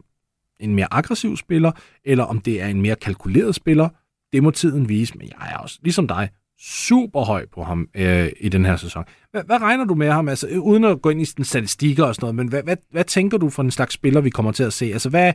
en 0.60 0.74
mere 0.74 0.88
aggressiv 0.90 1.36
spiller, 1.36 1.72
eller 2.04 2.24
om 2.24 2.40
det 2.40 2.62
er 2.62 2.66
en 2.66 2.82
mere 2.82 2.96
kalkuleret 2.96 3.54
spiller, 3.54 3.88
det 4.32 4.42
må 4.42 4.50
tiden 4.50 4.88
vise. 4.88 5.18
Men 5.18 5.28
jeg 5.28 5.52
er 5.52 5.56
også, 5.58 5.78
ligesom 5.82 6.08
dig, 6.08 6.30
super 6.58 7.24
høj 7.24 7.46
på 7.46 7.64
ham 7.64 7.88
øh, 7.94 8.32
i 8.40 8.48
den 8.48 8.64
her 8.64 8.76
sæson. 8.76 9.04
Hvad, 9.30 9.42
hvad 9.44 9.60
regner 9.60 9.84
du 9.84 9.94
med 9.94 10.10
ham? 10.10 10.28
Altså, 10.28 10.48
øh, 10.48 10.60
uden 10.60 10.84
at 10.84 11.02
gå 11.02 11.10
ind 11.10 11.20
i 11.20 11.24
sådan 11.24 11.44
statistikker 11.44 12.04
og 12.04 12.14
sådan 12.14 12.24
noget, 12.24 12.34
men 12.34 12.48
hvad, 12.48 12.62
hvad, 12.62 12.76
hvad 12.90 13.04
tænker 13.04 13.38
du 13.38 13.50
for 13.50 13.62
en 13.62 13.70
slags 13.70 13.94
spiller, 13.94 14.20
vi 14.20 14.30
kommer 14.30 14.52
til 14.52 14.62
at 14.62 14.72
se? 14.72 14.86
Altså, 14.86 15.08
hvad, 15.08 15.32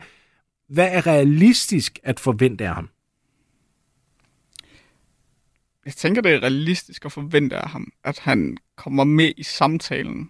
hvad 0.70 0.90
er 0.92 1.08
realistisk 1.08 2.00
at 2.04 2.20
forvente 2.20 2.68
af 2.68 2.76
ham? 2.76 2.90
Jeg 5.86 5.94
tænker, 5.94 6.22
det 6.22 6.34
er 6.34 6.40
realistisk 6.40 7.06
at 7.06 7.12
forvente 7.12 7.58
af 7.58 7.70
ham, 7.70 7.92
at 8.04 8.20
han 8.20 8.58
kommer 8.78 9.04
med 9.04 9.32
i 9.38 9.44
samtalen. 9.44 10.30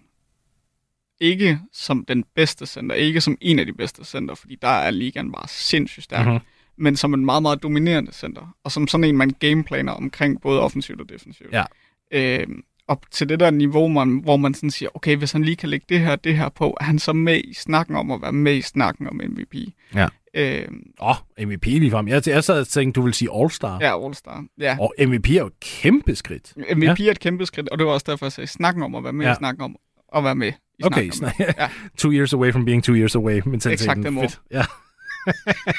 Ikke 1.22 1.58
som 1.72 2.04
den 2.08 2.24
bedste 2.34 2.66
center, 2.66 2.94
ikke 2.96 3.20
som 3.20 3.38
en 3.40 3.58
af 3.58 3.66
de 3.66 3.72
bedste 3.72 4.04
center, 4.04 4.34
fordi 4.34 4.56
der 4.62 4.68
er 4.68 4.90
ligaen 4.90 5.32
bare 5.32 5.48
sindssygt 5.48 6.04
stærk, 6.04 6.26
Mhm. 6.26 6.32
mm-hmm. 6.32 6.46
men 6.84 6.96
som 6.96 7.14
en 7.14 7.24
meget, 7.24 7.42
meget 7.42 7.62
dominerende 7.62 8.12
center, 8.12 8.54
og 8.64 8.72
som 8.72 8.88
sådan 8.88 9.04
en, 9.04 9.16
man 9.16 9.30
gameplaner 9.30 9.92
omkring 9.92 10.40
både 10.40 10.60
offensivt 10.60 11.00
og 11.00 11.08
defensivt. 11.08 11.52
Ja. 11.52 11.64
Øh, 12.12 12.46
op 12.88 13.06
til 13.10 13.28
det 13.28 13.40
der 13.40 13.50
niveau, 13.50 13.88
man, 13.88 14.20
hvor 14.22 14.36
man 14.36 14.54
sådan 14.54 14.70
siger, 14.70 14.88
okay, 14.96 15.16
hvis 15.16 15.32
han 15.32 15.44
lige 15.44 15.56
kan 15.56 15.68
lægge 15.68 15.86
det 15.88 16.00
her 16.00 16.16
det 16.16 16.36
her 16.36 16.48
på, 16.48 16.76
er 16.80 16.84
han 16.84 16.98
så 16.98 17.12
med 17.12 17.40
i 17.44 17.54
snakken 17.54 17.96
om 17.96 18.10
at 18.10 18.22
være 18.22 18.32
med 18.32 18.54
i 18.56 18.62
snakken 18.62 19.06
om 19.08 19.20
MVP. 19.28 19.54
Ja. 19.94 20.08
Øh, 20.34 20.68
Åh, 21.00 21.08
oh, 21.10 21.46
MVP 21.48 21.64
lige 21.66 21.90
frem. 21.90 22.08
Jeg, 22.08 22.28
jeg 22.28 22.44
sad 22.44 22.60
og 22.60 22.68
tænkte, 22.68 23.00
du 23.00 23.04
vil 23.04 23.14
sige 23.14 23.28
All-Star. 23.32 23.78
ja, 23.80 24.06
All-Star. 24.06 24.44
Ja. 24.58 24.76
Og 24.80 24.94
MVP 24.98 25.30
er 25.30 25.34
jo 25.40 25.46
et 25.46 25.60
kæmpe 25.60 26.14
skridt. 26.14 26.52
MVP 26.76 27.00
ja. 27.00 27.06
er 27.06 27.10
et 27.10 27.20
kæmpe 27.20 27.46
skridt, 27.46 27.68
og 27.68 27.78
det 27.78 27.86
var 27.86 27.92
også 27.92 28.06
derfor, 28.08 28.26
jeg 28.26 28.32
sagde 28.32 28.46
snakken 28.48 28.82
om 28.82 28.94
at 28.94 29.04
være 29.04 29.12
med 29.12 29.26
Ja. 29.26 29.34
snakken 29.34 29.62
om 29.62 29.76
at 30.16 30.24
være 30.24 30.34
med 30.34 30.52
i 30.78 30.84
Okay, 30.84 31.10
snak, 31.10 31.40
Ja. 31.40 31.68
two 31.98 32.12
years 32.12 32.32
away 32.32 32.52
from 32.52 32.64
being 32.64 32.84
two 32.84 32.94
years 32.94 33.14
away. 33.14 33.40
Mentaliteten. 33.46 33.72
Exakt 33.72 34.02
den 34.06 34.18
ord. 34.18 34.30
Fedt. 34.30 34.40
Ja. 34.50 34.64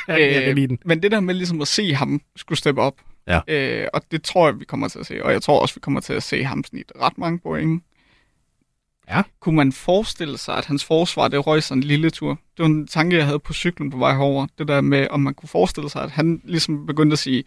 jeg 0.08 0.44
kan 0.44 0.56
lide 0.56 0.68
den. 0.68 0.80
Men 0.86 1.04
det 1.04 1.12
der 1.12 1.20
med 1.20 1.34
ligesom 1.34 1.62
at 1.62 1.68
se 1.68 1.94
ham 1.94 2.22
skulle 2.36 2.60
steppe 2.60 2.82
op, 2.82 2.94
Ja. 3.28 3.40
øh, 3.48 3.88
og 3.94 4.02
det 4.12 4.24
tror 4.24 4.48
jeg, 4.48 4.60
vi 4.60 4.66
kommer 4.66 4.88
til 4.88 5.00
at 5.00 5.06
se. 5.06 5.24
Og 5.26 5.32
jeg 5.32 5.42
tror 5.42 5.60
også, 5.62 5.76
vi 5.76 5.80
kommer 5.80 6.00
til 6.00 6.14
at 6.14 6.24
se 6.24 6.44
ham 6.44 6.64
snit 6.64 6.92
ret 7.02 7.18
mange 7.18 7.40
point. 7.40 7.84
Ja. 9.10 9.22
Kunne 9.40 9.56
man 9.56 9.72
forestille 9.72 10.38
sig, 10.38 10.58
at 10.58 10.66
hans 10.66 10.86
forsvar, 10.86 11.28
det 11.28 11.48
røg 11.48 11.64
sådan 11.64 11.84
en 11.84 11.88
lille 11.88 12.10
tur? 12.10 12.30
Det 12.30 12.40
var 12.60 12.66
en 12.66 12.88
tanke, 12.88 13.18
jeg 13.18 13.26
havde 13.26 13.40
på 13.40 13.54
cyklen 13.54 13.90
på 13.92 13.98
vej 13.98 14.12
herover. 14.14 14.48
Det 14.58 14.68
der 14.68 14.82
med, 14.82 15.08
om 15.10 15.20
man 15.20 15.34
kunne 15.34 15.50
forestille 15.50 15.90
sig, 15.90 16.04
at 16.04 16.12
han 16.12 16.42
ligesom 16.44 16.86
begyndte 16.86 17.14
at 17.14 17.20
sige, 17.20 17.44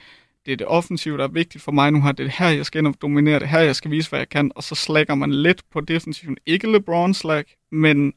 det 0.47 0.53
er 0.53 0.57
det 0.57 0.67
offensive, 0.67 1.19
der 1.19 1.25
er 1.25 1.29
vigtigt 1.29 1.65
for 1.65 1.73
mig 1.73 1.91
nu 1.91 2.03
her. 2.03 2.13
Det 2.13 2.27
er 2.27 2.31
her, 2.31 2.49
jeg 2.49 2.67
skal 2.67 2.79
ind 2.79 2.87
og 2.87 2.95
dominere. 3.03 3.35
Det 3.35 3.43
er 3.43 3.47
her, 3.47 3.61
jeg 3.61 3.77
skal 3.77 3.91
vise, 3.91 4.09
hvad 4.09 4.19
jeg 4.19 4.29
kan. 4.29 4.53
Og 4.55 4.63
så 4.63 4.75
slækker 4.75 5.15
man 5.15 5.33
lidt 5.33 5.63
på 5.73 5.81
defensiven. 5.81 6.37
Ikke 6.47 6.73
LeBron 6.73 7.15
slag, 7.15 7.45
men 7.73 8.13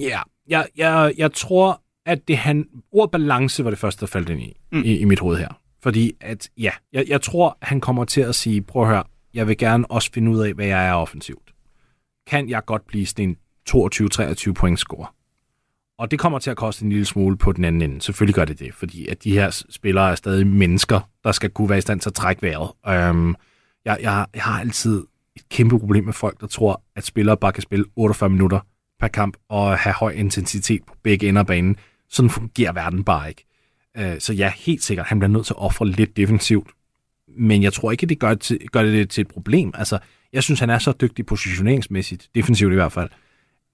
Ja, 0.00 0.20
jeg, 0.48 0.66
jeg, 0.76 1.12
jeg 1.16 1.32
tror, 1.32 1.82
at 2.06 2.28
det 2.28 2.36
han, 2.38 2.68
ordet 2.92 3.10
balance 3.10 3.64
var 3.64 3.70
det 3.70 3.78
første, 3.78 4.00
der 4.00 4.06
faldt 4.06 4.28
ind 4.28 4.40
i. 4.40 4.56
Mm. 4.72 4.82
i, 4.84 4.98
i 4.98 5.04
mit 5.04 5.20
hoved 5.20 5.38
her. 5.38 5.60
Fordi 5.82 6.12
at, 6.20 6.50
ja, 6.56 6.70
jeg, 6.92 7.08
jeg 7.08 7.22
tror, 7.22 7.58
han 7.62 7.80
kommer 7.80 8.04
til 8.04 8.20
at 8.20 8.34
sige, 8.34 8.62
prøv 8.62 8.82
at 8.82 8.88
høre, 8.88 9.04
jeg 9.34 9.48
vil 9.48 9.58
gerne 9.58 9.90
også 9.90 10.10
finde 10.12 10.30
ud 10.30 10.38
af, 10.38 10.52
hvad 10.52 10.66
jeg 10.66 10.88
er 10.88 10.92
offensivt. 10.92 11.54
Kan 12.26 12.48
jeg 12.48 12.64
godt 12.64 12.86
blive 12.86 13.06
sådan 13.06 13.28
en 13.28 13.36
22-23 13.70 14.52
point 14.52 14.78
score? 14.78 15.06
Og 15.98 16.10
det 16.10 16.18
kommer 16.18 16.38
til 16.38 16.50
at 16.50 16.56
koste 16.56 16.84
en 16.84 16.90
lille 16.90 17.04
smule 17.04 17.36
på 17.36 17.52
den 17.52 17.64
anden 17.64 17.82
ende. 17.82 18.02
Selvfølgelig 18.02 18.34
gør 18.34 18.44
det 18.44 18.58
det, 18.58 18.74
fordi 18.74 19.06
at 19.06 19.24
de 19.24 19.32
her 19.32 19.64
spillere 19.70 20.10
er 20.10 20.14
stadig 20.14 20.46
mennesker, 20.46 21.00
der 21.24 21.32
skal 21.32 21.50
kunne 21.50 21.68
være 21.68 21.78
i 21.78 21.80
stand 21.80 22.00
til 22.00 22.10
at 22.10 22.14
trække 22.14 22.42
vejret. 22.42 22.70
Øhm, 22.88 23.34
jeg, 23.84 23.98
jeg, 24.02 24.26
jeg 24.34 24.42
har 24.42 24.60
altid 24.60 25.04
et 25.36 25.48
kæmpe 25.48 25.78
problem 25.78 26.04
med 26.04 26.12
folk, 26.12 26.40
der 26.40 26.46
tror, 26.46 26.82
at 26.96 27.06
spillere 27.06 27.36
bare 27.36 27.52
kan 27.52 27.62
spille 27.62 27.84
48 27.96 28.30
minutter 28.30 28.60
per 29.00 29.08
kamp 29.08 29.36
og 29.48 29.78
have 29.78 29.94
høj 29.94 30.10
intensitet 30.10 30.82
på 30.86 30.94
begge 31.02 31.28
ender 31.28 31.40
af 31.40 31.46
banen. 31.46 31.76
Sådan 32.08 32.30
fungerer 32.30 32.72
verden 32.72 33.04
bare 33.04 33.28
ikke. 33.28 33.44
Øh, 33.96 34.20
så 34.20 34.32
ja, 34.32 34.52
helt 34.56 34.82
sikkert, 34.82 35.06
han 35.06 35.18
bliver 35.18 35.30
nødt 35.30 35.46
til 35.46 35.54
at 35.54 35.62
ofre 35.62 35.88
lidt 35.88 36.16
defensivt. 36.16 36.68
Men 37.38 37.62
jeg 37.62 37.72
tror 37.72 37.90
ikke, 37.90 38.06
det 38.06 38.18
gør 38.18 38.28
det, 38.28 38.40
til, 38.40 38.68
gør 38.72 38.82
det 38.82 39.10
til 39.10 39.20
et 39.20 39.28
problem. 39.28 39.72
Altså, 39.74 39.98
jeg 40.32 40.42
synes, 40.42 40.60
han 40.60 40.70
er 40.70 40.78
så 40.78 40.92
dygtig 40.92 41.26
positioneringsmæssigt, 41.26 42.28
defensivt 42.34 42.72
i 42.72 42.74
hvert 42.74 42.92
fald, 42.92 43.10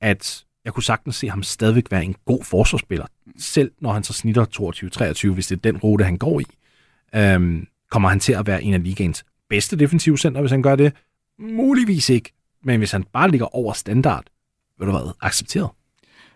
at 0.01 0.45
jeg 0.65 0.73
kunne 0.75 0.83
sagtens 0.83 1.17
se 1.17 1.29
ham 1.31 1.43
stadigvæk 1.43 1.91
være 1.91 2.05
en 2.05 2.15
god 2.25 2.45
forsvarsspiller, 2.45 3.07
selv 3.39 3.73
når 3.81 3.93
han 3.93 4.05
så 4.05 4.13
snitter 4.13 5.29
22-23, 5.31 5.35
hvis 5.35 5.47
det 5.47 5.57
er 5.57 5.73
den 5.73 5.77
rute, 5.77 6.05
han 6.05 6.19
går 6.19 6.41
i. 6.41 6.45
Øhm, 7.15 7.67
kommer 7.91 8.09
han 8.09 8.21
til 8.21 8.33
at 8.33 8.47
være 8.47 8.63
en 8.63 8.75
af 8.75 8.83
ligaens 8.83 9.25
bedste 9.49 9.77
defensive 9.77 10.19
center, 10.19 10.41
hvis 10.41 10.51
han 10.51 10.63
gør 10.63 10.77
det? 10.77 10.93
Muligvis 11.39 12.09
ikke. 12.09 12.33
Men 12.65 12.79
hvis 12.79 12.93
han 12.93 13.05
bare 13.13 13.31
ligger 13.31 13.57
over 13.57 13.73
standard, 13.73 14.25
vil 14.79 14.87
du 14.87 14.93
hvad, 14.93 15.15
accepteret? 15.21 15.71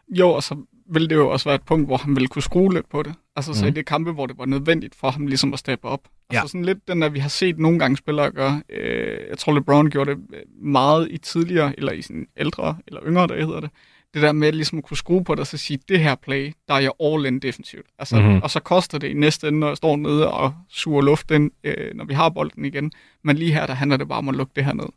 Jo, 0.09 0.31
og 0.31 0.43
så 0.43 0.57
vil 0.91 1.11
det 1.11 1.17
jo 1.17 1.31
også 1.31 1.49
være 1.49 1.55
et 1.55 1.63
punkt, 1.63 1.87
hvor 1.89 1.97
han 1.97 2.17
ville 2.17 2.29
kunne 2.29 2.43
skrue 2.43 2.75
lidt 2.75 2.89
på 2.89 3.03
det. 3.03 3.15
Altså 3.37 3.55
så 3.55 3.65
mm. 3.65 3.69
i 3.69 3.71
det 3.71 3.87
kampe, 3.87 4.13
hvor 4.13 4.27
det 4.27 4.39
var 4.39 4.47
nødvendigt 4.47 4.95
for 4.95 5.11
ham 5.11 5.27
ligesom 5.27 5.53
at 5.53 5.59
steppe 5.59 5.89
op. 5.89 6.01
Altså 6.31 6.43
ja. 6.43 6.47
sådan 6.47 6.65
lidt 6.65 6.89
den 6.89 7.03
der, 7.03 7.09
vi 7.09 7.19
har 7.19 7.29
set 7.29 7.59
nogle 7.59 7.79
gange 7.79 7.97
spillere 7.97 8.31
gøre. 8.31 8.63
Øh, 8.71 9.19
jeg 9.31 9.39
tror, 9.39 9.53
LeBron 9.53 9.91
gjorde 9.91 10.11
det 10.11 10.25
meget 10.63 11.09
i 11.11 11.19
tidligere, 11.19 11.75
eller 11.79 11.93
i 11.93 12.03
sådan 12.03 12.27
ældre, 12.37 12.77
eller 12.87 13.01
yngre, 13.07 13.27
der 13.27 13.47
hedder 13.47 13.61
det 13.61 13.71
det 14.15 14.23
der 14.23 14.33
med 14.33 14.53
ligesom 14.53 14.79
at 14.79 14.85
kunne 14.85 14.97
skrue 14.97 15.25
på 15.25 15.35
det 15.35 15.41
og 15.41 15.47
så 15.47 15.57
sige, 15.57 15.79
det 15.89 16.01
her 16.01 16.15
play, 16.15 16.53
der 16.69 16.75
er 16.75 16.79
jeg 16.79 16.93
all 17.01 17.27
in 17.27 17.39
defensivt. 17.39 17.87
Altså, 17.99 18.21
mm-hmm. 18.21 18.43
Og 18.43 18.51
så 18.51 18.61
koster 18.61 18.99
det 18.99 19.09
i 19.09 19.15
næste 19.15 19.49
ende, 19.49 19.59
når 19.59 19.69
jeg 19.69 19.77
står 19.77 19.97
nede 19.97 20.31
og 20.33 20.55
suger 20.69 21.03
luft 21.03 21.31
ind, 21.31 21.51
øh, 21.65 21.95
når 21.95 22.05
vi 22.05 22.15
har 22.15 22.29
bolden 22.29 22.65
igen. 22.65 22.93
Men 23.25 23.37
lige 23.37 23.53
her, 23.53 23.67
der 23.67 23.75
handler 23.75 23.97
det 23.97 24.09
bare 24.09 24.19
om 24.19 24.29
at 24.29 24.35
lukke 24.35 24.53
det 24.57 24.65
her 24.65 24.73
ned. 24.73 24.89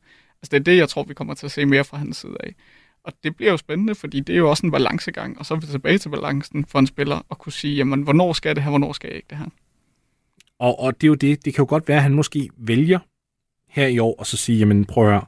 Altså 0.41 0.49
det 0.51 0.53
er 0.53 0.63
det, 0.63 0.77
jeg 0.77 0.89
tror, 0.89 1.03
vi 1.03 1.13
kommer 1.13 1.33
til 1.33 1.45
at 1.45 1.51
se 1.51 1.65
mere 1.65 1.83
fra 1.83 1.97
hans 1.97 2.17
side 2.17 2.37
af. 2.39 2.55
Og 3.03 3.13
det 3.23 3.35
bliver 3.35 3.51
jo 3.51 3.57
spændende, 3.57 3.95
fordi 3.95 4.19
det 4.19 4.33
er 4.33 4.37
jo 4.37 4.49
også 4.49 4.65
en 4.65 4.71
balancegang, 4.71 5.39
og 5.39 5.45
så 5.45 5.53
er 5.53 5.59
vi 5.59 5.65
tilbage 5.65 5.97
til 5.97 6.09
balancen 6.09 6.65
for 6.65 6.79
en 6.79 6.87
spiller, 6.87 7.25
at 7.31 7.37
kunne 7.37 7.53
sige, 7.53 7.75
jamen, 7.75 8.01
hvornår 8.01 8.33
skal 8.33 8.55
det 8.55 8.63
her, 8.63 8.69
hvornår 8.69 8.93
skal 8.93 9.07
jeg 9.07 9.15
ikke 9.15 9.27
det 9.29 9.37
her? 9.37 9.45
Og, 10.59 10.79
og 10.79 11.01
det 11.01 11.03
er 11.03 11.07
jo 11.07 11.15
det, 11.15 11.45
det 11.45 11.53
kan 11.53 11.61
jo 11.61 11.69
godt 11.69 11.87
være, 11.87 11.97
at 11.97 12.03
han 12.03 12.13
måske 12.13 12.49
vælger 12.57 12.99
her 13.67 13.87
i 13.87 13.99
år, 13.99 14.15
og 14.19 14.25
så 14.25 14.37
sige, 14.37 14.59
jamen 14.59 14.85
prøv 14.85 15.03
at 15.03 15.11
høre, 15.11 15.25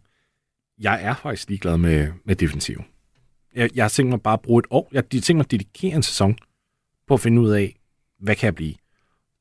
jeg 0.79 1.03
er 1.03 1.15
faktisk 1.15 1.49
ligeglad 1.49 1.77
med, 1.77 2.11
med 2.25 2.35
defensiv. 2.35 2.83
Jeg, 3.55 3.69
jeg 3.75 3.83
har 3.83 3.89
tænkt 3.89 4.09
mig 4.09 4.21
bare 4.21 4.33
at 4.33 4.41
bruge 4.41 4.59
et 4.59 4.65
år. 4.69 4.89
Jeg 4.91 4.97
har 4.97 5.21
tænkt 5.21 5.35
mig 5.35 5.43
at 5.43 5.51
dedikere 5.51 5.95
en 5.95 6.03
sæson 6.03 6.37
på 7.07 7.13
at 7.13 7.19
finde 7.19 7.41
ud 7.41 7.49
af, 7.49 7.75
hvad 8.19 8.35
kan 8.35 8.45
jeg 8.45 8.55
blive? 8.55 8.73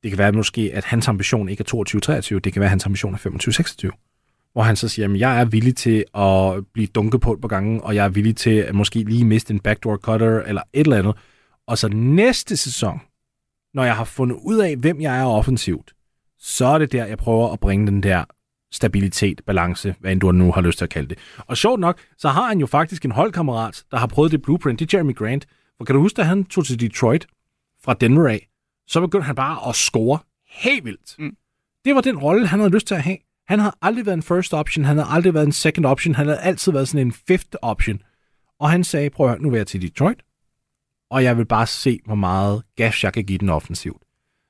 Det 0.03 0.11
kan 0.11 0.18
være 0.18 0.33
måske, 0.33 0.70
at 0.75 0.85
hans 0.85 1.09
ambition 1.09 1.48
ikke 1.48 1.64
er 1.68 2.20
22-23, 2.35 2.38
det 2.38 2.53
kan 2.53 2.61
være, 2.61 2.66
at 2.66 2.70
hans 2.70 2.87
ambition 2.87 3.14
er 3.14 3.18
25-26. 3.18 4.51
Hvor 4.53 4.62
han 4.62 4.77
så 4.77 4.88
siger, 4.88 5.09
at 5.09 5.18
jeg 5.18 5.40
er 5.40 5.44
villig 5.44 5.77
til 5.77 6.05
at 6.14 6.66
blive 6.72 6.87
dunket 6.87 7.20
på 7.20 7.33
et 7.33 7.40
par 7.40 7.48
gange, 7.48 7.83
og 7.83 7.94
jeg 7.94 8.05
er 8.05 8.09
villig 8.09 8.37
til 8.37 8.51
at 8.51 8.75
måske 8.75 8.98
lige 9.03 9.25
miste 9.25 9.55
en 9.55 9.61
backdoor 9.61 9.96
cutter 9.96 10.42
eller 10.42 10.62
et 10.72 10.85
eller 10.85 10.98
andet. 10.98 11.16
Og 11.66 11.79
så 11.79 11.88
næste 11.88 12.57
sæson, 12.57 13.01
når 13.75 13.85
jeg 13.85 13.96
har 13.96 14.05
fundet 14.05 14.37
ud 14.42 14.59
af, 14.59 14.77
hvem 14.77 15.01
jeg 15.01 15.20
er 15.20 15.25
offensivt, 15.25 15.94
så 16.38 16.66
er 16.66 16.79
det 16.79 16.92
der, 16.92 17.07
jeg 17.07 17.18
prøver 17.18 17.53
at 17.53 17.61
bringe 17.61 17.87
den 17.87 18.03
der 18.03 18.25
stabilitet, 18.72 19.40
balance, 19.46 19.94
hvad 20.00 20.12
end 20.12 20.20
du 20.20 20.32
nu 20.32 20.52
har 20.52 20.61
lyst 20.61 20.78
til 20.78 20.85
at 20.85 20.90
kalde 20.90 21.08
det. 21.08 21.18
Og 21.38 21.56
sjovt 21.56 21.80
nok, 21.80 22.00
så 22.18 22.28
har 22.28 22.48
han 22.48 22.61
jo 22.61 22.66
faktisk 22.66 23.04
en 23.04 23.11
holdkammerat, 23.11 23.85
der 23.90 23.96
har 23.96 24.06
prøvet 24.06 24.32
det 24.32 24.42
blueprint, 24.42 24.80
det 24.80 24.94
er 24.94 24.98
Jeremy 24.98 25.16
Grant. 25.16 25.46
For 25.78 25.85
kan 25.85 25.94
du 25.94 26.00
huske, 26.00 26.20
at 26.20 26.26
han 26.26 26.44
tog 26.44 26.66
til 26.66 26.80
Detroit 26.80 27.26
fra 27.85 27.94
Denver 27.94 28.28
af, 28.28 28.48
så 28.87 29.00
begyndte 29.00 29.26
han 29.26 29.35
bare 29.35 29.68
at 29.68 29.74
score 29.74 30.18
helt 30.50 30.85
vildt. 30.85 31.14
Mm. 31.18 31.37
Det 31.85 31.94
var 31.94 32.00
den 32.00 32.18
rolle, 32.18 32.46
han 32.46 32.58
havde 32.58 32.72
lyst 32.72 32.87
til 32.87 32.94
at 32.94 33.02
have. 33.02 33.16
Han 33.48 33.58
havde 33.58 33.74
aldrig 33.82 34.06
været 34.06 34.16
en 34.16 34.22
first 34.22 34.54
option, 34.54 34.85
han 34.85 34.96
havde 34.96 35.08
aldrig 35.11 35.35
været 35.35 35.46
en 35.46 35.52
second 35.52 35.87
option, 35.87 36.14
han 36.14 36.26
havde 36.26 36.40
altid 36.40 36.72
været 36.72 36.88
sådan 36.88 37.06
en 37.06 37.12
fifth 37.12 37.56
option. 37.62 38.02
Og 38.61 38.70
han 38.70 38.85
sagde, 38.85 39.11
prøv 39.11 39.26
at 39.26 39.32
høre, 39.32 39.42
nu 39.42 39.50
vil 39.50 39.56
jeg 39.56 39.66
til 39.66 39.82
Detroit, 39.82 40.22
og 41.11 41.24
jeg 41.24 41.38
vil 41.38 41.44
bare 41.44 41.66
se, 41.66 42.00
hvor 42.04 42.14
meget 42.14 42.62
gas 42.76 43.04
jeg 43.04 43.12
kan 43.12 43.24
give 43.24 43.38
den 43.38 43.48
offensivt. 43.48 44.02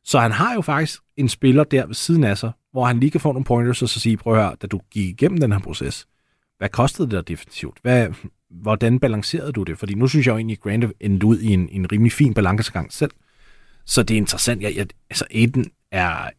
Så 0.04 0.18
han 0.18 0.32
har 0.32 0.54
jo 0.54 0.60
faktisk 0.60 1.00
en 1.16 1.28
spiller 1.28 1.64
der 1.64 1.86
ved 1.86 1.94
siden 1.94 2.24
af 2.24 2.38
sig, 2.38 2.52
hvor 2.72 2.84
han 2.84 3.00
lige 3.00 3.10
kan 3.10 3.20
få 3.20 3.32
nogle 3.32 3.44
pointers 3.44 3.82
og 3.82 3.88
så 3.88 4.00
sige, 4.00 4.16
prøv 4.16 4.34
at 4.34 4.42
høre, 4.42 4.56
da 4.62 4.66
du 4.66 4.80
gik 4.90 5.08
igennem 5.08 5.40
den 5.40 5.52
her 5.52 5.58
proces, 5.58 6.06
hvad 6.58 6.68
kostede 6.68 7.10
det 7.10 7.16
dig 7.16 7.28
definitivt? 7.28 7.78
Hvad, 7.82 8.08
hvordan 8.50 8.98
balancerede 8.98 9.52
du 9.52 9.62
det? 9.62 9.78
Fordi 9.78 9.94
nu 9.94 10.08
synes 10.08 10.26
jeg 10.26 10.32
jo 10.32 10.36
egentlig, 10.36 10.56
at 10.56 10.60
Grant 10.60 10.92
endte 11.00 11.26
ud 11.26 11.38
i 11.38 11.52
en, 11.52 11.68
en 11.68 11.92
rimelig 11.92 12.12
fin 12.12 12.34
balancegang 12.34 12.92
selv. 12.92 13.10
Så 13.84 14.02
det 14.02 14.14
er 14.14 14.18
interessant. 14.18 14.62
Jeg, 14.62 14.76
jeg, 14.76 14.86
altså, 15.10 15.24
Aiden 15.30 15.70
er 15.90 16.30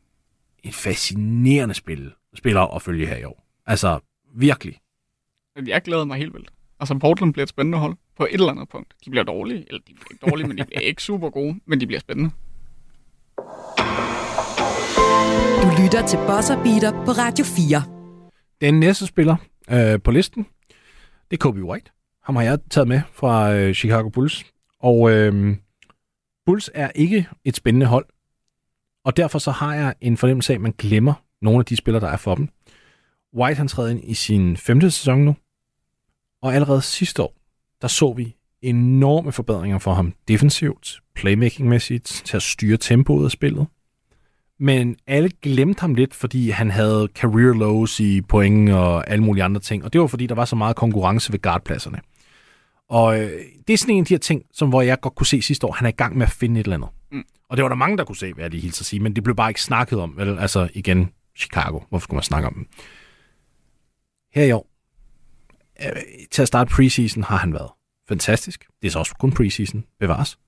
en 0.63 0.71
fascinerende 0.71 1.75
spil, 1.75 2.11
spiller 2.35 2.75
at 2.75 2.81
følge 2.81 3.07
her 3.07 3.17
i 3.17 3.23
år. 3.23 3.45
Altså, 3.65 3.99
virkelig. 4.35 4.79
Jeg 5.67 5.81
glæder 5.81 6.05
mig 6.05 6.17
helt 6.17 6.33
vildt. 6.33 6.51
Altså, 6.79 6.97
Portland 6.97 7.33
bliver 7.33 7.43
et 7.43 7.49
spændende 7.49 7.77
hold 7.77 7.95
på 8.17 8.25
et 8.25 8.33
eller 8.33 8.51
andet 8.51 8.69
punkt. 8.69 8.93
De 9.05 9.09
bliver 9.09 9.23
dårlige, 9.23 9.65
eller 9.67 9.81
de 9.87 9.93
bliver 9.93 10.07
ikke 10.11 10.25
dårlige, 10.25 10.47
men 10.47 10.57
de 10.57 10.65
bliver 10.65 10.81
ikke 10.81 11.03
super 11.03 11.29
gode, 11.29 11.59
men 11.65 11.79
de 11.79 11.87
bliver 11.87 11.99
spændende. 11.99 12.31
Lytter 15.83 16.07
til 16.07 16.17
Buzzer 16.17 16.63
Beater 16.63 16.91
på 17.05 17.11
Radio 17.11 17.45
4. 17.45 17.83
Den 18.61 18.79
næste 18.79 19.07
spiller 19.07 19.35
øh, 19.69 20.01
på 20.01 20.11
listen, 20.11 20.45
det 21.31 21.37
er 21.37 21.37
Kobe 21.37 21.63
White. 21.63 21.91
Ham 22.23 22.35
har 22.35 22.43
jeg 22.43 22.59
taget 22.69 22.87
med 22.87 23.01
fra 23.13 23.53
øh, 23.53 23.73
Chicago 23.73 24.09
Bulls. 24.09 24.45
Og 24.79 25.11
øh, 25.11 25.55
Bulls 26.45 26.69
er 26.73 26.91
ikke 26.95 27.27
et 27.45 27.55
spændende 27.55 27.85
hold. 27.85 28.05
Og 29.05 29.17
derfor 29.17 29.39
så 29.39 29.51
har 29.51 29.75
jeg 29.75 29.95
en 30.01 30.17
fornemmelse 30.17 30.53
af, 30.53 30.55
at 30.55 30.61
man 30.61 30.73
glemmer 30.77 31.13
nogle 31.41 31.59
af 31.59 31.65
de 31.65 31.75
spillere, 31.75 32.05
der 32.05 32.11
er 32.11 32.17
for 32.17 32.35
dem. 32.35 32.49
White 33.35 33.57
han 33.57 33.67
træder 33.67 33.89
ind 33.89 34.01
i 34.03 34.13
sin 34.13 34.57
femte 34.57 34.91
sæson 34.91 35.19
nu. 35.19 35.35
Og 36.41 36.55
allerede 36.55 36.81
sidste 36.81 37.23
år, 37.23 37.35
der 37.81 37.87
så 37.87 38.13
vi 38.13 38.35
enorme 38.61 39.31
forbedringer 39.31 39.79
for 39.79 39.93
ham 39.93 40.13
defensivt, 40.27 41.01
playmaking-mæssigt, 41.15 42.21
til 42.25 42.37
at 42.37 42.43
styre 42.43 42.77
tempoet 42.77 43.25
af 43.25 43.31
spillet 43.31 43.67
men 44.59 44.95
alle 45.07 45.29
glemte 45.41 45.81
ham 45.81 45.95
lidt, 45.95 46.13
fordi 46.13 46.49
han 46.49 46.71
havde 46.71 47.07
career 47.15 47.53
lows 47.53 47.99
i 47.99 48.21
point 48.21 48.71
og 48.71 49.09
alle 49.09 49.23
mulige 49.23 49.43
andre 49.43 49.61
ting, 49.61 49.83
og 49.83 49.93
det 49.93 50.01
var 50.01 50.07
fordi, 50.07 50.27
der 50.27 50.35
var 50.35 50.45
så 50.45 50.55
meget 50.55 50.75
konkurrence 50.75 51.33
ved 51.33 51.41
guardpladserne. 51.41 51.99
Og 52.89 53.19
øh, 53.19 53.41
det 53.67 53.73
er 53.73 53.77
sådan 53.77 53.95
en 53.95 53.99
af 53.99 54.05
de 54.05 54.13
her 54.13 54.19
ting, 54.19 54.43
som 54.53 54.69
hvor 54.69 54.81
jeg 54.81 54.99
godt 54.99 55.15
kunne 55.15 55.27
se 55.27 55.41
sidste 55.41 55.67
år, 55.67 55.71
han 55.71 55.85
er 55.85 55.89
i 55.89 55.95
gang 55.95 56.17
med 56.17 56.25
at 56.25 56.31
finde 56.31 56.59
et 56.59 56.63
eller 56.63 56.75
andet. 56.75 56.89
Mm. 57.11 57.23
Og 57.49 57.57
det 57.57 57.63
var 57.63 57.69
der 57.69 57.75
mange, 57.75 57.97
der 57.97 58.03
kunne 58.03 58.15
se, 58.15 58.33
hvad 58.33 58.43
jeg 58.43 58.51
lige 58.51 58.61
hilse 58.61 58.81
at 58.81 58.85
sige, 58.85 58.99
men 58.99 59.15
det 59.15 59.23
blev 59.23 59.35
bare 59.35 59.49
ikke 59.49 59.61
snakket 59.61 59.99
om. 59.99 60.17
Vel? 60.17 60.39
Altså 60.39 60.69
igen, 60.73 61.09
Chicago. 61.37 61.79
Hvorfor 61.89 62.03
skulle 62.03 62.17
man 62.17 62.23
snakke 62.23 62.47
om 62.47 62.53
dem? 62.53 62.67
Her 64.33 64.43
i 64.43 64.51
år, 64.51 64.69
øh, 65.85 66.01
til 66.31 66.41
at 66.41 66.47
starte 66.47 66.71
preseason, 66.71 67.23
har 67.23 67.37
han 67.37 67.53
været 67.53 67.69
fantastisk. 68.07 68.65
Det 68.81 68.87
er 68.87 68.91
så 68.91 68.99
også 68.99 69.15
kun 69.19 69.31
preseason, 69.31 69.83
bevares. 69.99 70.39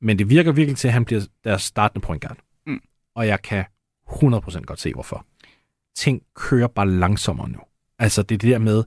Men 0.00 0.18
det 0.18 0.30
virker 0.30 0.52
virkelig 0.52 0.76
til, 0.76 0.88
at 0.88 0.94
han 0.94 1.04
bliver 1.04 1.22
deres 1.44 1.62
startende 1.62 2.06
point 2.06 2.22
guard 2.22 2.38
og 3.14 3.26
jeg 3.26 3.42
kan 3.42 3.64
100% 4.08 4.60
godt 4.60 4.80
se, 4.80 4.92
hvorfor. 4.92 5.26
Ting 5.96 6.22
kører 6.34 6.66
bare 6.66 6.90
langsommere 6.90 7.48
nu. 7.48 7.58
Altså 7.98 8.22
det 8.22 8.42
der 8.42 8.58
med, 8.58 8.84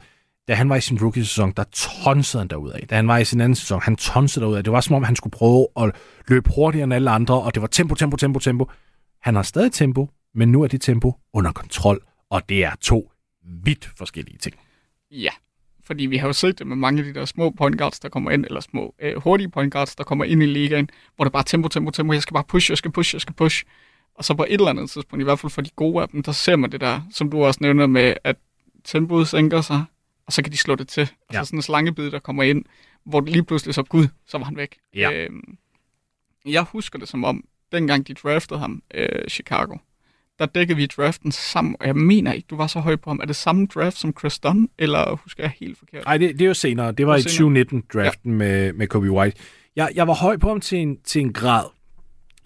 da 0.48 0.54
han 0.54 0.70
var 0.70 0.76
i 0.76 0.82
sin 0.82 1.02
rookie-sæson, 1.02 1.54
der 1.58 1.63
tonsede 1.63 2.42
han 2.42 2.48
derudad. 2.48 2.80
Da 2.90 2.96
han 2.96 3.08
var 3.08 3.18
i 3.18 3.26
sin 3.26 3.42
anden 3.42 3.56
sæson, 3.56 3.82
han 3.82 3.96
tonsede 3.96 4.46
derudad. 4.46 4.63
Det 4.63 4.74
var 4.74 4.82
som 4.82 4.96
om, 4.96 5.04
han 5.04 5.16
skulle 5.16 5.32
prøve 5.32 5.68
at 5.80 5.96
løbe 6.28 6.52
hurtigere 6.56 6.84
end 6.84 6.94
alle 6.94 7.12
andre, 7.12 7.42
og 7.42 7.54
det 7.54 7.62
var 7.62 7.68
tempo, 7.68 7.96
tempo, 7.96 8.18
tempo, 8.18 8.40
tempo. 8.40 8.70
Han 9.22 9.36
har 9.36 9.44
stadig 9.44 9.72
tempo, 9.72 10.10
men 10.34 10.52
nu 10.52 10.63
er 10.63 10.68
det 10.68 10.82
tempo 10.82 11.13
under 11.34 11.52
kontrol, 11.52 12.00
og 12.30 12.50
det 12.50 12.63
er 12.63 12.76
to 12.82 13.12
vidt 13.63 13.90
forskellige 13.98 14.38
ting. 14.38 14.56
Ja, 15.12 15.32
fordi 15.84 16.06
vi 16.06 16.18
har 16.18 16.28
jo 16.28 16.34
set 16.34 16.60
det 16.60 16.68
med 16.68 16.76
mange 16.76 17.00
af 17.00 17.06
de 17.06 17.20
der 17.20 17.26
små 17.26 17.50
point 17.50 17.78
guards, 17.78 18.00
der 18.00 18.10
kommer 18.10 18.32
ind, 18.32 18.46
eller 18.46 18.60
små 18.60 18.96
øh, 19.02 19.22
hurtige 19.24 19.50
point 19.50 19.74
guards, 19.74 19.96
der 19.96 20.04
kommer 20.04 20.26
ind 20.26 20.44
i 20.44 20.46
ligaen, 20.46 20.90
hvor 21.16 21.26
det 21.26 21.34
bare 21.34 21.44
tempo, 21.44 21.68
tempo, 21.68 21.92
tempo, 21.92 22.13
jeg 22.13 22.22
skal 22.22 22.34
bare 22.34 22.44
push, 22.44 22.72
jeg 22.72 22.78
skal 22.78 22.92
push, 22.92 23.16
jeg 23.16 23.22
skal 23.22 23.34
push. 23.34 23.63
Og 24.17 24.25
så 24.25 24.34
på 24.34 24.43
et 24.43 24.53
eller 24.53 24.67
andet 24.67 24.89
tidspunkt, 24.89 25.21
i 25.21 25.23
hvert 25.23 25.39
fald 25.39 25.51
for 25.51 25.62
de 25.62 25.69
gode 25.75 26.01
af 26.01 26.10
dem, 26.10 26.23
der 26.23 26.32
ser 26.32 26.56
man 26.56 26.71
det 26.71 26.82
der, 26.82 27.01
som 27.12 27.32
du 27.32 27.43
også 27.43 27.60
nævner 27.62 27.88
med, 27.88 28.13
at 28.23 28.36
tempoet 28.84 29.27
sænker 29.27 29.62
sig, 29.62 29.84
og 30.25 30.34
så 30.34 30.43
kan 30.43 30.51
de 30.51 30.58
slå 30.58 30.75
det 30.75 30.88
til. 30.88 31.10
Og 31.27 31.34
ja. 31.34 31.39
så 31.39 31.45
sådan 31.45 31.58
en 31.60 31.63
slangebid, 31.63 32.12
der 32.12 32.19
kommer 32.19 32.43
ind, 32.43 32.65
hvor 33.06 33.19
det 33.19 33.30
lige 33.30 33.43
pludselig 33.43 33.75
så, 33.75 33.84
gud, 33.84 34.08
så 34.25 34.38
var 34.38 34.45
han 34.45 34.57
væk. 34.57 34.78
Ja. 34.95 35.11
Øhm, 35.11 35.57
jeg 36.45 36.63
husker 36.63 36.99
det 36.99 37.07
som 37.07 37.24
om, 37.24 37.43
dengang 37.72 38.07
de 38.07 38.13
draftede 38.13 38.59
ham, 38.59 38.84
øh, 38.93 39.28
Chicago, 39.30 39.78
der 40.39 40.45
dækkede 40.45 40.78
vi 40.78 40.86
draften 40.86 41.32
sammen, 41.32 41.76
og 41.80 41.88
jeg 41.88 41.95
mener 41.95 42.34
ikke, 42.34 42.45
du 42.49 42.55
var 42.55 42.68
så 42.68 42.80
høj 42.80 42.95
på 42.95 43.09
ham. 43.09 43.20
Er 43.20 43.26
det 43.26 43.36
samme 43.36 43.65
draft 43.65 43.97
som 43.97 44.13
Chris 44.20 44.39
Dunn, 44.39 44.70
eller 44.78 45.15
husker 45.15 45.43
jeg 45.43 45.51
helt 45.59 45.78
forkert? 45.78 46.05
Nej, 46.05 46.18
det, 46.18 46.34
det 46.34 46.41
er 46.41 46.47
jo 46.47 46.53
senere. 46.53 46.91
Det 46.91 47.07
var, 47.07 47.18
det 47.18 47.41
var 47.41 47.49
i 47.49 47.63
2019-draften 47.63 48.32
ja. 48.32 48.38
med, 48.38 48.74
med 48.74 48.88
Kobe 48.88 49.11
White. 49.11 49.38
Jeg, 49.76 49.89
jeg 49.95 50.07
var 50.07 50.13
høj 50.13 50.38
på 50.38 50.47
ham 50.47 50.61
til 50.61 50.78
en, 50.78 50.97
til 51.01 51.22
en 51.22 51.34
grad, 51.34 51.65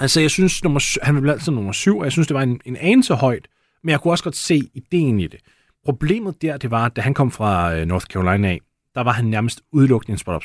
Altså, 0.01 0.21
jeg 0.21 0.31
synes, 0.31 0.63
nummer, 0.63 0.99
han 1.05 1.21
blev 1.21 1.33
altid 1.33 1.51
nummer 1.51 1.71
syv, 1.71 1.97
og 1.97 2.03
jeg 2.03 2.11
synes, 2.11 2.27
det 2.27 2.35
var 2.35 2.41
en, 2.41 2.61
en 2.65 2.77
anelse 2.77 3.13
højt, 3.13 3.47
men 3.83 3.89
jeg 3.89 3.99
kunne 4.01 4.13
også 4.13 4.23
godt 4.23 4.35
se 4.35 4.61
ideen 4.73 5.19
i 5.19 5.27
det. 5.27 5.39
Problemet 5.85 6.41
der, 6.41 6.57
det 6.57 6.71
var, 6.71 6.85
at 6.85 6.95
da 6.95 7.01
han 7.01 7.13
kom 7.13 7.31
fra 7.31 7.75
øh, 7.75 7.85
North 7.85 8.05
Carolina 8.05 8.49
af, 8.49 8.61
der 8.95 9.01
var 9.01 9.11
han 9.11 9.25
nærmest 9.25 9.61
udelukkende 9.71 10.11
en 10.11 10.17
spot 10.17 10.43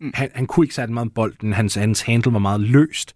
Mm. 0.00 0.10
Han, 0.14 0.30
han 0.34 0.46
kunne 0.46 0.64
ikke 0.64 0.74
særlig 0.74 0.94
meget 0.94 1.14
bolden. 1.14 1.52
Hans, 1.52 1.74
hans 1.74 2.00
handle 2.02 2.32
var 2.32 2.38
meget 2.38 2.60
løst. 2.60 3.14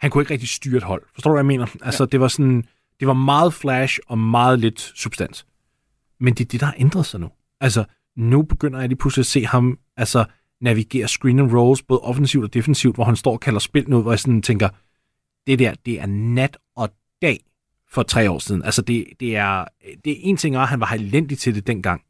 Han 0.00 0.10
kunne 0.10 0.22
ikke 0.22 0.32
rigtig 0.32 0.48
styre 0.48 0.76
et 0.76 0.82
hold. 0.82 1.02
Forstår 1.14 1.30
du, 1.30 1.34
hvad 1.34 1.42
jeg 1.42 1.46
mener? 1.46 1.66
Altså, 1.82 2.02
ja. 2.02 2.06
det 2.06 2.20
var 2.20 2.28
sådan... 2.28 2.64
Det 3.00 3.08
var 3.08 3.14
meget 3.14 3.54
flash 3.54 3.98
og 4.08 4.18
meget 4.18 4.58
lidt 4.58 4.80
substans. 4.80 5.46
Men 6.20 6.34
det 6.34 6.44
er 6.44 6.48
det, 6.48 6.60
der 6.60 6.66
har 6.66 6.74
ændret 6.78 7.06
sig 7.06 7.20
nu. 7.20 7.30
Altså, 7.60 7.84
nu 8.16 8.42
begynder 8.42 8.80
jeg 8.80 8.88
lige 8.88 8.98
pludselig 8.98 9.22
at 9.22 9.26
se 9.26 9.46
ham 9.46 9.78
altså, 9.96 10.24
navigere 10.60 11.08
screen 11.08 11.38
and 11.38 11.52
rolls, 11.52 11.82
både 11.82 12.00
offensivt 12.00 12.44
og 12.44 12.54
defensivt, 12.54 12.94
hvor 12.94 13.04
han 13.04 13.16
står 13.16 13.32
og 13.32 13.40
kalder 13.40 13.60
spil 13.60 13.90
nu, 13.90 14.02
hvor 14.02 14.12
jeg 14.12 14.18
sådan 14.18 14.42
tænker, 14.42 14.68
det 15.46 15.58
der, 15.58 15.74
det 15.86 16.00
er 16.00 16.06
nat 16.06 16.56
og 16.76 16.90
dag 17.22 17.44
for 17.88 18.02
tre 18.02 18.30
år 18.30 18.38
siden. 18.38 18.62
Altså, 18.62 18.82
det, 18.82 19.06
det 19.20 19.36
er, 19.36 19.64
det 20.04 20.12
er 20.12 20.16
en 20.20 20.36
ting, 20.36 20.56
at 20.56 20.68
han 20.68 20.80
var 20.80 20.92
elendig 20.92 21.38
til 21.38 21.54
det 21.54 21.66
dengang, 21.66 22.02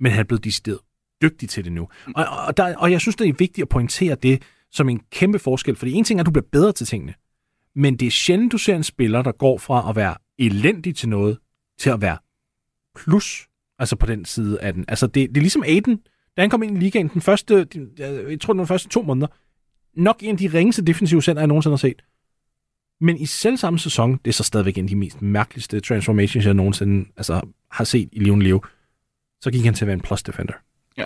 men 0.00 0.12
han 0.12 0.20
er 0.20 0.24
blevet 0.24 0.44
decideret 0.44 0.78
dygtig 1.22 1.48
til 1.48 1.64
det 1.64 1.72
nu. 1.72 1.88
Og, 2.14 2.26
og, 2.46 2.56
der, 2.56 2.76
og 2.76 2.90
jeg 2.90 3.00
synes, 3.00 3.16
det 3.16 3.28
er 3.28 3.32
vigtigt 3.32 3.62
at 3.62 3.68
pointere 3.68 4.14
det 4.14 4.42
som 4.70 4.88
en 4.88 5.00
kæmpe 5.10 5.38
forskel, 5.38 5.76
fordi 5.76 5.92
en 5.92 6.04
ting 6.04 6.18
er, 6.18 6.22
at 6.22 6.26
du 6.26 6.30
bliver 6.30 6.46
bedre 6.52 6.72
til 6.72 6.86
tingene, 6.86 7.14
men 7.74 7.96
det 7.96 8.06
er 8.06 8.10
sjældent, 8.10 8.52
du 8.52 8.58
ser 8.58 8.76
en 8.76 8.84
spiller, 8.84 9.22
der 9.22 9.32
går 9.32 9.58
fra 9.58 9.90
at 9.90 9.96
være 9.96 10.14
elendig 10.38 10.96
til 10.96 11.08
noget, 11.08 11.38
til 11.78 11.90
at 11.90 12.00
være 12.00 12.18
plus, 12.96 13.48
altså 13.78 13.96
på 13.96 14.06
den 14.06 14.24
side 14.24 14.60
af 14.60 14.72
den. 14.72 14.84
Altså, 14.88 15.06
det, 15.06 15.28
det 15.28 15.36
er 15.36 15.40
ligesom 15.40 15.62
Aiden, 15.62 16.00
da 16.36 16.42
han 16.42 16.50
kom 16.50 16.62
ind 16.62 16.76
i 16.76 16.80
ligaen 16.80 17.08
den 17.08 17.20
første, 17.20 17.66
jeg 17.98 18.40
tror, 18.40 18.52
den 18.52 18.66
første 18.66 18.88
to 18.88 19.02
måneder, 19.02 19.26
nok 19.94 20.16
en 20.22 20.30
af 20.30 20.38
de 20.38 20.48
ringeste 20.58 20.84
defensive 20.84 21.22
center, 21.22 21.42
jeg 21.42 21.46
nogensinde 21.46 21.72
har 21.72 21.78
set. 21.78 22.02
Men 23.00 23.16
i 23.16 23.26
selv 23.26 23.56
samme 23.56 23.78
sæson, 23.78 24.12
det 24.12 24.26
er 24.26 24.32
så 24.32 24.42
stadigvæk 24.42 24.78
en 24.78 24.84
af 24.84 24.88
de 24.88 24.96
mest 24.96 25.22
mærkeligste 25.22 25.80
transformations, 25.80 26.46
jeg 26.46 26.54
nogensinde 26.54 27.10
altså, 27.16 27.40
har 27.70 27.84
set 27.84 28.08
i 28.12 28.18
Leon 28.18 28.42
Leo, 28.42 28.60
så 29.40 29.50
gik 29.50 29.64
han 29.64 29.74
til 29.74 29.84
at 29.84 29.86
være 29.86 29.94
en 29.94 30.00
plus 30.00 30.22
defender. 30.22 30.54
Ja. 30.96 31.04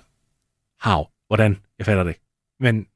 How? 0.80 1.04
Hvordan? 1.26 1.56
Jeg 1.78 1.86
fatter 1.86 2.02
det. 2.02 2.16
Men 2.60 2.86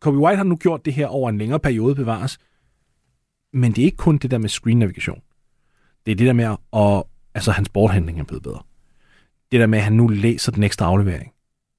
Kobe 0.00 0.18
White 0.18 0.36
har 0.36 0.44
nu 0.44 0.56
gjort 0.56 0.84
det 0.84 0.92
her 0.92 1.06
over 1.06 1.30
en 1.30 1.38
længere 1.38 1.60
periode 1.60 1.94
bevares. 1.94 2.38
Men 3.52 3.72
det 3.72 3.82
er 3.82 3.84
ikke 3.84 3.96
kun 3.96 4.18
det 4.18 4.30
der 4.30 4.38
med 4.38 4.48
screen 4.48 4.78
navigation. 4.78 5.22
Det 6.06 6.12
er 6.12 6.16
det 6.16 6.26
der 6.26 6.32
med, 6.32 6.44
at 6.72 7.02
altså, 7.34 7.52
hans 7.52 7.68
boardhandling 7.68 8.20
er 8.20 8.24
blevet 8.24 8.42
bedre. 8.42 8.62
Det 9.52 9.60
der 9.60 9.66
med, 9.66 9.78
at 9.78 9.84
han 9.84 9.92
nu 9.92 10.08
læser 10.08 10.52
den 10.52 10.62
ekstra 10.62 10.86
aflevering. 10.86 11.32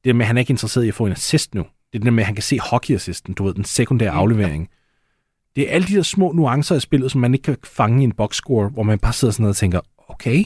Det 0.03 0.05
der 0.05 0.13
med, 0.13 0.21
at 0.21 0.27
han 0.27 0.37
er 0.37 0.39
ikke 0.39 0.51
interesseret 0.51 0.85
i 0.85 0.87
at 0.87 0.93
få 0.93 1.05
en 1.05 1.11
assist 1.11 1.55
nu. 1.55 1.61
Det 1.61 1.69
er 1.93 1.99
det 1.99 2.05
der 2.05 2.11
med, 2.11 2.23
at 2.23 2.25
han 2.25 2.35
kan 2.35 2.43
se 2.43 2.59
hockey-assisten, 2.59 3.33
du 3.33 3.43
ved, 3.43 3.53
den 3.53 3.63
sekundære 3.63 4.11
aflevering. 4.11 4.69
Det 5.57 5.69
er 5.69 5.73
alle 5.73 5.87
de 5.87 5.95
der 5.95 6.01
små 6.01 6.31
nuancer 6.31 6.75
i 6.75 6.79
spillet, 6.79 7.11
som 7.11 7.21
man 7.21 7.33
ikke 7.33 7.43
kan 7.43 7.57
fange 7.63 8.01
i 8.01 8.03
en 8.03 8.11
boxscore, 8.11 8.69
hvor 8.69 8.83
man 8.83 8.99
bare 8.99 9.13
sidder 9.13 9.31
sådan 9.31 9.45
og 9.45 9.55
tænker, 9.55 9.79
okay, 10.07 10.43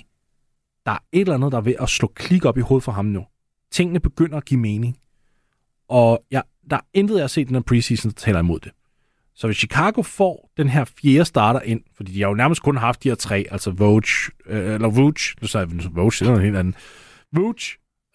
der 0.86 0.92
er 0.92 0.98
et 1.12 1.22
eller 1.22 1.34
andet, 1.34 1.52
der 1.52 1.58
er 1.58 1.62
ved 1.62 1.76
at 1.80 1.90
slå 1.90 2.12
klik 2.16 2.46
op 2.46 2.58
i 2.58 2.62
hovedet 2.62 2.84
for 2.84 2.92
ham 2.92 3.06
nu. 3.06 3.26
Tingene 3.72 4.00
begynder 4.00 4.38
at 4.38 4.46
give 4.46 4.60
mening. 4.60 4.98
Og 5.90 6.24
ja, 6.32 6.42
der 6.70 6.76
er 6.76 6.82
intet, 6.94 7.16
jeg 7.16 7.24
har 7.24 7.28
set 7.28 7.48
den 7.48 7.56
her 7.56 7.62
preseason, 7.62 8.12
der 8.12 8.16
taler 8.16 8.40
imod 8.40 8.60
det. 8.60 8.72
Så 9.36 9.48
hvis 9.48 9.58
Chicago 9.58 10.02
får 10.02 10.52
den 10.58 10.70
her 10.70 10.86
fjerde 10.86 11.26
starter 11.26 11.60
ind, 11.60 11.82
fordi 11.96 12.12
de 12.12 12.22
har 12.22 12.28
jo 12.28 12.36
nærmest 12.36 12.62
kun 12.62 12.78
haft 12.78 13.04
de 13.04 13.10
her 13.10 13.16
tre, 13.16 13.46
altså 13.52 13.72
Vogue, 13.72 14.02
øh, 14.46 14.74
eller 14.74 14.90
Vooch, 14.90 15.36
nu 15.42 15.48
sagde 15.48 15.68
jeg 15.72 15.96
Vogue, 15.96 16.12
det 16.12 16.22
er 16.22 16.26
noget 16.26 16.44
helt 16.44 16.58
andet. 16.58 16.76
Vogue, 17.34 17.54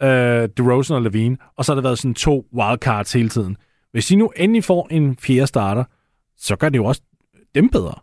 øh, 0.03 0.49
DeRozan 0.57 0.97
og 0.97 1.03
Levine, 1.03 1.37
og 1.57 1.65
så 1.65 1.73
har 1.73 1.75
der 1.75 1.83
været 1.83 1.99
sådan 1.99 2.15
to 2.15 2.47
wildcards 2.55 3.13
hele 3.13 3.29
tiden. 3.29 3.57
Hvis 3.93 4.07
de 4.07 4.17
nu 4.17 4.33
endelig 4.37 4.65
får 4.65 4.89
en 4.91 5.17
fjerde 5.17 5.47
starter, 5.47 5.85
så 6.39 6.57
gør 6.57 6.68
det 6.68 6.78
jo 6.78 6.84
også 6.84 7.03
dem 7.55 7.68
bedre. 7.68 7.95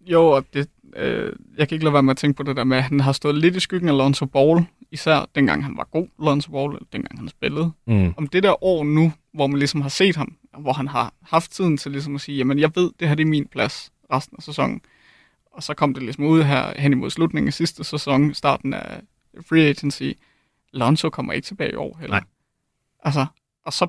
Jo, 0.00 0.26
og 0.26 0.44
det, 0.54 0.68
øh, 0.96 1.32
jeg 1.56 1.68
kan 1.68 1.76
ikke 1.76 1.84
lade 1.84 1.92
være 1.92 2.02
med 2.02 2.10
at 2.10 2.16
tænke 2.16 2.36
på 2.36 2.42
det 2.42 2.56
der 2.56 2.64
med, 2.64 2.76
at 2.76 2.82
han 2.82 3.00
har 3.00 3.12
stået 3.12 3.34
lidt 3.34 3.56
i 3.56 3.60
skyggen 3.60 3.88
af 3.88 3.96
Lonzo 3.96 4.26
Ball, 4.26 4.66
især 4.90 5.28
dengang 5.34 5.64
han 5.64 5.76
var 5.76 5.84
god, 5.84 6.08
Lonzo 6.18 6.52
Ball, 6.52 6.72
eller 6.72 6.86
dengang 6.92 7.18
han 7.18 7.28
spillede. 7.28 7.72
Mm. 7.86 8.14
Om 8.16 8.26
det 8.26 8.42
der 8.42 8.64
år 8.64 8.84
nu, 8.84 9.12
hvor 9.32 9.46
man 9.46 9.58
ligesom 9.58 9.80
har 9.80 9.88
set 9.88 10.16
ham, 10.16 10.36
hvor 10.58 10.72
han 10.72 10.88
har 10.88 11.14
haft 11.22 11.50
tiden 11.50 11.76
til 11.76 11.92
ligesom 11.92 12.14
at 12.14 12.20
sige, 12.20 12.38
jamen 12.38 12.58
jeg 12.58 12.70
ved, 12.74 12.90
det 13.00 13.08
her 13.08 13.14
det 13.14 13.22
er 13.22 13.28
min 13.28 13.46
plads 13.46 13.92
resten 14.12 14.36
af 14.36 14.42
sæsonen. 14.42 14.80
Og 15.52 15.62
så 15.62 15.74
kom 15.74 15.94
det 15.94 16.02
ligesom 16.02 16.24
ud 16.24 16.42
her 16.42 16.80
hen 16.80 16.92
imod 16.92 17.10
slutningen 17.10 17.48
af 17.48 17.54
sidste 17.54 17.84
sæson, 17.84 18.34
starten 18.34 18.74
af 18.74 19.00
free 19.48 19.68
agency. 19.68 20.12
Lonzo 20.72 21.10
kommer 21.10 21.32
ikke 21.32 21.46
tilbage 21.46 21.72
i 21.72 21.76
år 21.76 21.96
heller. 22.00 22.16
Nej. 22.16 22.24
Altså, 23.04 23.26
og 23.64 23.72
så 23.72 23.86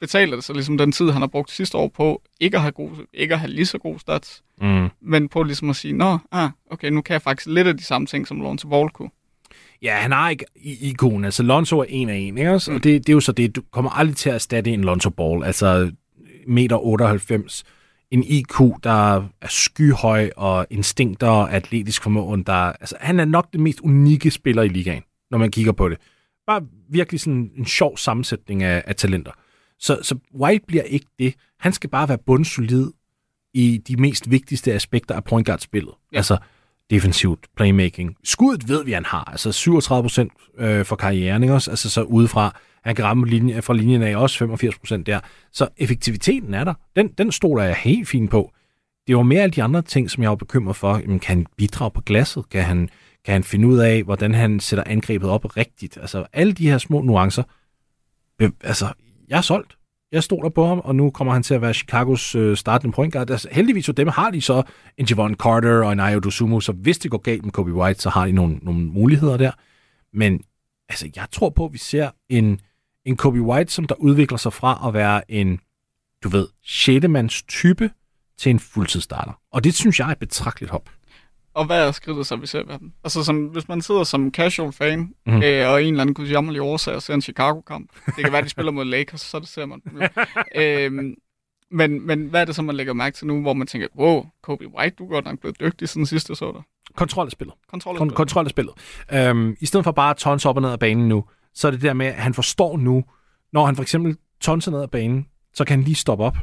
betaler 0.00 0.34
det 0.36 0.44
sig 0.44 0.54
ligesom 0.54 0.78
den 0.78 0.92
tid, 0.92 1.10
han 1.10 1.22
har 1.22 1.26
brugt 1.26 1.50
sidste 1.50 1.78
år 1.78 1.88
på 1.88 2.22
ikke 2.40 2.56
at 2.56 2.60
have, 2.62 2.72
god, 2.72 2.90
ikke 3.14 3.34
at 3.34 3.40
have 3.40 3.50
lige 3.50 3.66
så 3.66 3.78
god 3.78 3.98
stats, 3.98 4.42
Mm. 4.60 4.88
men 5.02 5.28
på 5.28 5.42
ligesom 5.42 5.70
at 5.70 5.76
sige, 5.76 5.92
nå, 5.92 6.18
ah, 6.32 6.50
okay, 6.70 6.88
nu 6.90 7.02
kan 7.02 7.12
jeg 7.12 7.22
faktisk 7.22 7.46
lidt 7.48 7.66
af 7.66 7.76
de 7.76 7.84
samme 7.84 8.06
ting, 8.06 8.26
som 8.28 8.40
Lonzo 8.40 8.68
Ball 8.68 8.90
kunne. 8.90 9.10
Ja, 9.82 9.94
han 9.96 10.12
har 10.12 10.30
ikke 10.30 10.44
i 10.56 10.88
ikon. 10.90 11.24
Altså, 11.24 11.42
Lonzo 11.42 11.78
er 11.78 11.84
en 11.88 12.08
af 12.08 12.16
en, 12.16 12.38
ikke 12.38 12.50
også? 12.50 12.70
Mm. 12.70 12.76
Og 12.76 12.84
det, 12.84 13.06
det 13.06 13.08
er 13.08 13.14
jo 13.14 13.20
så 13.20 13.32
det, 13.32 13.56
du 13.56 13.62
kommer 13.72 13.90
aldrig 13.90 14.16
til 14.16 14.28
at 14.28 14.34
erstatte 14.34 14.70
en 14.70 14.84
Lonzo 14.84 15.10
Ball. 15.10 15.44
Altså, 15.44 15.90
meter 16.46 16.76
98, 16.86 17.64
en 18.10 18.24
IQ, 18.24 18.60
der 18.84 19.16
er 19.16 19.48
skyhøj, 19.48 20.30
og 20.36 20.66
instinkter 20.70 21.28
og 21.28 21.52
atletisk 21.52 22.02
formåen, 22.02 22.42
der... 22.42 22.52
Altså, 22.52 22.96
han 23.00 23.20
er 23.20 23.24
nok 23.24 23.52
den 23.52 23.62
mest 23.62 23.80
unikke 23.80 24.30
spiller 24.30 24.62
i 24.62 24.68
ligaen, 24.68 25.02
når 25.30 25.38
man 25.38 25.50
kigger 25.50 25.72
på 25.72 25.88
det. 25.88 25.98
Bare 26.46 26.62
virkelig 26.90 27.20
sådan 27.20 27.50
en 27.56 27.66
sjov 27.66 27.96
sammensætning 27.98 28.62
af, 28.62 28.82
af 28.86 28.96
talenter. 28.96 29.32
Så, 29.78 29.98
så 30.02 30.18
White 30.40 30.64
bliver 30.68 30.82
ikke 30.82 31.06
det. 31.18 31.34
Han 31.58 31.72
skal 31.72 31.90
bare 31.90 32.08
være 32.08 32.18
bundsolid 32.26 32.90
i 33.54 33.82
de 33.88 33.96
mest 33.96 34.30
vigtigste 34.30 34.72
aspekter 34.72 35.14
af 35.14 35.24
point 35.24 35.46
guard-spillet. 35.46 35.94
Ja. 36.12 36.16
Altså 36.16 36.38
defensivt, 36.90 37.46
playmaking. 37.56 38.16
Skuddet 38.24 38.68
ved 38.68 38.84
vi, 38.84 38.92
han 38.92 39.04
har. 39.04 39.24
Altså 39.24 39.52
37 39.52 40.02
procent 40.02 40.32
øh, 40.58 40.84
for 40.84 40.96
karrieren, 40.96 41.42
ikke 41.42 41.54
også? 41.54 41.70
Altså 41.70 41.90
så 41.90 42.02
udefra. 42.02 42.58
Han 42.84 42.94
kan 42.94 43.04
ramme 43.04 43.26
linje, 43.26 43.62
fra 43.62 43.74
linjen 43.74 44.02
af 44.02 44.16
også 44.16 44.38
85 44.38 44.78
procent 44.78 45.06
der. 45.06 45.20
Så 45.52 45.68
effektiviteten 45.76 46.54
er 46.54 46.64
der. 46.64 46.74
Den, 46.96 47.08
den 47.08 47.32
stoler 47.32 47.62
jeg 47.62 47.76
helt 47.76 48.08
fint 48.08 48.30
på. 48.30 48.52
Det 49.06 49.16
var 49.16 49.22
mere 49.22 49.42
alle 49.42 49.52
de 49.52 49.62
andre 49.62 49.82
ting, 49.82 50.10
som 50.10 50.22
jeg 50.22 50.30
var 50.30 50.36
bekymret 50.36 50.76
for. 50.76 50.98
Jamen, 50.98 51.20
kan 51.20 51.36
han 51.36 51.46
bidrage 51.56 51.90
på 51.90 52.00
glasset? 52.00 52.48
Kan 52.48 52.64
han, 52.64 52.88
kan 53.24 53.32
han 53.32 53.44
finde 53.44 53.68
ud 53.68 53.78
af, 53.78 54.02
hvordan 54.02 54.34
han 54.34 54.60
sætter 54.60 54.84
angrebet 54.86 55.30
op 55.30 55.56
rigtigt? 55.56 55.98
Altså 56.00 56.26
alle 56.32 56.52
de 56.52 56.70
her 56.70 56.78
små 56.78 57.02
nuancer. 57.02 57.42
Altså, 58.60 58.92
jeg 59.28 59.36
er 59.36 59.42
solgt. 59.42 59.76
Jeg 60.12 60.22
stoler 60.22 60.48
på 60.48 60.66
ham, 60.66 60.78
og 60.78 60.96
nu 60.96 61.10
kommer 61.10 61.32
han 61.32 61.42
til 61.42 61.54
at 61.54 61.62
være 61.62 61.74
Chicagos 61.74 62.34
øh, 62.34 62.56
startende 62.56 62.94
point 62.94 63.12
guard. 63.12 63.30
Altså, 63.30 63.48
heldigvis 63.52 63.86
for 63.86 63.92
dem 63.92 64.08
har 64.08 64.30
de 64.30 64.40
så 64.40 64.62
en 64.98 65.06
Javon 65.10 65.34
Carter 65.34 65.84
og 65.84 65.92
en 65.92 66.00
Ayo 66.00 66.18
Dosumu, 66.18 66.60
så 66.60 66.72
hvis 66.72 66.98
det 66.98 67.10
går 67.10 67.18
galt 67.18 67.44
med 67.44 67.52
Kobe 67.52 67.74
White, 67.74 68.02
så 68.02 68.10
har 68.10 68.26
de 68.26 68.32
nogle, 68.32 68.56
nogle 68.62 68.80
muligheder 68.84 69.36
der. 69.36 69.50
Men 70.12 70.40
altså, 70.88 71.10
jeg 71.16 71.26
tror 71.32 71.50
på, 71.50 71.64
at 71.64 71.72
vi 71.72 71.78
ser 71.78 72.10
en, 72.28 72.60
en 73.04 73.16
Kobe 73.16 73.42
White, 73.42 73.72
som 73.72 73.84
der 73.84 73.94
udvikler 73.94 74.38
sig 74.38 74.52
fra 74.52 74.88
at 74.88 74.94
være 74.94 75.30
en, 75.30 75.60
du 76.24 76.28
ved, 76.28 76.48
6. 76.64 77.08
mands 77.08 77.42
type 77.42 77.90
til 78.38 78.50
en 78.50 78.58
fuldtidsstarter. 78.58 79.32
Og 79.52 79.64
det 79.64 79.74
synes 79.74 79.98
jeg 79.98 80.08
er 80.08 80.12
et 80.12 80.18
betragteligt 80.18 80.70
hop. 80.70 80.90
Og 81.54 81.66
hvad 81.66 81.88
er 81.88 81.92
skridtet 81.92 82.26
så, 82.26 82.36
vi 82.36 82.46
ser 82.46 82.62
ved 82.64 82.78
dem? 82.78 82.92
Altså, 83.04 83.24
som, 83.24 83.46
hvis 83.46 83.68
man 83.68 83.82
sidder 83.82 84.04
som 84.04 84.32
casual 84.32 84.72
fan, 84.72 85.14
mm. 85.26 85.42
øh, 85.42 85.68
og 85.68 85.82
en 85.82 85.88
eller 85.88 86.00
anden 86.00 86.14
gudjammerlig 86.14 86.62
årsag 86.62 86.94
og 86.94 87.02
ser 87.02 87.14
en 87.14 87.22
Chicago-kamp, 87.22 87.90
det 88.06 88.24
kan 88.24 88.32
være, 88.32 88.42
de 88.42 88.48
spiller 88.48 88.72
mod 88.72 88.84
Lakers, 88.84 89.20
så 89.20 89.38
det 89.38 89.48
ser 89.48 89.66
man 89.66 89.82
øhm, 90.56 91.14
men, 91.70 92.06
men 92.06 92.26
hvad 92.26 92.40
er 92.40 92.44
det 92.44 92.54
så, 92.54 92.62
man 92.62 92.76
lægger 92.76 92.92
mærke 92.92 93.16
til 93.16 93.26
nu, 93.26 93.40
hvor 93.40 93.52
man 93.52 93.66
tænker, 93.66 93.88
wow, 93.98 94.26
Kobe 94.42 94.68
White, 94.78 94.96
du 94.98 95.04
er 95.04 95.08
godt 95.08 95.24
nok 95.24 95.38
blevet 95.38 95.60
dygtig 95.60 95.88
siden 95.88 96.06
sidste 96.06 96.34
så 96.34 96.44
der. 96.44 96.62
Kontrol 96.96 97.26
af 97.26 97.32
spillet. 97.32 97.54
Kontrol 97.70 97.96
Kon- 97.96 98.14
kontrol 98.14 98.44
af 98.44 98.50
spillet. 98.50 98.74
Øhm, 99.12 99.56
I 99.60 99.66
stedet 99.66 99.84
for 99.84 99.92
bare 99.92 100.10
at 100.10 100.16
tonse 100.16 100.48
op 100.48 100.56
og 100.56 100.62
ned 100.62 100.70
af 100.70 100.78
banen 100.78 101.08
nu, 101.08 101.24
så 101.54 101.66
er 101.66 101.70
det 101.70 101.82
der 101.82 101.92
med, 101.92 102.06
at 102.06 102.14
han 102.14 102.34
forstår 102.34 102.76
nu, 102.76 103.04
når 103.52 103.66
han 103.66 103.76
for 103.76 103.82
eksempel 103.82 104.16
tonser 104.40 104.70
ned 104.70 104.80
af 104.80 104.90
banen, 104.90 105.26
så 105.54 105.64
kan 105.64 105.78
han 105.78 105.84
lige 105.84 105.94
stoppe 105.94 106.24
op 106.24 106.36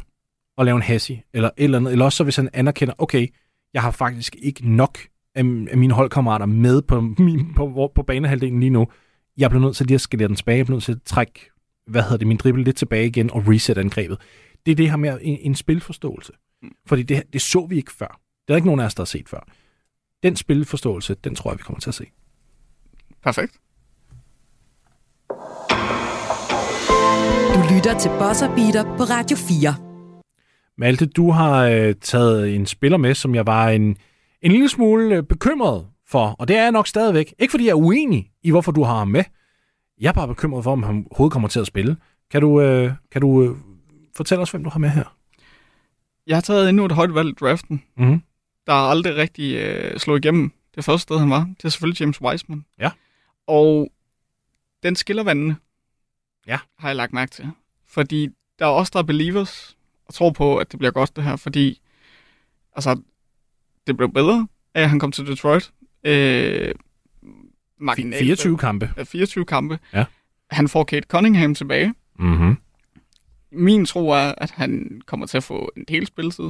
og 0.58 0.66
lave 0.66 0.76
en 0.76 0.82
hassi, 0.82 1.22
eller 1.34 1.50
et 1.58 1.64
eller 1.64 1.78
andet. 1.78 1.92
Eller 1.92 2.06
også 2.06 2.18
så 2.18 2.24
hvis 2.24 2.36
han 2.36 2.50
anerkender, 2.54 2.94
okay, 2.98 3.28
jeg 3.74 3.82
har 3.82 3.92
faktisk 3.92 4.36
ikke 4.40 4.70
nok 4.70 4.98
af, 5.36 5.44
af 5.72 5.78
mine 5.78 5.94
holdkammerater 5.94 6.46
med 6.46 6.82
på, 6.82 7.02
min, 7.02 7.54
på, 7.56 7.72
på, 7.76 7.92
på 7.96 8.04
banehalvdelen 8.04 8.60
lige 8.60 8.70
nu. 8.70 8.88
Jeg 9.38 9.50
bliver 9.50 9.64
nødt 9.64 9.76
til 9.76 9.86
lige 9.86 9.96
at 9.96 10.02
skalere 10.02 10.28
den 10.28 10.36
tilbage. 10.36 10.58
Jeg 10.58 10.66
bliver 10.66 10.76
nødt 10.76 10.84
til 10.84 10.92
at 10.92 11.02
trække, 11.06 11.52
hvad 11.88 12.02
hedder 12.02 12.18
det, 12.18 12.28
min 12.28 12.38
dribbel 12.38 12.64
lidt 12.64 12.76
tilbage 12.76 13.08
igen 13.08 13.32
og 13.32 13.44
reset 13.48 13.78
angrebet. 13.78 14.18
Det 14.66 14.72
er 14.72 14.76
det 14.76 14.90
her 14.90 14.98
med 14.98 15.20
en, 15.22 15.38
en 15.42 15.56
spilforståelse. 15.56 16.34
Fordi 16.86 17.04
det, 17.04 17.24
det 17.34 17.42
så 17.42 17.66
vi 17.66 17.76
ikke 17.76 17.92
før. 17.92 18.08
Det 18.08 18.48
er 18.48 18.54
der 18.54 18.56
ikke 18.56 18.68
nogen 18.68 18.80
af 18.82 18.86
os, 18.86 18.96
der 18.96 19.02
har 19.02 19.06
set 19.06 19.30
før. 19.30 19.48
Den 20.24 20.36
spilforståelse, 20.36 21.14
den 21.14 21.36
tror 21.36 21.52
jeg, 21.52 21.58
vi 21.58 21.64
kommer 21.64 21.80
til 21.80 21.90
at 21.90 21.96
se. 21.96 22.06
Perfekt. 23.24 23.60
Du 27.54 27.76
lytter 27.76 28.00
til 28.00 28.10
Buzzer 28.10 28.56
Beater 28.56 28.98
på 28.98 29.04
Radio 29.04 29.38
4. 29.38 29.91
Malte, 30.82 31.06
du 31.06 31.32
har 31.32 31.64
øh, 31.66 31.96
taget 32.02 32.56
en 32.56 32.66
spiller 32.66 32.98
med, 32.98 33.14
som 33.16 33.36
jeg 33.36 33.48
var 33.48 33.70
en, 33.70 33.98
en 34.42 34.52
lille 34.52 34.70
smule 34.70 35.16
øh, 35.16 35.24
bekymret 35.24 35.88
for, 36.08 36.26
og 36.40 36.48
det 36.48 36.56
er 36.58 36.62
jeg 36.64 36.72
nok 36.72 36.88
stadigvæk. 36.88 37.34
Ikke 37.40 37.52
fordi 37.52 37.66
jeg 37.66 37.72
er 37.72 37.76
uenig 37.76 38.32
i, 38.44 38.52
hvorfor 38.52 38.72
du 38.72 38.84
har 38.84 38.98
ham 38.98 39.08
med. 39.08 39.24
Jeg 40.00 40.10
er 40.10 40.14
bare 40.14 40.28
bekymret 40.28 40.64
for, 40.64 40.72
om 40.72 40.84
han 40.84 41.06
overhovedet 41.12 41.34
kommer 41.34 41.48
til 41.50 41.60
at 41.60 41.68
spille. 41.68 41.98
Kan 42.32 42.42
du, 42.42 42.62
øh, 42.62 42.92
kan 43.12 43.22
du 43.22 43.44
øh, 43.44 43.56
fortælle 44.16 44.42
os, 44.42 44.52
hvem 44.52 44.64
du 44.64 44.70
har 44.70 44.80
med 44.80 44.90
her? 44.90 45.16
Jeg 46.28 46.36
har 46.36 46.42
taget 46.42 46.70
endnu 46.70 46.86
et 46.86 46.92
højt 46.92 47.16
valg 47.16 47.30
i 47.30 47.34
draften, 47.40 47.84
Mm-hmm. 47.98 48.22
der 48.68 48.74
er 48.74 48.90
aldrig 48.90 49.16
rigtig 49.16 49.56
øh, 49.56 50.00
slået 50.00 50.26
igennem 50.26 50.52
det 50.76 50.86
første 50.86 51.04
sted, 51.04 51.20
han 51.20 51.30
var. 51.30 51.40
Det 51.58 51.66
er 51.66 51.70
selvfølgelig 51.70 52.02
James 52.02 52.22
Wiseman. 52.22 52.66
Ja. 52.80 52.92
Og 53.48 53.92
den 54.84 54.96
skiller 54.96 55.24
vandene, 55.24 55.56
Ja. 56.48 56.58
har 56.80 56.90
jeg 56.90 56.96
lagt 56.96 57.14
mærke 57.14 57.32
til. 57.32 57.50
Fordi 57.88 58.30
der 58.60 58.66
er 58.66 58.70
også 58.70 58.92
der 58.94 59.00
er 59.00 59.04
believers 59.04 59.78
og 60.12 60.16
tror 60.16 60.32
på, 60.32 60.58
at 60.58 60.72
det 60.72 60.80
bliver 60.80 60.92
godt 60.92 61.16
det 61.16 61.24
her, 61.24 61.36
fordi 61.36 61.82
altså, 62.76 63.02
det 63.88 63.98
blev 63.98 64.14
bedre 64.14 64.48
at 64.74 64.90
han 64.90 65.00
kom 65.00 65.12
til 65.12 65.28
Detroit. 65.28 65.72
Øh, 66.04 66.72
marginalt- 67.82 68.20
24 68.20 68.58
kampe. 68.58 68.94
øh, 68.98 69.06
24 69.06 69.46
kampe. 69.46 69.80
Ja. 69.94 70.06
Han 70.52 70.68
får 70.68 70.84
Kate 70.84 71.08
Cunningham 71.08 71.56
tilbage. 71.56 71.94
Mm-hmm. 72.20 72.58
Min 73.52 73.86
tro 73.86 74.10
er, 74.10 74.34
at 74.38 74.52
han 74.52 75.02
kommer 75.06 75.26
til 75.26 75.38
at 75.38 75.44
få 75.44 75.72
en 75.78 75.84
del 75.88 76.08
spilletid. 76.08 76.50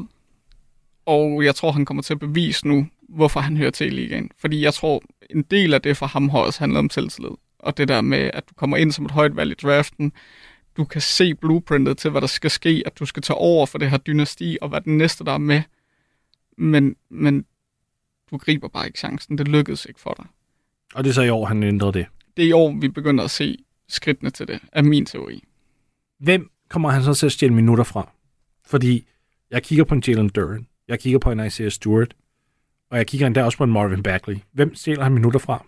Og 1.06 1.44
jeg 1.46 1.56
tror, 1.56 1.72
han 1.72 1.86
kommer 1.86 2.04
til 2.04 2.14
at 2.14 2.20
bevise 2.20 2.68
nu, 2.68 2.88
hvorfor 3.10 3.40
han 3.40 3.58
hører 3.58 3.72
til 3.72 3.88
i 3.88 3.90
ligaen. 3.90 4.32
Fordi 4.40 4.64
jeg 4.64 4.74
tror, 4.74 5.02
en 5.30 5.42
del 5.42 5.74
af 5.74 5.82
det 5.82 5.98
for 5.98 6.06
ham 6.06 6.30
har 6.30 6.40
også 6.40 6.60
handlet 6.60 6.80
om 6.80 6.90
selvtillid. 6.90 7.32
Og 7.60 7.78
det 7.78 7.88
der 7.88 8.02
med, 8.02 8.32
at 8.34 8.50
du 8.50 8.54
kommer 8.54 8.78
ind 8.78 8.92
som 8.92 9.06
et 9.06 9.12
højt 9.12 9.36
valg 9.36 9.52
i 9.52 9.56
draften, 9.68 10.12
du 10.78 10.86
kan 10.86 11.02
se 11.02 11.36
blueprintet 11.36 11.98
til, 11.98 12.12
hvad 12.12 12.22
der 12.22 12.28
skal 12.28 12.52
ske, 12.52 12.84
at 12.86 13.00
du 13.00 13.06
skal 13.06 13.24
tage 13.24 13.38
over 13.38 13.66
for 13.66 13.78
det 13.78 13.90
her 13.90 13.98
dynasti, 13.98 14.58
og 14.62 14.70
hvad 14.70 14.82
den 14.82 14.98
næste, 14.98 15.26
der 15.26 15.32
er 15.32 15.38
med. 15.38 15.62
Men, 16.58 16.96
men 17.10 17.46
du 18.32 18.38
griber 18.38 18.68
bare 18.68 18.86
ikke 18.86 19.00
chancen. 19.00 19.38
Det 19.38 19.48
lykkedes 19.48 19.86
ikke 19.86 20.00
for 20.00 20.14
dig. 20.18 20.26
Og 20.94 21.04
det 21.04 21.10
er 21.10 21.14
så 21.14 21.22
i 21.22 21.30
år, 21.30 21.46
han 21.46 21.64
ændrede 21.64 21.94
det. 21.94 22.06
Det 22.38 22.46
er 22.46 22.50
i 22.50 22.52
år, 22.52 22.80
vi 22.80 22.88
begynder 22.88 23.24
at 23.24 23.32
se 23.32 23.58
skridtene 23.88 24.30
til 24.30 24.48
det, 24.48 24.60
er 24.72 24.82
min 24.82 25.06
teori. 25.06 25.44
Hvem 26.20 26.52
kommer 26.70 26.90
han 26.90 27.04
så 27.04 27.14
til 27.14 27.26
at 27.26 27.32
stjæle 27.32 27.54
minutter 27.54 27.84
fra? 27.84 28.12
Fordi 28.66 29.08
jeg 29.52 29.64
kigger 29.64 29.86
på 29.86 29.96
en 29.96 30.04
Jalen 30.08 30.30
Duran, 30.30 30.68
jeg 30.88 31.00
kigger 31.00 31.20
på 31.20 31.32
en 31.32 31.46
Isaiah 31.46 31.72
Stewart, 31.72 32.16
og 32.90 32.98
jeg 32.98 33.08
kigger 33.08 33.28
endda 33.28 33.44
også 33.44 33.58
på 33.58 33.64
en 33.64 33.72
Marvin 33.72 34.04
Bagley. 34.04 34.38
Hvem 34.52 34.76
stjæler 34.76 35.04
han 35.04 35.14
minutter 35.14 35.40
fra? 35.40 35.66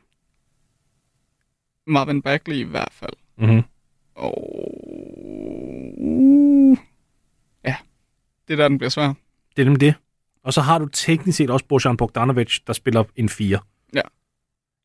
Marvin 1.88 2.22
Bagley 2.22 2.56
i 2.56 2.64
hvert 2.64 2.92
fald. 2.92 3.14
Mm-hmm. 3.38 3.64
Og... 4.16 4.34
Ja, 7.66 7.76
det 8.48 8.54
er 8.54 8.58
der, 8.58 8.68
den 8.68 8.78
bliver 8.78 8.90
svær. 8.90 9.14
Det 9.56 9.62
er 9.62 9.66
nemlig 9.66 9.82
det. 9.82 9.96
Og 10.44 10.54
så 10.54 10.62
har 10.62 10.80
du 10.80 10.86
teknisk 10.86 11.38
set 11.38 11.50
også 11.50 11.66
Bojan 11.66 11.98
Bogdanovic, 11.98 12.60
der 12.68 12.74
spiller 12.74 13.04
en 13.16 13.30
4. 13.30 13.60
Ja. 13.94 14.02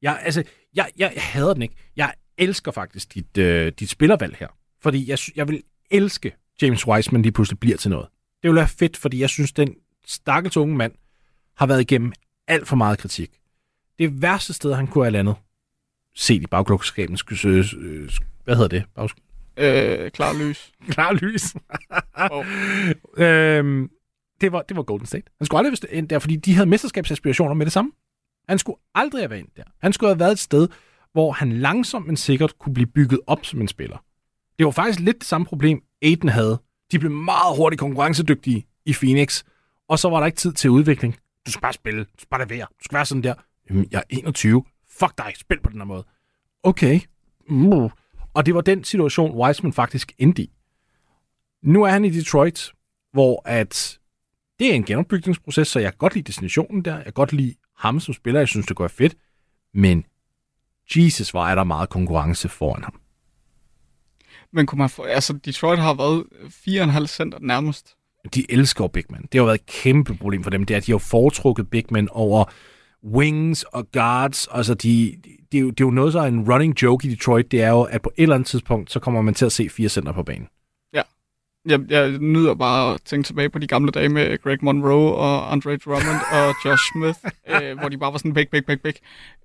Jeg, 0.03 0.21
altså, 0.23 0.45
jeg, 0.75 0.91
jeg, 0.97 1.13
hader 1.17 1.53
den 1.55 1.63
ikke. 1.63 1.75
Jeg 1.97 2.13
elsker 2.39 2.73
faktisk 2.73 3.15
dit, 3.15 3.39
øh, 3.39 3.73
dit 3.79 3.91
spillervalg 3.91 4.37
her. 4.37 4.49
Fordi 4.83 5.11
jeg, 5.11 5.19
jeg 5.37 5.49
vil 5.49 5.63
elske 5.91 6.33
James 6.63 6.87
Wiseman 6.87 7.23
lige 7.23 7.33
pludselig 7.33 7.61
bliver 7.61 7.77
til 7.77 7.91
noget. 7.91 8.09
Det 8.43 8.49
vil 8.49 8.57
være 8.57 8.69
fedt, 8.69 8.97
fordi 8.97 9.21
jeg 9.21 9.31
synes, 9.31 9.53
den 9.53 9.75
stakkels 10.07 10.57
unge 10.57 10.77
mand 10.77 10.93
har 11.57 11.67
været 11.67 11.81
igennem 11.81 12.13
alt 12.47 12.69
for 12.69 12.77
meget 12.77 12.99
kritik. 12.99 13.31
Det 13.99 14.23
værste 14.23 14.53
sted, 14.53 14.75
han 14.75 14.87
kunne 14.87 15.05
have 15.05 15.13
landet, 15.13 15.35
set 16.15 16.43
i 16.43 16.47
bagklokskaben, 16.47 17.19
øh, 17.45 17.65
øh, 17.77 18.11
hvad 18.49 18.57
hedder 18.57 18.69
det? 18.69 18.85
Bag, 18.95 19.09
Øh, 19.61 20.11
klar 20.11 20.33
lys. 20.33 20.73
klar 20.95 21.13
lys. 21.13 21.43
Oh. 22.33 22.47
øhm, 23.25 23.91
det, 24.41 24.53
var, 24.53 24.63
det 24.63 24.77
var 24.77 24.83
Golden 24.83 25.07
State. 25.07 25.25
Han 25.39 25.47
skulle 25.47 25.59
aldrig 25.59 25.79
have 25.91 25.99
ind 25.99 26.09
der, 26.09 26.19
fordi 26.19 26.37
de 26.37 26.55
havde 26.55 26.69
mesterskabsaspirationer 26.69 27.55
med 27.55 27.67
det 27.67 27.73
samme. 27.73 27.93
Han 28.49 28.59
skulle 28.59 28.79
aldrig 28.95 29.23
have 29.23 29.31
været 29.31 29.41
ind 29.41 29.49
der. 29.57 29.63
Han 29.81 29.93
skulle 29.93 30.11
have 30.11 30.19
været 30.19 30.33
et 30.33 30.39
sted, 30.39 30.69
hvor 31.13 31.33
han 31.33 31.53
langsomt 31.53 32.07
men 32.07 32.17
sikkert 32.17 32.59
kunne 32.59 32.75
blive 32.75 32.87
bygget 32.87 33.21
op 33.27 33.45
som 33.45 33.61
en 33.61 33.69
spiller. 33.69 34.05
Det 34.59 34.67
var 34.67 34.73
faktisk 34.73 35.01
lidt 35.01 35.19
det 35.19 35.27
samme 35.27 35.45
problem, 35.45 35.83
Aiden 36.03 36.29
havde. 36.29 36.61
De 36.93 36.99
blev 36.99 37.11
meget 37.13 37.57
hurtigt 37.57 37.81
konkurrencedygtige 37.81 38.67
i 38.87 38.93
Phoenix, 38.93 39.45
og 39.89 39.99
så 39.99 40.09
var 40.09 40.19
der 40.19 40.27
ikke 40.27 40.37
tid 40.37 40.53
til 40.53 40.71
udvikling. 40.71 41.17
Du 41.47 41.51
skal 41.51 41.63
bare 41.63 41.73
spille. 41.73 42.05
Du 42.05 42.11
skal 42.19 42.29
bare 42.31 42.41
lade 42.41 42.51
være. 42.51 42.67
Du 42.71 42.85
skal 42.85 42.97
være 42.97 43.07
sådan 43.07 43.23
der. 43.23 43.35
Jamen, 43.71 43.87
jeg 43.91 43.99
er 43.99 44.03
21. 44.17 44.65
Fuck 44.99 45.19
dig. 45.19 45.33
Spil 45.37 45.61
på 45.61 45.71
den 45.71 45.81
her 45.81 45.87
måde. 45.87 46.05
Okay. 46.63 47.01
Mm. 47.49 47.89
Og 48.39 48.47
det 48.47 48.55
var 48.55 48.61
den 48.61 48.85
situation, 48.85 49.41
Wiseman 49.41 49.73
faktisk 49.73 50.13
endte 50.19 50.43
i. 50.43 50.51
Nu 51.63 51.83
er 51.83 51.89
han 51.89 52.05
i 52.05 52.11
Detroit, 52.11 52.73
hvor 53.13 53.43
at 53.45 53.99
det 54.59 54.71
er 54.71 54.75
en 54.75 54.85
genopbygningsproces, 54.85 55.69
så 55.69 55.79
jeg 55.79 55.93
kan 55.93 55.99
godt 55.99 56.15
lide 56.15 56.27
destinationen 56.27 56.85
der. 56.85 56.95
Jeg 56.95 57.05
kan 57.05 57.13
godt 57.13 57.33
lide 57.33 57.55
ham 57.79 58.01
som 58.01 58.15
spiller. 58.15 58.41
Jeg 58.41 58.49
synes, 58.49 58.67
det 58.67 58.77
går 58.77 58.89
fedt. 58.89 59.17
Men 59.75 60.05
Jesus, 60.97 61.31
hvor 61.31 61.47
er 61.47 61.55
der 61.55 61.65
meget 61.65 61.89
konkurrence 61.89 62.49
foran 62.49 62.85
ham. 62.85 63.01
Men 64.53 64.67
kunne 64.67 64.79
man 64.79 64.91
få... 64.91 65.03
Altså, 65.03 65.33
Detroit 65.33 65.79
har 65.79 65.95
været 65.95 66.25
4,5 67.01 67.07
center 67.07 67.39
nærmest. 67.41 67.97
De 68.35 68.53
elsker 68.53 68.87
Big 68.87 69.05
Man. 69.11 69.29
Det 69.33 69.39
har 69.41 69.45
været 69.45 69.61
et 69.61 69.67
kæmpe 69.67 70.15
problem 70.15 70.43
for 70.43 70.51
dem. 70.51 70.65
Det 70.65 70.75
er, 70.75 70.79
at 70.79 70.87
de 70.87 70.93
har 70.93 70.99
foretrukket 70.99 71.71
Big 71.71 71.85
Man 71.91 72.09
over 72.09 72.45
wings 73.05 73.63
og 73.63 73.93
guards. 73.93 74.49
Altså, 74.53 74.75
de, 74.75 75.17
de, 75.25 75.31
det, 75.53 75.59
er 75.59 75.63
jo, 75.63 75.71
det 75.71 75.81
er 75.81 75.85
jo 75.85 75.91
noget, 75.91 76.13
så 76.13 76.25
en 76.25 76.53
running 76.53 76.83
joke 76.83 77.09
i 77.09 77.11
Detroit. 77.11 77.51
Det 77.51 77.63
er 77.63 77.71
jo, 77.71 77.83
at 77.83 78.03
på 78.03 78.13
et 78.17 78.23
eller 78.23 78.35
andet 78.35 78.47
tidspunkt, 78.47 78.93
så 78.93 79.01
kommer 79.01 79.23
man 79.23 79.35
til 79.35 79.47
at 79.47 79.53
se 79.53 79.69
fire 79.69 79.89
center 79.89 80.13
på 80.13 80.23
banen. 80.23 80.49
Jeg, 81.69 81.81
jeg 81.91 82.19
nyder 82.19 82.55
bare 82.55 82.95
at 82.95 83.01
tænke 83.05 83.27
tilbage 83.27 83.51
på 83.51 83.59
de 83.59 83.67
gamle 83.67 83.91
dage 83.91 84.09
med 84.09 84.43
Greg 84.43 84.59
Monroe 84.63 85.15
og 85.15 85.53
Andre 85.53 85.77
Drummond 85.77 86.21
og 86.33 86.55
Josh 86.65 86.83
Smith, 86.93 87.19
øh, 87.63 87.79
hvor 87.79 87.89
de 87.89 87.99
bare 87.99 88.13
var 88.13 88.19
sådan 88.19 88.35
big, 88.35 88.49
big, 88.49 88.67
big, 88.67 88.81
big. 88.81 88.95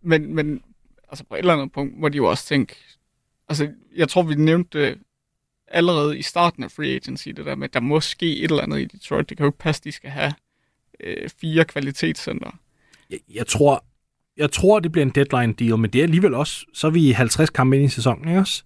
Men, 0.01 0.35
men 0.35 0.61
altså 1.09 1.23
på 1.23 1.35
et 1.35 1.39
eller 1.39 1.53
andet 1.53 1.71
punkt 1.71 1.99
må 1.99 2.09
de 2.09 2.17
jo 2.17 2.25
også 2.25 2.45
tænke... 2.45 2.75
Altså, 3.49 3.71
jeg 3.95 4.09
tror, 4.09 4.23
vi 4.23 4.35
nævnte 4.35 4.79
det 4.79 4.97
allerede 5.67 6.17
i 6.17 6.21
starten 6.21 6.63
af 6.63 6.71
free 6.71 6.95
agency, 6.95 7.29
det 7.29 7.45
der 7.45 7.55
med, 7.55 7.67
at 7.69 7.73
der 7.73 7.79
må 7.79 7.99
ske 7.99 8.37
et 8.37 8.51
eller 8.51 8.63
andet 8.63 8.79
i 8.79 8.85
Detroit. 8.85 9.29
Det 9.29 9.37
kan 9.37 9.43
jo 9.43 9.49
ikke 9.49 9.57
passe, 9.57 9.79
at 9.79 9.83
de 9.83 9.91
skal 9.91 10.09
have 10.09 10.33
øh, 10.99 11.29
fire 11.29 11.65
kvalitetscenter. 11.65 12.51
Jeg, 13.09 13.19
jeg 13.33 13.47
tror, 13.47 13.85
jeg 14.37 14.51
tror, 14.51 14.79
det 14.79 14.91
bliver 14.91 15.05
en 15.05 15.11
deadline 15.11 15.53
deal, 15.53 15.77
men 15.77 15.89
det 15.89 15.99
er 15.99 16.03
alligevel 16.03 16.33
også, 16.33 16.65
så 16.73 16.87
er 16.87 16.91
vi 16.91 17.11
50 17.11 17.49
kampe 17.49 17.75
ind 17.75 17.85
i 17.85 17.89
sæsonen, 17.89 18.27
ikke 18.27 18.39
også? 18.39 18.63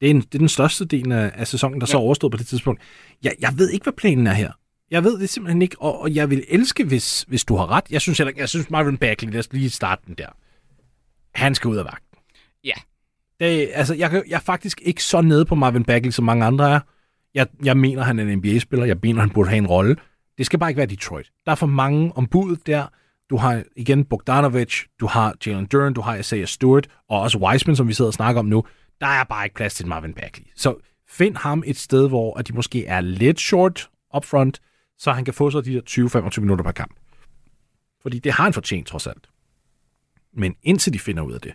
Det 0.00 0.06
er, 0.06 0.10
en, 0.10 0.20
det 0.20 0.34
er 0.34 0.38
den 0.38 0.48
største 0.48 0.84
del 0.84 1.12
af, 1.12 1.32
af 1.34 1.46
sæsonen, 1.46 1.80
der 1.80 1.86
ja. 1.88 1.90
så 1.90 1.96
er 1.96 2.02
overstået 2.02 2.30
på 2.30 2.36
det 2.36 2.46
tidspunkt. 2.46 2.82
Jeg, 3.22 3.34
jeg 3.40 3.52
ved 3.56 3.70
ikke, 3.70 3.84
hvad 3.84 3.92
planen 3.92 4.26
er 4.26 4.32
her. 4.32 4.52
Jeg 4.90 5.04
ved 5.04 5.20
det 5.20 5.28
simpelthen 5.28 5.62
ikke, 5.62 5.76
og, 5.80 6.00
og 6.00 6.14
jeg 6.14 6.30
vil 6.30 6.44
elske, 6.48 6.84
hvis, 6.84 7.24
hvis 7.28 7.44
du 7.44 7.56
har 7.56 7.70
ret. 7.70 7.84
Jeg 7.90 8.00
synes, 8.00 8.18
heller, 8.18 8.32
jeg 8.36 8.48
synes 8.48 8.70
Marvin 8.70 8.96
Bagley, 8.96 9.32
lad 9.32 9.38
os 9.38 9.52
lige 9.52 9.70
starte 9.70 10.02
den 10.06 10.14
der. 10.14 10.28
Han 11.34 11.54
skal 11.54 11.68
ud 11.68 11.76
af 11.76 11.84
vagten. 11.84 12.18
Ja. 12.64 12.72
Det, 13.40 13.70
altså, 13.74 13.94
jeg, 13.94 14.22
jeg 14.28 14.36
er 14.36 14.40
faktisk 14.40 14.80
ikke 14.84 15.04
så 15.04 15.20
nede 15.20 15.44
på 15.44 15.54
Marvin 15.54 15.84
Bagley, 15.84 16.10
som 16.10 16.24
mange 16.24 16.44
andre 16.44 16.70
er. 16.70 16.80
Jeg, 17.34 17.46
jeg 17.64 17.76
mener, 17.76 18.02
han 18.02 18.18
er 18.18 18.22
en 18.22 18.38
NBA-spiller. 18.38 18.86
Jeg 18.86 18.96
mener, 19.02 19.20
han 19.20 19.30
burde 19.30 19.48
have 19.48 19.58
en 19.58 19.66
rolle. 19.66 19.96
Det 20.38 20.46
skal 20.46 20.58
bare 20.58 20.70
ikke 20.70 20.78
være 20.78 20.86
Detroit. 20.86 21.30
Der 21.46 21.52
er 21.52 21.56
for 21.56 21.66
mange 21.66 22.12
ombud 22.16 22.56
der. 22.56 22.86
Du 23.30 23.36
har 23.36 23.64
igen 23.76 24.04
Bogdanovic, 24.04 24.84
du 25.00 25.06
har 25.06 25.34
Jalen 25.46 25.66
Duren, 25.66 25.94
du 25.94 26.00
har 26.00 26.16
Isaiah 26.16 26.46
Stewart, 26.46 26.88
og 27.08 27.20
også 27.20 27.38
Wiseman, 27.38 27.76
som 27.76 27.88
vi 27.88 27.92
sidder 27.92 28.08
og 28.08 28.14
snakker 28.14 28.38
om 28.38 28.46
nu. 28.46 28.64
Der 29.00 29.06
er 29.06 29.24
bare 29.24 29.46
ikke 29.46 29.56
plads 29.56 29.74
til 29.74 29.86
Marvin 29.86 30.14
Bagley. 30.14 30.44
Så 30.56 30.76
find 31.08 31.36
ham 31.36 31.62
et 31.66 31.76
sted, 31.76 32.08
hvor 32.08 32.38
at 32.38 32.48
de 32.48 32.52
måske 32.52 32.86
er 32.86 33.00
lidt 33.00 33.40
short 33.40 33.90
upfront, 34.16 34.60
så 34.98 35.12
han 35.12 35.24
kan 35.24 35.34
få 35.34 35.50
sig 35.50 35.64
de 35.64 35.74
der 35.74 36.30
20-25 36.36 36.40
minutter 36.40 36.64
per 36.64 36.72
kamp. 36.72 36.94
Fordi 38.02 38.18
det 38.18 38.32
har 38.32 38.44
han 38.44 38.52
fortjent, 38.52 38.86
trods 38.86 39.06
alt. 39.06 39.28
Men 40.32 40.54
indtil 40.62 40.92
de 40.92 40.98
finder 40.98 41.22
ud 41.22 41.32
af 41.32 41.40
det, 41.40 41.54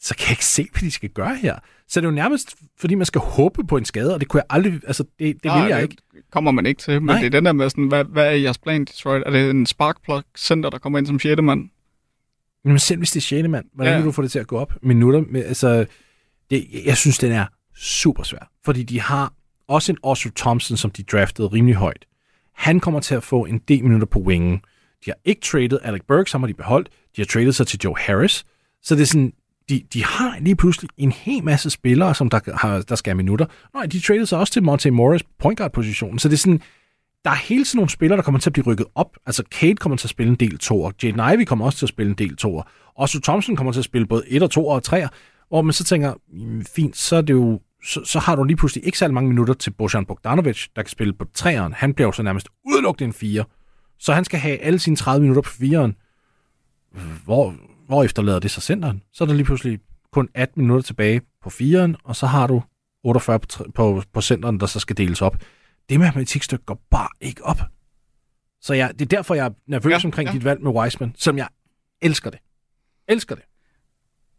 så 0.00 0.14
kan 0.16 0.24
jeg 0.24 0.30
ikke 0.32 0.44
se, 0.44 0.68
hvad 0.72 0.80
de 0.80 0.90
skal 0.90 1.08
gøre 1.08 1.36
her. 1.36 1.58
Så 1.88 2.00
det 2.00 2.06
er 2.06 2.10
jo 2.10 2.14
nærmest, 2.14 2.54
fordi 2.78 2.94
man 2.94 3.06
skal 3.06 3.20
håbe 3.20 3.64
på 3.64 3.76
en 3.76 3.84
skade, 3.84 4.14
og 4.14 4.20
det 4.20 4.28
kunne 4.28 4.38
jeg 4.38 4.46
aldrig, 4.50 4.72
altså 4.86 5.02
det, 5.18 5.42
det 5.42 5.52
vil 5.52 5.68
jeg 5.68 5.82
ikke. 5.82 5.96
kommer 6.32 6.50
man 6.50 6.66
ikke 6.66 6.82
til, 6.82 6.94
men 6.94 7.06
Nej. 7.06 7.16
Det 7.18 7.26
er 7.26 7.30
den 7.30 7.44
der 7.44 7.52
med 7.52 7.70
sådan, 7.70 7.88
hvad, 7.88 8.04
hvad 8.04 8.26
er 8.26 8.30
jeres 8.30 8.58
plan, 8.58 8.84
Detroit? 8.84 9.22
Er 9.26 9.30
det 9.30 9.50
en 9.50 9.66
sparkplug 9.66 10.22
center, 10.36 10.70
der 10.70 10.78
kommer 10.78 10.98
ind 10.98 11.06
som 11.06 11.18
sjette 11.20 11.42
mand? 11.42 11.68
Men 12.64 12.78
selv 12.78 12.98
hvis 12.98 13.10
det 13.10 13.16
er 13.20 13.22
sjette 13.22 13.48
mand, 13.48 13.64
hvordan 13.74 13.92
Ja. 13.92 13.98
vil 13.98 14.06
du 14.06 14.12
få 14.12 14.22
det 14.22 14.30
til 14.30 14.38
at 14.38 14.46
gå 14.46 14.58
op? 14.58 14.72
Minutter, 14.82 15.22
med, 15.30 15.44
altså, 15.44 15.86
det, 16.50 16.66
jeg 16.84 16.96
synes, 16.96 17.18
den 17.18 17.32
er 17.32 17.46
super 17.76 18.22
svær. 18.22 18.50
Fordi 18.64 18.82
de 18.82 19.00
har 19.00 19.32
også 19.68 19.92
en 19.92 19.98
Oscar 20.02 20.30
Thompson, 20.36 20.76
som 20.76 20.90
de 20.90 21.02
draftede 21.02 21.48
rimelig 21.48 21.74
højt. 21.76 22.04
Han 22.54 22.80
kommer 22.80 23.00
til 23.00 23.14
at 23.14 23.22
få 23.22 23.44
en 23.44 23.58
del 23.68 23.82
minutter 23.82 24.06
på 24.06 24.18
wingen. 24.18 24.56
De 25.04 25.10
har 25.10 25.16
ikke 25.24 25.40
traded 25.40 25.78
Alec 25.82 26.02
Burks, 26.08 26.32
ham 26.32 26.40
har 26.42 26.46
de 26.46 26.54
beholdt. 26.54 26.88
De 27.16 27.20
har 27.20 27.26
traded 27.26 27.52
sig 27.52 27.66
til 27.66 27.80
Joe 27.84 27.94
Harris. 27.98 28.44
Så 28.82 28.94
det 28.94 29.02
er 29.02 29.06
sådan, 29.06 29.32
de, 29.68 29.82
de 29.92 30.04
har 30.04 30.36
lige 30.40 30.56
pludselig 30.56 30.90
en 30.96 31.12
hel 31.12 31.44
masse 31.44 31.70
spillere, 31.70 32.14
som 32.14 32.30
der, 32.30 32.56
har, 32.56 32.80
der 32.80 32.94
skal 32.94 33.10
have 33.10 33.16
minutter. 33.16 33.46
Nej, 33.74 33.86
de 33.86 34.00
traded 34.00 34.26
sig 34.26 34.38
også 34.38 34.52
til 34.52 34.62
Monte 34.62 34.90
Morris 34.90 35.22
på 35.22 35.28
point 35.38 35.58
guard 35.58 35.72
positionen. 35.72 36.18
Så 36.18 36.28
det 36.28 36.34
er 36.34 36.38
sådan, 36.38 36.62
der 37.24 37.30
er 37.30 37.34
hele 37.34 37.64
tiden 37.64 37.78
nogle 37.78 37.90
spillere, 37.90 38.16
der 38.16 38.22
kommer 38.22 38.40
til 38.40 38.50
at 38.50 38.52
blive 38.52 38.66
rykket 38.66 38.86
op. 38.94 39.16
Altså 39.26 39.42
Kate 39.50 39.74
kommer 39.74 39.96
til 39.96 40.06
at 40.06 40.10
spille 40.10 40.30
en 40.30 40.36
del 40.36 40.58
toer. 40.58 40.90
Jaden 41.02 41.34
Ivey 41.34 41.44
kommer 41.44 41.64
også 41.64 41.78
til 41.78 41.86
at 41.86 41.90
spille 41.90 42.10
en 42.10 42.18
del 42.18 42.36
toer. 42.36 42.62
Sue 43.06 43.20
Thompson 43.20 43.56
kommer 43.56 43.72
til 43.72 43.80
at 43.80 43.84
spille 43.84 44.06
både 44.06 44.24
1 44.28 44.42
og 44.42 44.50
2 44.50 44.66
og 44.66 44.82
3. 44.82 45.08
Hvor 45.48 45.62
man 45.62 45.72
så 45.72 45.84
tænker, 45.84 46.14
fint, 46.74 46.96
så 46.96 47.16
er 47.16 47.20
det 47.20 47.34
jo 47.34 47.60
så, 47.84 48.04
så 48.04 48.18
har 48.18 48.36
du 48.36 48.44
lige 48.44 48.56
pludselig 48.56 48.86
ikke 48.86 48.98
særlig 48.98 49.14
mange 49.14 49.28
minutter 49.28 49.54
til 49.54 49.70
Bojan 49.70 50.06
Bogdanovic, 50.06 50.66
der 50.76 50.82
kan 50.82 50.90
spille 50.90 51.12
på 51.12 51.24
træeren. 51.34 51.72
Han 51.72 51.94
bliver 51.94 52.08
jo 52.08 52.12
så 52.12 52.22
nærmest 52.22 52.48
udelukket 52.66 53.04
en 53.04 53.12
4. 53.12 53.44
Så 53.98 54.12
han 54.12 54.24
skal 54.24 54.38
have 54.38 54.58
alle 54.58 54.78
sine 54.78 54.96
30 54.96 55.20
minutter 55.20 55.42
på 55.42 55.48
4'eren. 55.48 55.92
Hvor, 57.24 57.54
hvor 57.88 58.04
efterlader 58.04 58.38
det 58.38 58.50
så 58.50 58.60
centeren? 58.60 59.02
Så 59.12 59.24
er 59.24 59.28
der 59.28 59.34
lige 59.34 59.44
pludselig 59.44 59.78
kun 60.12 60.28
18 60.34 60.62
minutter 60.62 60.82
tilbage 60.82 61.20
på 61.42 61.48
4'eren, 61.48 61.94
og 62.04 62.16
så 62.16 62.26
har 62.26 62.46
du 62.46 62.62
48 63.04 63.38
på, 63.38 63.46
på, 63.74 64.02
på 64.12 64.20
centeren, 64.20 64.60
der 64.60 64.66
så 64.66 64.80
skal 64.80 64.96
deles 64.96 65.22
op. 65.22 65.36
Det 65.88 66.00
matematikstykke 66.00 66.64
går 66.64 66.82
bare 66.90 67.08
ikke 67.20 67.44
op. 67.44 67.60
Så 68.60 68.74
jeg, 68.74 68.92
det 68.98 69.02
er 69.02 69.16
derfor, 69.16 69.34
jeg 69.34 69.46
er 69.46 69.50
nervøs 69.66 69.92
ja, 69.92 70.06
omkring 70.08 70.28
ja. 70.28 70.34
dit 70.34 70.44
valg 70.44 70.62
med 70.62 70.72
Wiseman, 70.72 71.14
som 71.16 71.38
jeg 71.38 71.48
elsker 72.02 72.30
det. 72.30 72.40
Elsker 73.08 73.34
det. 73.34 73.44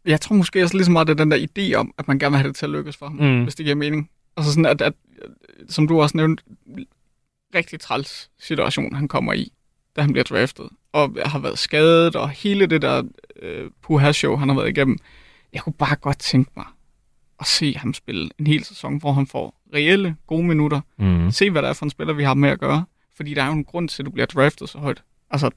Jeg 0.04 0.20
tror 0.20 0.36
måske 0.36 0.62
også 0.62 0.76
lige 0.76 0.84
så 0.84 0.90
meget, 0.90 1.06
det 1.08 1.20
er 1.20 1.24
den 1.24 1.30
der 1.30 1.46
idé 1.46 1.74
om, 1.74 1.94
at 1.98 2.08
man 2.08 2.18
gerne 2.18 2.32
vil 2.32 2.38
have 2.38 2.48
det 2.48 2.56
til 2.56 2.66
at 2.66 2.70
lykkes 2.70 2.96
for 2.96 3.06
ham, 3.06 3.16
mm. 3.16 3.42
hvis 3.42 3.54
det 3.54 3.64
giver 3.64 3.76
mening. 3.76 4.10
Altså 4.36 4.52
sådan, 4.52 4.66
at, 4.66 4.82
at 4.82 4.92
som 5.68 5.88
du 5.88 6.02
også 6.02 6.16
nævnte, 6.16 6.42
rigtig 7.54 7.80
træls 7.80 8.30
situation, 8.38 8.94
han 8.94 9.08
kommer 9.08 9.32
i, 9.32 9.52
da 9.96 10.00
han 10.00 10.12
bliver 10.12 10.24
draftet. 10.24 10.68
Og 10.92 11.16
har 11.26 11.38
været 11.38 11.58
skadet, 11.58 12.16
og 12.16 12.28
hele 12.30 12.66
det 12.66 12.82
der 12.82 13.02
øh, 13.42 13.70
Puha-show, 13.82 14.36
han 14.36 14.48
har 14.48 14.56
været 14.56 14.68
igennem. 14.68 14.98
Jeg 15.52 15.62
kunne 15.62 15.72
bare 15.72 15.96
godt 15.96 16.18
tænke 16.18 16.50
mig 16.56 16.66
at 17.40 17.46
se 17.46 17.74
ham 17.76 17.94
spille 17.94 18.30
en 18.38 18.46
hel 18.46 18.64
sæson, 18.64 18.96
hvor 18.98 19.12
han 19.12 19.26
får 19.26 19.60
reelle, 19.74 20.16
gode 20.26 20.42
minutter. 20.46 20.80
Mm. 20.98 21.30
Se, 21.30 21.50
hvad 21.50 21.62
der 21.62 21.68
er 21.68 21.72
for 21.72 21.84
en 21.86 21.90
spiller, 21.90 22.14
vi 22.14 22.22
har 22.22 22.34
med 22.34 22.48
at 22.48 22.60
gøre. 22.60 22.84
Fordi 23.16 23.34
der 23.34 23.42
er 23.42 23.46
jo 23.46 23.52
en 23.52 23.64
grund 23.64 23.88
til, 23.88 24.02
at 24.02 24.06
du 24.06 24.10
bliver 24.10 24.26
draftet 24.26 24.68
så 24.68 24.78
højt. 24.78 25.02
Altså, 25.30 25.50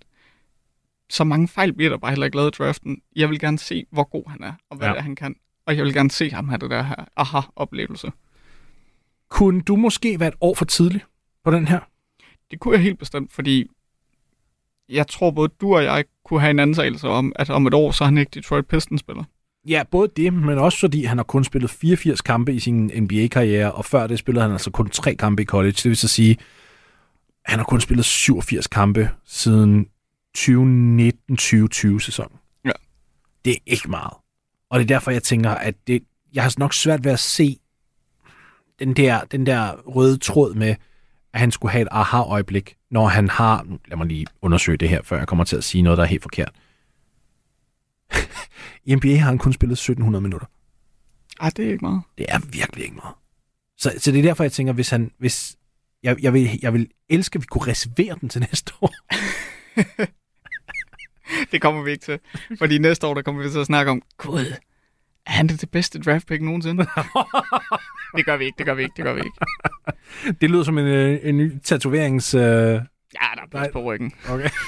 så 1.09 1.23
mange 1.23 1.47
fejl 1.47 1.73
bliver 1.73 1.89
der 1.89 1.97
bare 1.97 2.11
heller 2.11 2.25
ikke 2.25 2.37
lavet 2.37 2.55
i 2.59 2.63
draften. 2.63 3.01
Jeg 3.15 3.29
vil 3.29 3.39
gerne 3.39 3.59
se, 3.59 3.85
hvor 3.91 4.03
god 4.03 4.23
han 4.29 4.43
er, 4.43 4.53
og 4.69 4.77
hvad 4.77 4.87
Ja. 4.87 4.91
det 4.93 4.97
er, 4.99 5.03
han 5.03 5.15
kan. 5.15 5.35
Og 5.65 5.77
jeg 5.77 5.85
vil 5.85 5.93
gerne 5.93 6.11
se 6.11 6.29
ham 6.29 6.49
have 6.49 6.57
det 6.57 6.69
der 6.69 6.83
her 6.83 6.95
aha-oplevelse. 7.15 8.11
Kunne 9.29 9.61
du 9.61 9.75
måske 9.75 10.19
være 10.19 10.29
et 10.29 10.35
år 10.41 10.55
for 10.55 10.65
tidlig 10.65 11.01
på 11.43 11.51
den 11.51 11.67
her? 11.67 11.79
Det 12.51 12.59
kunne 12.59 12.73
jeg 12.73 12.81
helt 12.83 12.99
bestemt, 12.99 13.33
fordi 13.33 13.67
jeg 14.93 15.07
tror 15.07 15.31
både 15.31 15.49
du 15.61 15.75
og 15.75 15.83
jeg 15.83 16.05
kunne 16.25 16.39
have 16.39 16.51
en 16.51 16.59
antagelse 16.59 17.07
om, 17.07 17.33
at 17.35 17.49
om 17.49 17.67
et 17.67 17.73
år, 17.73 17.91
så 17.91 18.03
er 18.03 18.05
han 18.05 18.17
ikke 18.17 18.31
Detroit 18.33 18.65
Pistons-spiller. 18.65 19.23
Ja, 19.67 19.83
både 19.91 20.11
det, 20.17 20.33
men 20.33 20.57
også 20.57 20.79
fordi 20.79 21.03
han 21.03 21.17
har 21.17 21.23
kun 21.23 21.43
spillet 21.43 21.71
84 21.71 22.21
kampe 22.21 22.53
i 22.53 22.59
sin 22.59 22.91
NBA-karriere, 22.97 23.71
og 23.71 23.85
før 23.85 24.07
det 24.07 24.19
spillede 24.19 24.43
han 24.43 24.51
altså 24.51 24.71
kun 24.71 24.89
tre 24.89 25.15
kampe 25.15 25.41
i 25.41 25.45
college. 25.45 25.71
Det 25.71 25.85
vil 25.85 25.97
så 25.97 26.07
sige, 26.07 26.37
han 27.45 27.59
har 27.59 27.65
kun 27.65 27.81
spillet 27.81 28.05
87 28.05 28.67
kampe 28.67 29.09
siden 29.25 29.87
2019-2020 30.37 31.99
sæsonen. 31.99 32.37
Ja. 32.65 32.71
Det 33.45 33.53
er 33.53 33.57
ikke 33.65 33.89
meget. 33.89 34.13
Og 34.69 34.79
det 34.79 34.85
er 34.85 34.87
derfor, 34.87 35.11
jeg 35.11 35.23
tænker, 35.23 35.49
at 35.49 35.75
det, 35.87 36.03
jeg 36.33 36.43
har 36.43 36.53
nok 36.57 36.73
svært 36.73 37.03
ved 37.03 37.11
at 37.11 37.19
se 37.19 37.57
den 38.79 38.93
der, 38.93 39.23
den 39.23 39.45
der 39.45 39.71
røde 39.71 40.17
tråd 40.17 40.53
med, 40.53 40.75
at 41.33 41.39
han 41.39 41.51
skulle 41.51 41.71
have 41.71 41.81
et 41.81 41.87
aha-øjeblik, 41.91 42.75
når 42.91 43.07
han 43.07 43.29
har... 43.29 43.65
Lad 43.87 43.97
mig 43.97 44.07
lige 44.07 44.27
undersøge 44.41 44.77
det 44.77 44.89
her, 44.89 45.01
før 45.03 45.17
jeg 45.17 45.27
kommer 45.27 45.43
til 45.43 45.55
at 45.55 45.63
sige 45.63 45.81
noget, 45.81 45.97
der 45.97 46.03
er 46.03 46.07
helt 46.07 46.21
forkert. 46.21 46.51
I 48.85 48.95
NBA 48.95 49.15
har 49.15 49.29
han 49.29 49.37
kun 49.37 49.53
spillet 49.53 49.73
1700 49.73 50.21
minutter. 50.21 50.47
Ej, 51.41 51.49
det 51.49 51.65
er 51.65 51.71
ikke 51.71 51.85
meget. 51.85 52.01
Det 52.17 52.25
er 52.29 52.39
virkelig 52.51 52.83
ikke 52.83 52.95
meget. 52.95 53.15
Så, 53.77 53.93
så 53.97 54.11
det 54.11 54.19
er 54.19 54.23
derfor, 54.23 54.43
jeg 54.43 54.51
tænker, 54.51 54.73
hvis 54.73 54.89
han... 54.89 55.11
Hvis, 55.17 55.55
jeg, 56.03 56.23
jeg, 56.23 56.33
vil, 56.33 56.59
jeg 56.61 56.73
vil 56.73 56.89
elske, 57.09 57.37
at 57.37 57.41
vi 57.41 57.45
kunne 57.45 57.67
reservere 57.67 58.17
den 58.21 58.29
til 58.29 58.41
næste 58.41 58.73
år. 58.81 58.93
Det 61.51 61.61
kommer 61.61 61.83
vi 61.83 61.91
ikke 61.91 62.05
til. 62.05 62.19
Fordi 62.57 62.77
næste 62.77 63.07
år, 63.07 63.13
der 63.13 63.21
kommer 63.21 63.43
vi 63.43 63.49
til 63.49 63.59
at 63.59 63.65
snakke 63.65 63.91
om, 63.91 64.01
gud, 64.17 64.53
han 65.25 65.47
det, 65.47 65.61
det 65.61 65.71
bedste 65.71 65.99
draft 65.99 66.27
pick 66.27 66.41
nogensinde? 66.41 66.85
det 68.17 68.25
gør 68.25 68.37
vi 68.37 68.45
ikke, 68.45 68.55
det 68.57 68.65
gør 68.65 68.73
vi 68.73 68.83
ikke, 68.83 68.93
det 68.97 69.05
gør 69.05 69.13
vi 69.13 69.19
ikke. 69.19 69.37
Det 70.41 70.49
lyder 70.49 70.63
som 70.63 70.77
en, 70.77 70.85
øh, 70.87 71.19
en 71.23 71.37
ny 71.37 71.51
tatoverings... 71.63 72.33
Øh... 72.33 72.41
Ja, 72.41 72.79
der 73.35 73.41
er 73.41 73.47
plads 73.51 73.71
på 73.73 73.81
ryggen. 73.83 74.11
Okay. 74.29 74.49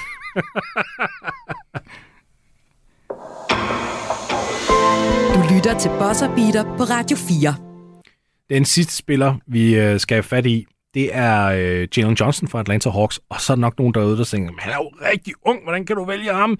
Du 5.34 5.54
lytter 5.54 5.78
til 5.78 5.88
Buzzer 5.88 6.34
Beater 6.34 6.62
på 6.76 6.82
Radio 6.82 7.16
4. 7.16 7.54
Den 8.50 8.64
sidste 8.64 8.96
spiller, 8.96 9.34
vi 9.46 9.78
øh, 9.78 10.00
skal 10.00 10.14
have 10.14 10.22
fat 10.22 10.46
i, 10.46 10.66
det 10.94 11.16
er 11.16 11.44
øh, 11.46 11.88
Jalen 11.96 12.14
Johnson 12.14 12.48
fra 12.48 12.60
Atlanta 12.60 12.90
Hawks. 12.90 13.20
Og 13.28 13.40
så 13.40 13.52
er 13.52 13.54
der 13.54 13.60
nok 13.60 13.78
nogen 13.78 13.94
derude, 13.94 14.18
der 14.18 14.24
tænker, 14.24 14.50
"Men 14.52 14.58
han 14.60 14.72
er 14.72 14.76
jo 14.76 14.88
rigtig 15.12 15.34
ung, 15.42 15.62
hvordan 15.62 15.86
kan 15.86 15.96
du 15.96 16.04
vælge 16.04 16.32
ham? 16.32 16.58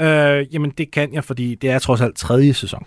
Øh, 0.00 0.54
jamen, 0.54 0.70
det 0.70 0.90
kan 0.90 1.12
jeg, 1.14 1.24
fordi 1.24 1.54
det 1.54 1.70
er 1.70 1.78
trods 1.78 2.00
alt 2.00 2.16
tredje 2.16 2.54
sæson. 2.54 2.86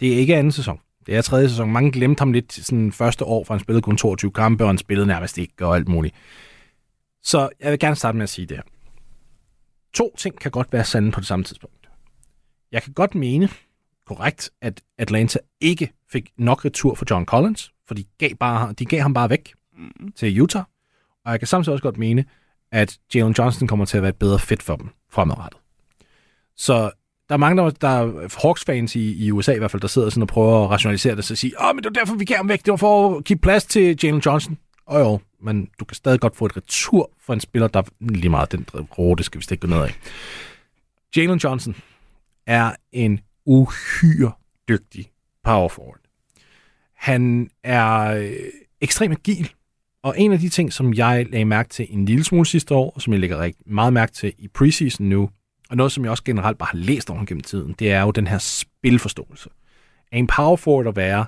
Det 0.00 0.12
er 0.14 0.16
ikke 0.18 0.36
anden 0.36 0.52
sæson. 0.52 0.80
Det 1.06 1.16
er 1.16 1.22
tredje 1.22 1.48
sæson. 1.48 1.72
Mange 1.72 1.92
glemte 1.92 2.20
ham 2.20 2.32
lidt 2.32 2.52
sådan 2.52 2.92
første 2.92 3.24
år, 3.24 3.44
for 3.44 3.54
han 3.54 3.60
spillede 3.60 3.82
kun 3.82 3.96
22 3.96 4.32
kampe, 4.32 4.64
og 4.64 4.68
han 4.68 4.78
spillede 4.78 5.06
nærmest 5.06 5.38
ikke 5.38 5.66
og 5.66 5.76
alt 5.76 5.88
muligt. 5.88 6.14
Så 7.22 7.48
jeg 7.60 7.70
vil 7.70 7.78
gerne 7.78 7.96
starte 7.96 8.16
med 8.16 8.22
at 8.22 8.28
sige 8.28 8.46
det 8.46 8.56
her. 8.56 8.64
To 9.94 10.14
ting 10.18 10.38
kan 10.40 10.50
godt 10.50 10.72
være 10.72 10.84
sande 10.84 11.10
på 11.12 11.20
det 11.20 11.26
samme 11.28 11.44
tidspunkt. 11.44 11.88
Jeg 12.72 12.82
kan 12.82 12.92
godt 12.92 13.14
mene, 13.14 13.48
korrekt, 14.06 14.50
at 14.60 14.82
Atlanta 14.98 15.38
ikke 15.60 15.92
fik 16.12 16.30
nok 16.36 16.64
retur 16.64 16.94
for 16.94 17.04
John 17.10 17.24
Collins, 17.26 17.72
for 17.86 17.94
de 17.94 18.04
gav, 18.18 18.34
bare, 18.34 18.72
de 18.72 18.84
gav 18.84 19.00
ham 19.00 19.14
bare 19.14 19.30
væk 19.30 19.52
Mm. 19.76 20.12
til 20.16 20.40
Utah. 20.42 20.62
Og 21.24 21.30
jeg 21.32 21.40
kan 21.40 21.46
samtidig 21.48 21.72
også 21.72 21.82
godt 21.82 21.98
mene, 21.98 22.24
at 22.72 22.98
Jalen 23.14 23.34
Johnson 23.38 23.68
kommer 23.68 23.84
til 23.84 23.96
at 23.96 24.02
være 24.02 24.08
et 24.08 24.16
bedre 24.16 24.38
fit 24.38 24.62
for 24.62 24.76
dem 24.76 24.88
fremadrettet. 25.10 25.60
Så 26.56 26.90
der 27.30 27.34
er 27.34 27.38
mange, 27.38 27.62
der, 27.62 27.70
der 27.70 27.88
er 27.88 28.28
Hawks-fans 28.42 28.96
i, 28.96 29.24
i 29.26 29.30
USA 29.30 29.52
i 29.52 29.58
hvert 29.58 29.70
fald, 29.70 29.82
der 29.82 29.88
sidder 29.88 30.10
sådan 30.10 30.22
og 30.22 30.28
prøver 30.28 30.64
at 30.64 30.70
rationalisere 30.70 31.16
det, 31.16 31.24
så 31.24 31.36
sige, 31.36 31.52
åh, 31.62 31.74
men 31.74 31.84
det 31.84 31.84
var 31.84 32.00
derfor, 32.00 32.14
vi 32.14 32.24
gav 32.24 32.36
ham 32.36 32.48
væk, 32.48 32.64
det 32.64 32.70
var 32.70 32.76
for 32.76 33.16
at 33.16 33.24
give 33.24 33.38
plads 33.38 33.64
til 33.64 33.98
Jalen 34.02 34.20
Johnson. 34.26 34.58
Og 34.86 35.00
jo, 35.00 35.20
men 35.42 35.68
du 35.80 35.84
kan 35.84 35.94
stadig 35.94 36.20
godt 36.20 36.36
få 36.36 36.46
et 36.46 36.56
retur 36.56 37.10
for 37.26 37.32
en 37.32 37.40
spiller, 37.40 37.68
der 37.68 37.82
lige 38.00 38.28
meget 38.28 38.52
den 38.52 38.66
rute 38.72 39.24
skal 39.24 39.38
vi 39.38 39.44
stikke 39.44 39.66
ned 39.66 39.82
af. 39.82 39.98
Jalen 41.16 41.38
Johnson 41.38 41.76
er 42.46 42.72
en 42.92 43.20
uhyre 43.46 44.32
dygtig 44.68 45.10
power 45.44 45.68
forward. 45.68 46.00
Han 46.96 47.50
er 47.64 48.16
øh, 48.16 48.32
ekstremt 48.80 49.12
agil, 49.12 49.52
og 50.02 50.14
en 50.18 50.32
af 50.32 50.38
de 50.38 50.48
ting, 50.48 50.72
som 50.72 50.94
jeg 50.94 51.26
lagde 51.30 51.44
mærke 51.44 51.68
til 51.68 51.86
en 51.90 52.04
lille 52.04 52.24
smule 52.24 52.46
sidste 52.46 52.74
år, 52.74 52.90
og 52.94 53.02
som 53.02 53.12
jeg 53.12 53.20
lægger 53.20 53.38
rigtig 53.38 53.72
meget 53.72 53.92
mærke 53.92 54.12
til 54.12 54.32
i 54.38 54.48
preseason 54.48 55.06
nu, 55.06 55.30
og 55.70 55.76
noget, 55.76 55.92
som 55.92 56.04
jeg 56.04 56.10
også 56.10 56.24
generelt 56.24 56.58
bare 56.58 56.68
har 56.72 56.78
læst 56.78 57.10
om 57.10 57.26
gennem 57.26 57.42
tiden, 57.42 57.74
det 57.78 57.92
er 57.92 58.02
jo 58.02 58.10
den 58.10 58.26
her 58.26 58.38
spilforståelse. 58.38 59.48
Er 60.12 60.16
en 60.16 60.26
power 60.26 60.56
forward 60.56 60.86
at 60.86 60.96
være, 60.96 61.26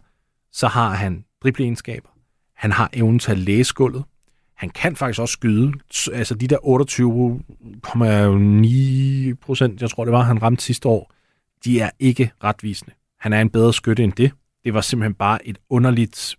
så 0.53 0.69
har 0.69 0.91
han 0.91 1.25
dribleegenskaber, 1.43 2.09
han 2.57 2.73
har 2.73 2.91
evnen 2.93 3.19
til 3.19 3.31
at 3.31 3.39
læse 3.39 3.75
gulvet, 3.75 4.05
han 4.63 4.71
kan 4.71 4.97
faktisk 4.97 5.21
også 5.21 5.33
skyde, 5.33 5.73
altså 6.13 6.35
de 6.35 6.49
der 6.49 6.59
28,9 9.33 9.35
procent, 9.47 9.83
jeg 9.83 9.91
tror 9.91 10.05
det 10.05 10.13
var, 10.13 10.21
han 10.21 10.43
ramte 10.43 10.63
sidste 10.63 10.89
år, 10.89 11.13
de 11.65 11.81
er 11.81 11.91
ikke 11.99 12.31
retvisende. 12.45 12.93
Han 13.21 13.33
er 13.33 13.41
en 13.41 13.51
bedre 13.51 13.73
skytte 13.73 14.05
end 14.05 14.13
det. 14.13 14.33
Det 14.65 14.75
var 14.75 14.81
simpelthen 14.81 15.15
bare 15.15 15.47
et 15.47 15.59
underligt 15.71 16.37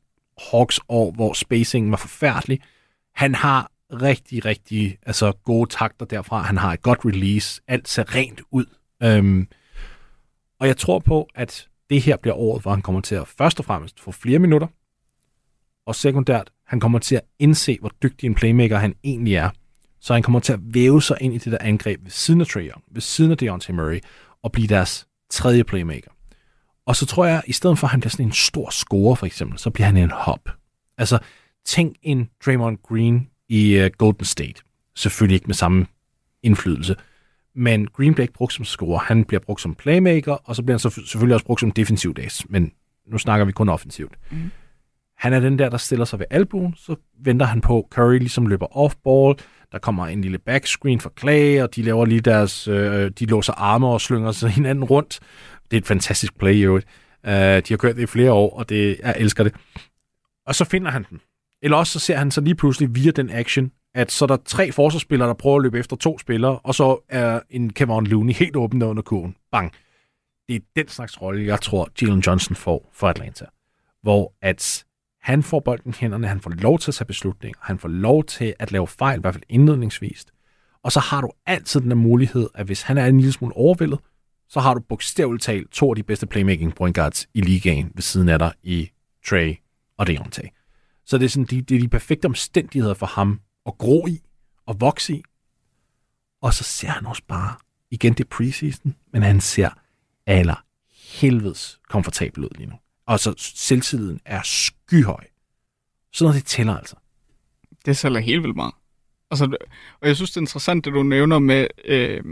Hawks 0.51 0.79
år, 0.89 1.11
hvor 1.11 1.33
spacingen 1.33 1.91
var 1.91 1.97
forfærdelig. 1.97 2.59
Han 3.15 3.35
har 3.35 3.71
rigtig, 4.01 4.45
rigtig 4.45 4.97
altså, 5.05 5.31
gode 5.31 5.69
takter 5.69 6.05
derfra. 6.05 6.41
Han 6.41 6.57
har 6.57 6.73
et 6.73 6.81
godt 6.81 6.99
release. 7.05 7.61
Alt 7.67 7.87
ser 7.87 8.15
rent 8.15 8.41
ud. 8.51 8.65
Øhm, 9.03 9.47
og 10.59 10.67
jeg 10.67 10.77
tror 10.77 10.99
på, 10.99 11.27
at 11.35 11.67
det 11.89 12.01
her 12.01 12.17
bliver 12.17 12.35
året, 12.35 12.61
hvor 12.61 12.71
han 12.71 12.81
kommer 12.81 13.01
til 13.01 13.15
at 13.15 13.27
først 13.27 13.59
og 13.59 13.65
fremmest 13.65 13.99
få 13.99 14.11
flere 14.11 14.39
minutter, 14.39 14.67
og 15.85 15.95
sekundært, 15.95 16.51
han 16.67 16.79
kommer 16.79 16.99
til 16.99 17.15
at 17.15 17.21
indse, 17.39 17.77
hvor 17.79 17.91
dygtig 18.03 18.27
en 18.27 18.35
playmaker 18.35 18.77
han 18.77 18.95
egentlig 19.03 19.35
er. 19.35 19.49
Så 19.99 20.13
han 20.13 20.23
kommer 20.23 20.39
til 20.39 20.53
at 20.53 20.59
væve 20.63 21.01
sig 21.01 21.17
ind 21.21 21.33
i 21.33 21.37
det 21.37 21.51
der 21.51 21.57
angreb 21.61 22.03
ved 22.03 22.11
siden 22.11 22.41
af 22.41 22.47
Trae 22.47 22.63
Young, 22.63 22.83
ved 22.91 23.01
siden 23.01 23.31
af 23.31 23.37
Deontay 23.37 23.73
Murray, 23.73 23.99
og 24.43 24.51
blive 24.51 24.67
deres 24.67 25.07
tredje 25.31 25.63
playmaker. 25.63 26.11
Og 26.85 26.95
så 26.95 27.05
tror 27.05 27.25
jeg, 27.25 27.37
at 27.37 27.43
i 27.47 27.53
stedet 27.53 27.79
for, 27.79 27.87
at 27.87 27.91
han 27.91 27.99
bliver 27.99 28.09
sådan 28.11 28.25
en 28.25 28.31
stor 28.31 28.69
scorer, 28.69 29.15
for 29.15 29.25
eksempel, 29.25 29.59
så 29.59 29.69
bliver 29.69 29.85
han 29.85 29.97
en 29.97 30.11
hop. 30.11 30.49
Altså, 30.97 31.19
tænk 31.65 31.95
en 32.01 32.29
Draymond 32.45 32.77
Green 32.77 33.29
i 33.53 33.83
uh, 33.83 33.89
Golden 33.97 34.25
State. 34.25 34.61
Selvfølgelig 34.95 35.35
ikke 35.35 35.47
med 35.47 35.55
samme 35.55 35.85
indflydelse. 36.43 36.95
Men 37.55 37.87
Green 37.87 38.15
ikke 38.19 38.33
brugt 38.33 38.53
som 38.53 38.65
scorer. 38.65 38.99
Han 38.99 39.23
bliver 39.23 39.39
brugt 39.39 39.61
som 39.61 39.75
playmaker, 39.75 40.33
og 40.33 40.55
så 40.55 40.63
bliver 40.63 40.73
han 40.73 40.79
så 40.79 40.89
selvfølgelig 40.89 41.33
også 41.33 41.45
brugt 41.45 41.59
som 41.59 41.71
defensiv 41.71 42.13
dags. 42.13 42.49
Men 42.49 42.71
nu 43.07 43.17
snakker 43.17 43.45
vi 43.45 43.51
kun 43.51 43.69
offensivt. 43.69 44.13
Mhm. 44.31 44.51
Han 45.17 45.33
er 45.33 45.39
den 45.39 45.59
der, 45.59 45.69
der 45.69 45.77
stiller 45.77 46.05
sig 46.05 46.19
ved 46.19 46.25
albuen, 46.29 46.73
så 46.77 46.95
venter 47.19 47.45
han 47.45 47.61
på, 47.61 47.87
Curry 47.91 48.17
ligesom 48.17 48.47
løber 48.47 48.65
off-ball, 48.77 49.45
der 49.71 49.79
kommer 49.79 50.07
en 50.07 50.21
lille 50.21 50.37
backscreen 50.37 50.99
for 50.99 51.13
Clay, 51.19 51.61
og 51.61 51.75
de 51.75 51.81
laver 51.81 52.05
lige 52.05 52.21
deres, 52.21 52.67
øh, 52.67 53.11
de 53.19 53.25
låser 53.25 53.53
arme 53.53 53.87
og 53.87 54.01
slynger 54.01 54.31
sig 54.31 54.49
hinanden 54.59 54.83
rundt. 54.83 55.19
Det 55.71 55.77
er 55.77 55.81
et 55.81 55.87
fantastisk 55.87 56.37
play 56.37 56.53
i 56.53 56.61
øvrigt. 56.61 56.87
Uh, 57.27 57.31
de 57.31 57.63
har 57.69 57.77
kørt 57.77 57.95
det 57.95 58.01
i 58.01 58.05
flere 58.05 58.31
år, 58.31 58.57
og 58.57 58.69
det, 58.69 58.99
jeg 59.03 59.15
elsker 59.17 59.43
det. 59.43 59.53
Og 60.45 60.55
så 60.55 60.65
finder 60.65 60.91
han 60.91 61.05
den. 61.09 61.19
Eller 61.63 61.77
også 61.77 61.93
så 61.93 61.99
ser 61.99 62.17
han 62.17 62.31
så 62.31 62.41
lige 62.41 62.55
pludselig 62.55 62.95
via 62.95 63.11
den 63.11 63.29
action, 63.29 63.71
at 63.95 64.11
så 64.11 64.25
er 64.25 64.27
der 64.27 64.37
tre 64.45 64.71
forsvarsspillere, 64.71 65.27
der 65.27 65.33
prøver 65.33 65.55
at 65.55 65.63
løbe 65.63 65.79
efter 65.79 65.95
to 65.95 66.19
spillere, 66.19 66.59
og 66.59 66.75
så 66.75 67.05
er 67.09 67.39
en 67.49 67.73
Kevin 67.73 68.07
Looney 68.07 68.33
helt 68.33 68.55
åben 68.55 68.81
der 68.81 68.87
under 68.87 69.03
kurven. 69.03 69.35
Bang. 69.51 69.73
Det 70.47 70.55
er 70.55 70.59
den 70.75 70.87
slags 70.87 71.21
rolle, 71.21 71.45
jeg 71.45 71.61
tror, 71.61 71.89
Jalen 72.01 72.19
Johnson 72.19 72.55
får 72.55 72.89
for 72.93 73.07
Atlanta. 73.07 73.45
Hvor 74.01 74.33
at 74.41 74.85
han 75.21 75.43
får 75.43 75.59
bolden 75.59 75.91
i 75.91 75.95
hænderne, 75.99 76.27
han 76.27 76.39
får 76.39 76.49
lov 76.49 76.79
til 76.79 76.91
at 76.91 76.95
tage 76.95 77.05
beslutninger, 77.05 77.59
han 77.61 77.79
får 77.79 77.87
lov 77.87 78.23
til 78.23 78.53
at 78.59 78.71
lave 78.71 78.87
fejl, 78.87 79.19
i 79.19 79.21
hvert 79.21 79.33
fald 79.33 79.43
indledningsvis. 79.49 80.25
Og 80.83 80.91
så 80.91 80.99
har 80.99 81.21
du 81.21 81.31
altid 81.45 81.81
den 81.81 81.89
der 81.89 81.95
mulighed, 81.95 82.49
at 82.55 82.65
hvis 82.65 82.81
han 82.81 82.97
er 82.97 83.05
en 83.05 83.17
lille 83.17 83.33
smule 83.33 83.57
overvældet, 83.57 83.99
så 84.49 84.59
har 84.59 84.73
du 84.73 84.79
bogstaveligt 84.79 85.43
talt 85.43 85.71
to 85.71 85.89
af 85.89 85.95
de 85.95 86.03
bedste 86.03 86.27
playmaking 86.27 86.75
point 86.75 86.95
guards 86.95 87.27
i 87.33 87.41
ligaen 87.41 87.91
ved 87.95 88.01
siden 88.01 88.29
af 88.29 88.39
dig 88.39 88.51
i 88.63 88.89
Trey 89.25 89.55
og 89.97 90.07
Deontay. 90.07 90.47
Så 91.05 91.17
det 91.17 91.25
er, 91.25 91.29
sådan, 91.29 91.45
de, 91.45 91.61
det 91.61 91.75
er 91.75 91.79
de 91.79 91.87
perfekte 91.87 92.25
omstændigheder 92.25 92.93
for 92.93 93.05
ham 93.05 93.39
at 93.65 93.77
gro 93.77 94.07
i 94.07 94.19
og 94.65 94.81
vokse 94.81 95.13
i. 95.13 95.23
Og 96.41 96.53
så 96.53 96.63
ser 96.63 96.87
han 96.87 97.05
også 97.05 97.23
bare, 97.27 97.55
igen 97.91 98.13
det 98.13 98.29
preseason, 98.29 98.95
men 99.13 99.21
han 99.21 99.41
ser 99.41 99.69
aller 100.25 100.65
helvedes 101.19 101.79
komfortabel 101.89 102.43
ud 102.43 102.49
lige 102.57 102.69
nu. 102.69 102.75
Og 103.07 103.19
så 103.19 103.33
selvtilliden 103.37 104.19
er 104.25 104.41
skyhøj. 104.43 105.23
Sådan 106.13 106.29
noget, 106.29 106.41
det 106.41 106.45
tæller 106.45 106.77
altså. 106.77 106.95
Det 107.85 107.97
sælger 107.97 108.19
helt 108.19 108.43
vildt 108.43 108.55
meget. 108.55 108.73
Altså, 109.31 109.57
og 110.01 110.07
jeg 110.07 110.15
synes, 110.15 110.31
det 110.31 110.37
er 110.37 110.41
interessant, 110.41 110.85
det 110.85 110.93
du 110.93 111.03
nævner 111.03 111.39
med, 111.39 111.67
øh, 111.85 112.23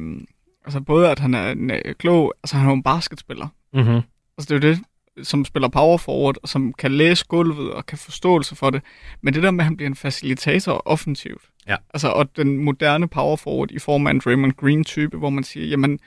altså 0.66 0.82
både 0.82 1.12
at 1.12 1.20
han 1.20 1.34
er 1.34 1.52
en 1.52 1.72
øh, 1.72 1.96
klog, 1.96 2.34
altså 2.44 2.56
han 2.56 2.66
er 2.66 2.70
jo 2.70 2.76
en 2.76 2.84
basketspiller. 2.84 3.48
Mm-hmm. 3.74 4.02
Altså 4.38 4.48
det 4.50 4.52
er 4.52 4.56
jo 4.70 4.74
det, 4.74 4.84
som 5.24 5.46
spiller 5.46 5.68
power 5.68 5.98
forward, 5.98 6.38
og 6.44 6.50
som 6.50 6.74
kan 6.74 6.92
læse 6.92 7.26
gulvet 7.26 7.72
og 7.72 7.86
kan 7.86 7.98
forståelse 7.98 8.56
for 8.56 8.70
det. 8.70 8.82
Men 9.22 9.34
det 9.34 9.44
der 9.44 9.52
med, 9.52 9.60
at 9.60 9.66
han 9.66 9.78
bliver 9.78 9.90
en 9.90 9.96
facilitator 9.96 10.82
offensivt. 10.86 11.42
Ja. 11.68 11.76
Altså, 11.94 12.08
og 12.08 12.36
den 12.36 12.58
moderne 12.58 13.08
power 13.08 13.36
forward 13.36 13.72
i 13.72 13.80
form 13.80 14.08
af 14.08 14.12
en 14.12 14.22
Draymond 14.26 14.54
Green-type, 14.54 15.18
hvor 15.18 15.30
man 15.30 15.44
siger, 15.44 15.66
jamen, 15.68 16.00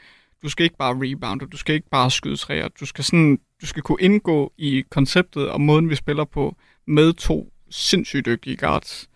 du 0.42 0.48
skal 0.48 0.64
ikke 0.64 0.76
bare 0.76 0.94
rebounde, 0.94 1.46
du 1.46 1.56
skal 1.56 1.74
ikke 1.74 1.90
bare 1.90 2.10
skyde 2.10 2.36
træer, 2.36 2.68
du 2.80 2.86
skal, 2.86 3.04
sådan, 3.04 3.38
du 3.60 3.66
skal 3.66 3.82
kunne 3.82 4.00
indgå 4.00 4.52
i 4.58 4.84
konceptet 4.90 5.48
og 5.48 5.60
måden, 5.60 5.90
vi 5.90 5.94
spiller 5.94 6.24
på, 6.24 6.56
med 6.86 7.12
to 7.12 7.52
sindssygt 7.70 8.26
dygtige 8.26 8.56
guards. 8.56 9.08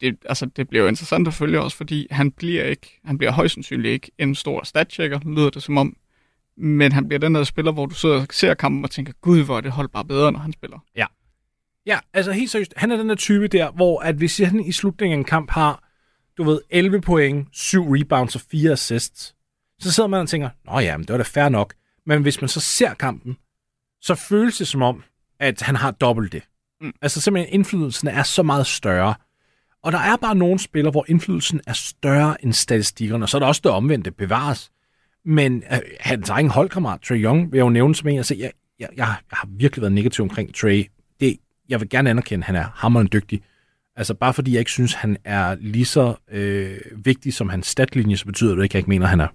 Det, 0.00 0.16
altså, 0.24 0.46
det 0.46 0.68
bliver 0.68 0.82
jo 0.82 0.88
interessant 0.88 1.28
at 1.28 1.34
følge 1.34 1.60
også, 1.60 1.76
fordi 1.76 2.06
han 2.10 2.30
bliver 2.30 2.64
ikke, 2.64 3.00
han 3.04 3.18
bliver 3.18 3.32
højst 3.32 3.54
sandsynligt 3.54 3.92
ikke 3.92 4.10
en 4.18 4.34
stor 4.34 4.64
statchecker, 4.64 5.20
lyder 5.26 5.50
det 5.50 5.62
som 5.62 5.78
om, 5.78 5.96
men 6.56 6.92
han 6.92 7.08
bliver 7.08 7.18
den 7.18 7.34
der 7.34 7.44
spiller, 7.44 7.72
hvor 7.72 7.86
du 7.86 7.94
sidder 7.94 8.20
og 8.20 8.26
ser 8.30 8.54
kampen 8.54 8.84
og 8.84 8.90
tænker, 8.90 9.12
gud, 9.20 9.44
hvor 9.44 9.56
er 9.56 9.60
det 9.60 9.72
hold 9.72 9.88
bare 9.88 10.04
bedre, 10.04 10.32
når 10.32 10.38
han 10.38 10.52
spiller. 10.52 10.78
Ja, 11.86 11.98
altså 12.12 12.32
helt 12.32 12.50
seriøst, 12.50 12.74
han 12.76 12.90
er 12.90 12.96
den 12.96 13.08
der 13.08 13.14
type 13.14 13.48
der, 13.48 13.70
hvor 13.70 14.00
at 14.00 14.14
hvis 14.14 14.38
han 14.38 14.60
i 14.60 14.72
slutningen 14.72 15.14
af 15.14 15.18
en 15.18 15.24
kamp 15.24 15.50
har, 15.50 15.84
du 16.36 16.44
ved, 16.44 16.60
11 16.70 17.00
point, 17.00 17.48
7 17.52 17.84
rebounds 17.90 18.34
og 18.34 18.40
4 18.50 18.72
assists, 18.72 19.34
så 19.78 19.92
sidder 19.92 20.08
man 20.08 20.20
og 20.20 20.28
tænker, 20.28 20.48
nå 20.66 20.78
ja, 20.78 20.96
men 20.96 21.06
det 21.06 21.12
var 21.12 21.16
da 21.16 21.24
fair 21.24 21.48
nok. 21.48 21.74
Men 22.06 22.22
hvis 22.22 22.40
man 22.40 22.48
så 22.48 22.60
ser 22.60 22.94
kampen, 22.94 23.36
så 24.00 24.14
føles 24.14 24.58
det 24.58 24.68
som 24.68 24.82
om, 24.82 25.02
at 25.40 25.62
han 25.62 25.76
har 25.76 25.90
dobbelt 25.90 26.32
det. 26.32 26.42
Mm. 26.80 26.92
Altså 27.02 27.20
simpelthen, 27.20 27.54
indflydelsen 27.54 28.08
er 28.08 28.22
så 28.22 28.42
meget 28.42 28.66
større. 28.66 29.14
Og 29.82 29.92
der 29.92 29.98
er 29.98 30.16
bare 30.16 30.34
nogle 30.34 30.58
spillere, 30.58 30.90
hvor 30.90 31.04
indflydelsen 31.08 31.60
er 31.66 31.72
større 31.72 32.44
end 32.44 32.52
statistikkerne, 32.52 33.24
og 33.24 33.28
så 33.28 33.36
er 33.36 33.38
der 33.38 33.46
også 33.46 33.60
det 33.64 33.70
omvendte 33.70 34.10
bevares. 34.10 34.72
Men 35.24 35.62
øh, 35.72 35.78
hans 36.00 36.28
egen 36.30 36.50
holdkammerat, 36.50 37.00
Trey 37.00 37.22
Young, 37.24 37.52
vil 37.52 37.58
jeg 37.58 37.64
jo 37.64 37.70
nævne 37.70 37.94
som 37.94 38.08
en, 38.08 38.16
altså 38.16 38.34
jeg, 38.34 38.52
jeg, 38.80 38.88
jeg, 38.96 39.06
har 39.06 39.48
virkelig 39.50 39.80
været 39.82 39.92
negativ 39.92 40.22
omkring 40.22 40.54
Trey. 40.54 40.86
Det, 41.20 41.36
jeg 41.68 41.80
vil 41.80 41.88
gerne 41.88 42.10
anerkende, 42.10 42.42
at 42.42 42.46
han 42.46 42.56
er 42.56 42.66
hammerende 42.74 43.10
dygtig. 43.10 43.42
Altså 43.96 44.14
bare 44.14 44.34
fordi 44.34 44.52
jeg 44.52 44.58
ikke 44.58 44.70
synes, 44.70 44.94
han 44.94 45.16
er 45.24 45.56
lige 45.60 45.84
så 45.84 46.14
øh, 46.30 46.78
vigtig 46.96 47.34
som 47.34 47.48
hans 47.48 47.66
statlinje, 47.66 48.16
så 48.16 48.24
betyder 48.26 48.54
det 48.54 48.62
ikke, 48.62 48.70
at 48.70 48.74
jeg 48.74 48.78
ikke 48.78 48.90
mener, 48.90 49.06
at 49.06 49.10
han 49.10 49.20
er 49.20 49.28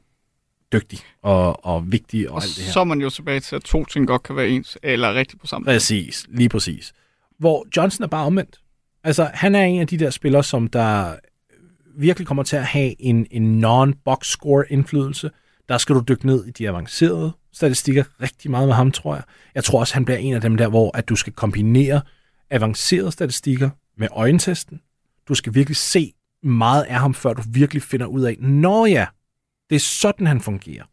dygtig 0.73 0.99
og, 1.21 1.65
og 1.65 1.91
vigtig 1.91 2.29
og, 2.29 2.35
Og 2.35 2.41
alt 2.43 2.55
det 2.55 2.63
her. 2.63 2.71
så 2.71 2.79
er 2.79 2.83
man 2.83 3.01
jo 3.01 3.09
tilbage 3.09 3.39
til, 3.39 3.55
at 3.55 3.61
to 3.61 3.85
ting 3.85 4.07
godt 4.07 4.23
kan 4.23 4.35
være 4.35 4.49
ens, 4.49 4.77
eller 4.83 5.13
rigtig 5.13 5.39
på 5.39 5.47
samme. 5.47 5.65
Præcis, 5.65 6.25
lige 6.29 6.49
præcis. 6.49 6.93
Hvor 7.37 7.67
Johnson 7.77 8.03
er 8.03 8.07
bare 8.07 8.25
omvendt. 8.25 8.59
Altså, 9.03 9.29
han 9.33 9.55
er 9.55 9.63
en 9.63 9.81
af 9.81 9.87
de 9.87 9.97
der 9.97 10.09
spillere, 10.09 10.43
som 10.43 10.67
der 10.67 11.15
virkelig 11.97 12.27
kommer 12.27 12.43
til 12.43 12.55
at 12.55 12.65
have 12.65 13.01
en, 13.01 13.27
en 13.31 13.65
non-box 13.65 14.23
score 14.23 14.63
indflydelse. 14.69 15.31
Der 15.69 15.77
skal 15.77 15.95
du 15.95 16.03
dykke 16.07 16.25
ned 16.25 16.45
i 16.45 16.51
de 16.51 16.69
avancerede 16.69 17.31
statistikker 17.51 18.03
rigtig 18.21 18.51
meget 18.51 18.67
med 18.67 18.75
ham, 18.75 18.91
tror 18.91 19.15
jeg. 19.15 19.23
Jeg 19.55 19.63
tror 19.63 19.79
også, 19.79 19.93
han 19.93 20.05
bliver 20.05 20.17
en 20.17 20.33
af 20.33 20.41
dem 20.41 20.57
der, 20.57 20.67
hvor 20.67 20.97
at 20.97 21.09
du 21.09 21.15
skal 21.15 21.33
kombinere 21.33 22.01
avancerede 22.49 23.11
statistikker 23.11 23.69
med 23.97 24.07
øjentesten. 24.11 24.81
Du 25.27 25.35
skal 25.35 25.53
virkelig 25.53 25.77
se 25.77 26.13
meget 26.43 26.83
af 26.83 26.99
ham, 26.99 27.13
før 27.13 27.33
du 27.33 27.41
virkelig 27.47 27.83
finder 27.83 28.05
ud 28.05 28.21
af, 28.21 28.37
nå 28.39 28.85
ja, 28.85 29.05
det 29.69 29.75
er 29.75 29.79
sådan, 29.79 30.27
han 30.27 30.41
fungerer. 30.41 30.83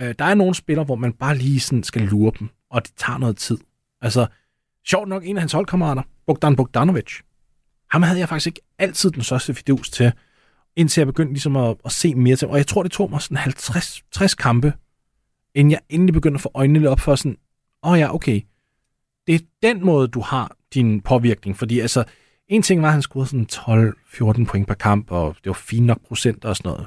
Øh, 0.00 0.14
der 0.18 0.24
er 0.24 0.34
nogle 0.34 0.54
spillere, 0.54 0.84
hvor 0.84 0.94
man 0.94 1.12
bare 1.12 1.36
lige 1.36 1.60
sådan 1.60 1.82
skal 1.82 2.02
lure 2.02 2.32
dem, 2.38 2.48
og 2.70 2.82
det 2.82 2.92
tager 2.96 3.18
noget 3.18 3.36
tid. 3.36 3.58
Altså, 4.00 4.26
sjovt 4.86 5.08
nok, 5.08 5.26
en 5.26 5.36
af 5.36 5.42
hans 5.42 5.52
holdkammerater, 5.52 6.02
Bogdan 6.26 6.56
Bogdanovic, 6.56 7.20
ham 7.90 8.02
havde 8.02 8.18
jeg 8.18 8.28
faktisk 8.28 8.46
ikke 8.46 8.60
altid 8.78 9.10
den 9.10 9.22
største 9.22 9.54
fidus 9.54 9.90
til, 9.90 10.12
indtil 10.76 11.00
jeg 11.00 11.06
begyndte 11.06 11.32
ligesom 11.32 11.56
at, 11.56 11.76
at 11.84 11.92
se 11.92 12.14
mere 12.14 12.36
til. 12.36 12.48
Og 12.48 12.56
jeg 12.56 12.66
tror, 12.66 12.82
det 12.82 12.92
tog 12.92 13.10
mig 13.10 13.22
sådan 13.22 13.38
50-60 13.38 14.34
kampe, 14.34 14.72
inden 15.54 15.70
jeg 15.70 15.80
endelig 15.88 16.12
begyndte 16.14 16.36
at 16.36 16.40
få 16.40 16.50
øjnene 16.54 16.78
lidt 16.78 16.88
op 16.88 17.00
for 17.00 17.14
sådan, 17.14 17.36
åh 17.82 17.90
oh 17.90 17.98
ja, 17.98 18.14
okay, 18.14 18.40
det 19.26 19.34
er 19.34 19.38
den 19.62 19.84
måde, 19.84 20.08
du 20.08 20.20
har 20.20 20.56
din 20.74 21.00
påvirkning. 21.00 21.56
Fordi 21.58 21.80
altså, 21.80 22.04
en 22.48 22.62
ting 22.62 22.82
var, 22.82 22.88
at 22.88 22.92
han 22.92 23.02
scorede 23.02 23.26
sådan 23.26 23.92
12-14 24.42 24.44
point 24.44 24.66
per 24.66 24.74
kamp, 24.74 25.10
og 25.10 25.36
det 25.36 25.46
var 25.46 25.52
fint 25.52 25.86
nok 25.86 26.06
procent 26.08 26.44
og 26.44 26.56
sådan 26.56 26.68
noget. 26.68 26.86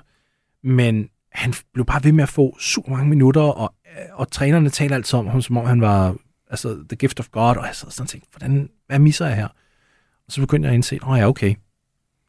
Men 0.64 1.10
han 1.32 1.54
blev 1.74 1.86
bare 1.86 2.04
ved 2.04 2.12
med 2.12 2.24
at 2.24 2.30
få 2.30 2.58
super 2.60 2.92
mange 2.92 3.10
minutter, 3.10 3.42
og, 3.42 3.74
øh, 3.86 4.06
og 4.14 4.32
trænerne 4.32 4.70
taler 4.70 4.96
altid 4.96 5.20
om 5.20 5.28
ham, 5.28 5.42
som 5.42 5.58
om 5.58 5.66
han 5.66 5.82
var 5.82 6.16
altså, 6.50 6.84
the 6.90 6.96
gift 6.96 7.20
of 7.20 7.30
God, 7.32 7.56
og 7.56 7.66
jeg 7.66 7.76
sad 7.76 7.92
sådan 7.92 8.04
og 8.04 8.10
tænkte, 8.10 8.30
hvordan, 8.32 8.70
hvad 8.88 9.00
misser 9.00 9.26
jeg 9.26 9.36
her? 9.36 9.48
Og 10.28 10.32
så 10.32 10.42
begyndte 10.42 10.68
jeg 10.68 10.72
at 10.72 10.76
indse, 10.76 11.00
åh 11.04 11.10
oh 11.10 11.20
ja, 11.20 11.28
okay, 11.28 11.56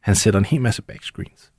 han 0.01 0.15
sætter 0.15 0.37
en 0.37 0.45
hel 0.45 0.61
masse 0.61 0.81
backscreens. 0.81 1.51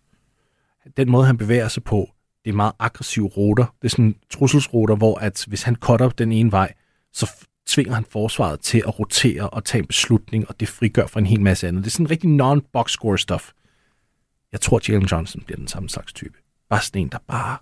Den 0.97 1.11
måde, 1.11 1.27
han 1.27 1.37
bevæger 1.37 1.69
sig 1.69 1.85
på, 1.85 2.11
det 2.45 2.51
er 2.51 2.55
meget 2.55 2.73
aggressive 2.79 3.27
ruter. 3.27 3.75
Det 3.83 3.85
er 3.85 3.89
sådan 3.89 4.15
trusselsruter, 4.31 4.97
hvor 4.97 5.19
at 5.19 5.45
hvis 5.49 5.63
han 5.63 5.77
cutter 5.77 6.09
den 6.09 6.33
ene 6.33 6.53
vej, 6.53 6.75
så 7.13 7.47
tvinger 7.67 7.95
han 7.95 8.05
forsvaret 8.05 8.61
til 8.61 8.79
at 8.79 8.99
rotere 8.99 9.51
og 9.51 9.65
tage 9.65 9.83
en 9.83 9.87
beslutning, 9.87 10.49
og 10.49 10.61
det 10.61 10.69
frigør 10.69 11.07
for 11.07 11.21
en 11.21 11.27
hel 11.27 11.41
masse 11.41 11.69
andet. 11.69 11.85
Det 11.85 11.91
er 11.91 11.93
sådan 11.93 12.11
rigtig 12.11 12.31
non-box 12.41 12.89
score 12.89 13.19
stuff. 13.19 13.53
Jeg 14.53 14.61
tror, 14.61 14.81
Jalen 14.89 15.07
Johnson 15.07 15.43
bliver 15.43 15.57
den 15.57 15.69
samme 15.69 15.89
slags 15.89 16.13
type. 16.13 16.39
Bare 16.69 16.83
sådan 16.83 17.03
en, 17.03 17.09
der 17.09 17.19
bare 17.27 17.59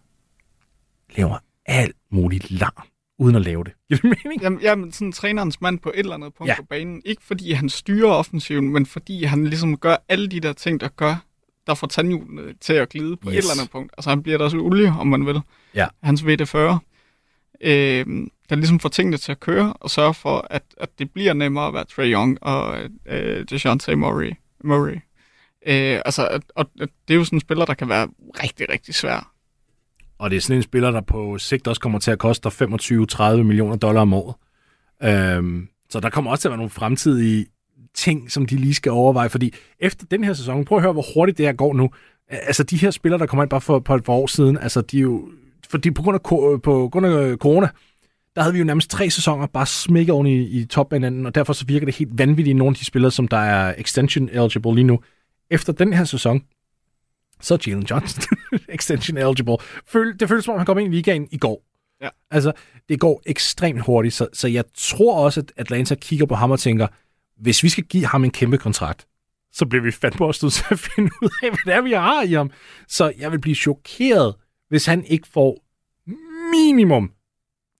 laver 1.16 1.38
alt 1.66 1.96
muligt 2.10 2.50
larm, 2.50 2.86
uden 3.18 3.36
at 3.36 3.42
lave 3.42 3.64
det. 3.64 3.72
Giver 3.88 4.00
det 4.00 4.20
mening? 4.24 4.42
Jamen, 4.42 4.60
jamen, 4.60 4.92
sådan 4.92 5.12
trænerens 5.12 5.60
mand 5.60 5.78
på 5.78 5.88
et 5.94 5.98
eller 5.98 6.14
andet 6.14 6.34
punkt 6.34 6.48
Ja. 6.48 6.56
på 6.56 6.62
banen. 6.62 7.02
Ikke 7.04 7.22
fordi 7.24 7.52
han 7.52 7.68
styrer 7.68 8.10
offensiven, 8.10 8.68
men 8.72 8.86
fordi 8.86 9.24
han 9.24 9.44
ligesom 9.46 9.76
gør 9.76 9.96
alle 10.08 10.28
de 10.28 10.40
der 10.40 10.52
ting, 10.52 10.80
der 10.80 10.88
gør, 10.88 11.24
der 11.66 11.74
får 11.74 11.86
tandhjulene 11.86 12.54
til 12.60 12.72
at 12.72 12.88
glide 12.88 13.16
på 13.16 13.28
yes. 13.30 13.34
et 13.34 13.38
eller 13.38 13.52
andet 13.58 13.70
punkt. 13.70 13.92
Altså 13.98 14.10
han 14.10 14.22
bliver 14.22 14.38
deres 14.38 14.54
olie, 14.54 14.94
om 15.00 15.06
man 15.06 15.26
vil. 15.26 15.40
Ja. 15.74 15.86
Hans 16.02 16.22
VD40. 16.22 16.78
Øh, 17.60 18.06
der 18.50 18.54
ligesom 18.56 18.80
får 18.80 18.88
tingene 18.88 19.16
til 19.16 19.32
at 19.32 19.40
køre, 19.40 19.72
og 19.72 19.90
sørge 19.90 20.14
for, 20.14 20.46
at, 20.50 20.62
at 20.76 20.98
det 20.98 21.10
bliver 21.12 21.32
nemmere 21.32 21.66
at 21.66 21.74
være 21.74 21.84
Trey 21.84 22.12
Young 22.12 22.38
og 22.42 22.78
øh, 23.06 23.44
DeJounte 23.50 23.96
Murray. 23.96 24.32
Murray. 24.64 24.94
Øh, 25.66 26.00
altså, 26.04 26.28
at- 26.28 26.42
og 26.54 26.70
det 26.78 26.90
er 27.08 27.14
jo 27.14 27.24
sådan 27.24 27.36
en 27.36 27.40
spiller, 27.40 27.64
der 27.64 27.74
kan 27.74 27.88
være 27.88 28.08
rigtig, 28.42 28.68
rigtig 28.68 28.94
svær. 28.94 29.32
Og 30.18 30.30
det 30.30 30.36
er 30.36 30.40
sådan 30.40 30.56
en 30.56 30.62
spiller, 30.62 30.90
der 30.90 31.00
på 31.00 31.38
sigt 31.38 31.68
også 31.68 31.80
kommer 31.80 31.98
til 31.98 32.10
at 32.10 32.18
koste 32.18 32.48
25-30 32.48 33.36
millioner 33.36 33.76
dollar 33.76 34.00
om 34.00 34.14
året. 34.14 34.34
Øhm, 35.02 35.68
så 35.90 36.00
der 36.00 36.10
kommer 36.10 36.30
også 36.30 36.42
til 36.42 36.48
at 36.48 36.50
være 36.50 36.58
nogle 36.58 36.70
fremtidige 36.70 37.46
ting, 37.94 38.30
som 38.30 38.46
de 38.46 38.56
lige 38.56 38.74
skal 38.74 38.92
overveje, 38.92 39.28
fordi 39.28 39.54
efter 39.78 40.06
den 40.10 40.24
her 40.24 40.32
sæson, 40.32 40.64
prøv 40.64 40.78
at 40.78 40.82
høre, 40.82 40.92
hvor 40.92 41.04
hurtigt 41.14 41.38
det 41.38 41.46
her 41.46 41.52
går 41.52 41.74
nu. 41.74 41.90
Altså 42.30 42.62
de 42.62 42.76
her 42.76 42.90
spillere, 42.90 43.18
der 43.18 43.26
kommer 43.26 43.42
ind 43.42 43.50
bare 43.50 43.60
for, 43.60 43.78
på 43.78 43.94
et 43.94 44.04
par 44.04 44.12
år 44.12 44.26
siden, 44.26 44.58
altså 44.58 44.80
de 44.80 44.98
er 44.98 45.02
jo, 45.02 45.28
fordi 45.68 45.90
på 45.90 46.02
grund 46.02 46.14
af, 46.14 46.22
på 46.62 46.88
grund 46.92 47.06
af 47.06 47.36
corona, 47.36 47.68
der 48.36 48.42
havde 48.42 48.52
vi 48.52 48.58
jo 48.58 48.64
nærmest 48.64 48.90
tre 48.90 49.10
sæsoner 49.10 49.46
bare 49.46 49.66
smækket 49.66 50.14
oven 50.14 50.26
i, 50.26 50.42
i 50.42 50.64
topbanen, 50.64 51.26
og 51.26 51.34
derfor 51.34 51.52
så 51.52 51.66
virker 51.66 51.86
det 51.86 51.94
helt 51.94 52.18
vanvittigt, 52.18 52.56
nogle 52.56 52.72
af 52.72 52.76
de 52.76 52.84
spillere, 52.84 53.10
som 53.10 53.28
der 53.28 53.36
er 53.36 53.74
extension 53.78 54.28
eligible 54.28 54.74
lige 54.74 54.84
nu. 54.84 55.00
Efter 55.50 55.72
den 55.72 55.92
her 55.92 56.04
sæson, 56.04 56.42
så 57.40 57.54
er 57.54 57.58
Jalen 57.66 57.86
Johnson 57.90 58.22
extension 58.68 59.18
eligible. 59.18 59.56
Føl, 59.86 60.20
det 60.20 60.28
føles 60.28 60.44
som 60.44 60.52
om, 60.52 60.58
han 60.58 60.66
kom 60.66 60.78
ind 60.78 60.94
i 60.94 60.96
ligaen 60.96 61.28
i 61.30 61.38
går. 61.38 61.64
Ja. 62.02 62.08
Altså, 62.30 62.52
det 62.88 63.00
går 63.00 63.22
ekstremt 63.26 63.80
hurtigt, 63.80 64.14
så, 64.14 64.28
så 64.32 64.48
jeg 64.48 64.64
tror 64.74 65.24
også, 65.24 65.40
at 65.40 65.52
Atlanta 65.56 65.94
kigger 65.94 66.26
på 66.26 66.34
ham 66.34 66.50
og 66.50 66.60
tænker, 66.60 66.86
hvis 67.40 67.62
vi 67.62 67.68
skal 67.68 67.84
give 67.84 68.06
ham 68.06 68.24
en 68.24 68.30
kæmpe 68.30 68.58
kontrakt, 68.58 69.06
så 69.52 69.66
bliver 69.66 69.82
vi 69.82 69.90
fandme 69.90 70.26
også 70.26 70.46
nødt 70.46 70.52
til 70.52 70.64
at 70.70 70.78
finde 70.78 71.10
ud 71.22 71.30
af, 71.42 71.50
hvad 71.50 71.58
det 71.66 71.74
er, 71.74 71.80
vi 71.80 71.92
har 71.92 72.22
i 72.22 72.32
ham. 72.32 72.50
Så 72.88 73.12
jeg 73.18 73.32
vil 73.32 73.40
blive 73.40 73.54
chokeret, 73.54 74.34
hvis 74.68 74.86
han 74.86 75.04
ikke 75.04 75.28
får 75.28 75.64
minimum 76.52 77.12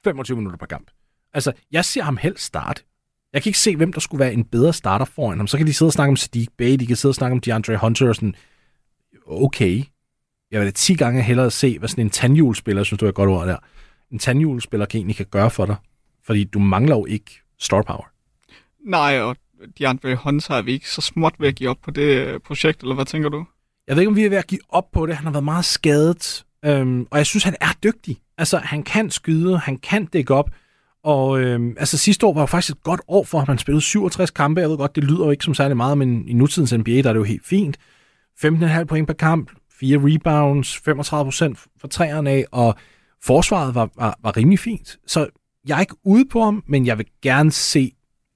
25 0.05 0.37
minutter 0.37 0.59
per 0.59 0.67
kamp. 0.67 0.91
Altså, 1.35 1.53
jeg 1.73 1.85
ser 1.85 2.03
ham 2.03 2.17
helst 2.17 2.45
starte. 2.45 2.83
Jeg 3.33 3.43
kan 3.43 3.51
ikke 3.51 3.59
se, 3.59 3.77
hvem 3.77 3.93
der 3.93 4.01
skulle 4.01 4.21
være 4.21 4.33
en 4.33 4.45
bedre 4.45 4.73
starter 4.73 5.05
foran 5.05 5.39
ham. 5.39 5.47
Så 5.47 5.57
kan 5.57 5.67
de 5.67 5.75
sidde 5.75 5.89
og 5.89 5.93
snakke 5.93 6.11
om 6.11 6.17
Sadiq 6.17 6.49
Bay, 6.59 6.77
de 6.77 6.87
kan 6.87 6.97
sidde 6.97 7.11
og 7.11 7.15
snakke 7.15 7.33
om 7.33 7.41
DeAndre 7.41 7.77
Hunter 7.77 8.09
og 8.09 8.15
sådan, 8.15 8.35
okay. 9.29 9.85
Jeg 10.51 10.61
vil 10.61 10.67
da 10.67 10.71
10 10.71 10.95
gange 10.95 11.23
hellere 11.23 11.51
se, 11.51 11.79
hvad 11.79 11.89
sådan 11.89 12.05
en 12.05 12.11
tandhjulspiller, 12.11 12.83
synes 12.83 12.99
du 12.99 13.05
er 13.05 13.09
et 13.09 13.15
godt 13.15 13.31
ord 13.31 13.47
der, 13.47 13.57
en 14.13 14.19
tandhjulspiller 14.19 14.87
kan 14.87 14.99
egentlig 14.99 15.17
kan 15.17 15.27
gøre 15.31 15.51
for 15.51 15.67
dig. 15.67 15.77
Fordi 16.25 16.45
du 16.45 16.59
mangler 16.59 16.97
jo 16.97 17.07
ikke 17.07 17.41
star 17.59 17.83
power. 17.83 18.11
Nej, 18.87 19.21
og 19.21 19.37
DeAndre 19.79 20.17
Hunter 20.17 20.55
er 20.55 20.63
vi 20.63 20.73
ikke 20.73 20.91
så 20.91 21.01
småt 21.01 21.35
ved 21.39 21.49
at 21.49 21.55
give 21.55 21.71
op 21.71 21.77
på 21.85 21.91
det 21.91 22.03
øh, 22.03 22.41
projekt, 22.41 22.83
eller 22.83 22.95
hvad 22.95 23.05
tænker 23.05 23.29
du? 23.29 23.45
Jeg 23.87 23.97
ved 23.97 24.03
ikke, 24.03 24.11
om 24.11 24.17
vi 24.17 24.25
er 24.25 24.29
ved 24.29 24.39
at 24.39 24.47
give 24.47 24.61
op 24.69 24.91
på 24.93 25.07
det. 25.07 25.17
Han 25.17 25.25
har 25.25 25.33
været 25.33 25.45
meget 25.45 25.65
skadet, 25.65 26.45
øhm, 26.65 27.07
og 27.11 27.19
jeg 27.19 27.27
synes, 27.27 27.45
han 27.45 27.57
er 27.61 27.73
dygtig. 27.83 28.19
Altså, 28.39 28.59
han 28.59 28.83
kan 28.83 29.11
skyde, 29.11 29.59
han 29.59 29.79
kan 29.79 30.05
dække 30.05 30.35
op, 30.35 30.51
og 31.05 31.41
øhm, 31.41 31.77
altså 31.79 31.99
sidste 31.99 32.27
år 32.27 32.35
var 32.35 32.41
jo 32.41 32.47
faktisk 32.47 32.77
et 32.77 32.83
godt 32.83 33.01
år 33.09 33.25
for 33.25 33.39
ham. 33.39 33.49
Han 33.49 33.59
spillede 33.59 33.85
67 33.85 34.31
kampe. 34.31 34.61
Jeg 34.61 34.71
ved 34.71 34.77
godt, 34.77 34.97
det 34.97 35.05
lyder 35.05 35.25
jo 35.25 35.31
ikke 35.31 35.45
som 35.45 35.55
særlig 35.55 35.77
meget, 35.77 35.99
men 35.99 36.29
i 36.29 36.33
nutidens 36.33 36.73
NBA, 36.73 36.91
der 36.91 37.09
er 37.09 37.13
det 37.13 37.21
jo 37.21 37.25
helt 37.25 37.47
fint. 37.47 37.79
15,5 38.45 38.85
point 38.85 39.07
per 39.07 39.15
kamp, 39.15 39.51
4 39.81 39.99
rebounds, 39.99 40.79
35 40.79 41.25
procent 41.25 41.59
for 41.81 41.89
træerne 41.89 42.31
af, 42.31 42.45
og 42.53 42.75
forsvaret 43.23 43.75
var, 43.75 43.91
var, 43.97 44.19
var 44.23 44.37
rimelig 44.37 44.59
fint. 44.59 44.99
Så 45.07 45.29
jeg 45.67 45.77
er 45.77 45.81
ikke 45.81 45.97
ude 46.05 46.25
på 46.31 46.43
ham, 46.43 46.65
men 46.67 46.87
jeg 46.87 46.99
vil 46.99 47.07
gerne 47.23 47.53
se 47.53 47.93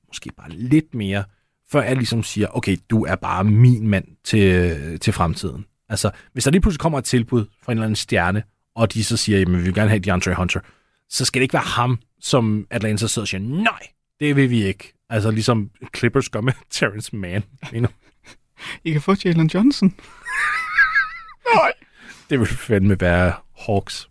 måske 0.09 0.31
bare 0.37 0.51
lidt 0.51 0.95
mere 0.95 1.25
før 1.73 1.83
jeg 1.83 1.97
ligesom 1.97 2.23
siger, 2.23 2.57
okay, 2.57 2.77
du 2.91 3.05
er 3.05 3.17
bare 3.17 3.45
min 3.45 3.89
mand 3.89 4.05
til, 4.25 4.99
til 4.99 5.13
fremtiden. 5.13 5.65
Altså, 5.89 6.11
hvis 6.33 6.45
der 6.45 6.51
lige 6.51 6.61
pludselig 6.61 6.81
kommer 6.81 6.99
et 6.99 7.05
tilbud 7.05 7.45
fra 7.63 7.73
en 7.73 7.79
eller 7.79 7.85
anden 7.85 7.97
stjerne, 7.97 8.43
og 8.75 8.95
de 8.95 9.05
så 9.05 9.17
siger, 9.17 9.39
jamen, 9.39 9.59
vi 9.59 9.63
vil 9.63 9.75
gerne 9.75 9.89
have 9.89 9.99
DeAndre 9.99 10.35
Hunter, 10.35 10.61
så 11.09 11.25
skal 11.25 11.41
det 11.41 11.43
ikke 11.43 11.53
være 11.53 11.63
ham, 11.63 11.99
som 12.21 12.67
Atlanta 12.71 13.07
sidder 13.07 13.25
og 13.25 13.29
siger, 13.29 13.41
nej, 13.41 13.89
det 14.21 14.37
vil 14.37 14.51
vi 14.51 14.65
ikke. 14.65 14.95
Altså, 15.11 15.31
ligesom 15.31 15.71
Clippers 15.97 16.29
gør 16.29 16.41
med 16.41 16.53
Terrence 16.71 17.17
Mann. 17.17 17.45
You 17.73 17.79
know? 17.79 17.91
I 18.85 18.93
kan 18.93 19.01
få 19.01 19.15
Jalen 19.25 19.51
Johnson. 19.55 19.95
nej. 21.55 21.73
Det 22.31 22.39
vil 22.39 22.47
fandme 22.47 23.01
være 23.01 23.33
Hawks. 23.67 24.09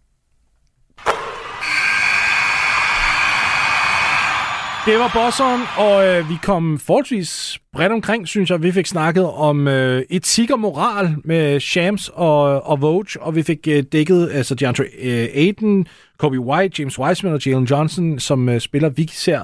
Det 4.86 5.00
var 5.00 5.12
Bosseren, 5.14 5.62
og 5.78 6.08
øh, 6.08 6.30
vi 6.30 6.34
kom 6.44 6.80
forholdsvis 6.80 7.60
bredt 7.74 7.92
omkring, 7.92 8.28
synes 8.28 8.50
jeg. 8.50 8.64
Vi 8.64 8.72
fik 8.72 8.86
snakket 8.86 9.26
om 9.26 9.68
øh, 9.68 10.04
etik 10.10 10.52
og 10.52 10.60
moral 10.60 11.16
med 11.24 11.60
Shams 11.60 12.10
og, 12.14 12.68
og 12.68 12.82
Vogue, 12.82 13.06
og 13.22 13.36
vi 13.36 13.44
fik 13.44 13.68
øh, 13.68 13.84
dækket 13.92 14.30
altså 14.34 14.56
DeAndre 14.56 14.84
øh, 14.84 15.28
Aiden, 15.34 15.88
Kobe 16.18 16.40
White, 16.40 16.76
James 16.80 17.00
Wiseman 17.00 17.34
og 17.34 17.46
Jalen 17.46 17.64
Johnson, 17.64 18.20
som 18.20 18.50
øh, 18.50 18.60
spiller, 18.62 18.90
vi 18.90 19.10
ser, 19.14 19.40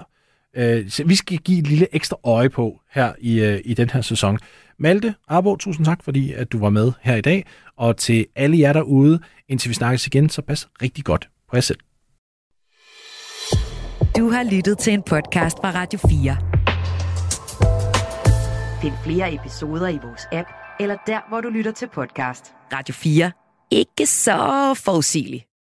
øh, 0.58 1.10
vi 1.10 1.16
skal 1.16 1.38
give 1.38 1.60
et 1.60 1.68
lille 1.68 1.96
ekstra 1.96 2.18
øje 2.24 2.50
på 2.50 2.80
her 2.92 3.14
i, 3.20 3.40
øh, 3.40 3.62
i 3.66 3.74
den 3.74 3.90
her 3.90 4.02
sæson. 4.02 4.40
Malte 4.80 5.16
Arbo, 5.28 5.56
tusind 5.56 5.86
tak, 5.86 6.04
fordi 6.04 6.34
at 6.34 6.52
du 6.52 6.60
var 6.60 6.70
med 6.70 6.92
her 7.02 7.16
i 7.16 7.22
dag, 7.22 7.46
og 7.78 7.98
til 7.98 8.26
alle 8.36 8.60
jer 8.60 8.74
derude, 8.74 9.20
indtil 9.50 9.70
vi 9.70 9.74
snakkes 9.74 10.08
igen, 10.08 10.30
så 10.30 10.42
pas 10.42 10.68
rigtig 10.82 11.06
godt 11.06 11.30
på 11.50 11.56
jer 11.56 11.62
selv. 11.62 11.80
Du 14.18 14.30
har 14.30 14.44
lyttet 14.52 14.78
til 14.78 14.94
en 14.94 15.04
podcast 15.04 15.58
fra 15.58 15.72
Radio 15.72 16.00
4. 16.10 16.38
Find 18.82 18.94
flere 19.04 19.34
episoder 19.34 19.88
i 19.88 20.00
vores 20.04 20.22
app, 20.32 20.50
eller 20.80 20.98
der, 21.08 21.30
hvor 21.30 21.42
du 21.42 21.50
lytter 21.50 21.72
til 21.72 21.88
podcast. 21.94 22.54
Radio 22.74 22.94
4. 22.94 23.32
Ikke 23.72 24.06
så 24.06 24.74
forudsigeligt. 24.86 25.47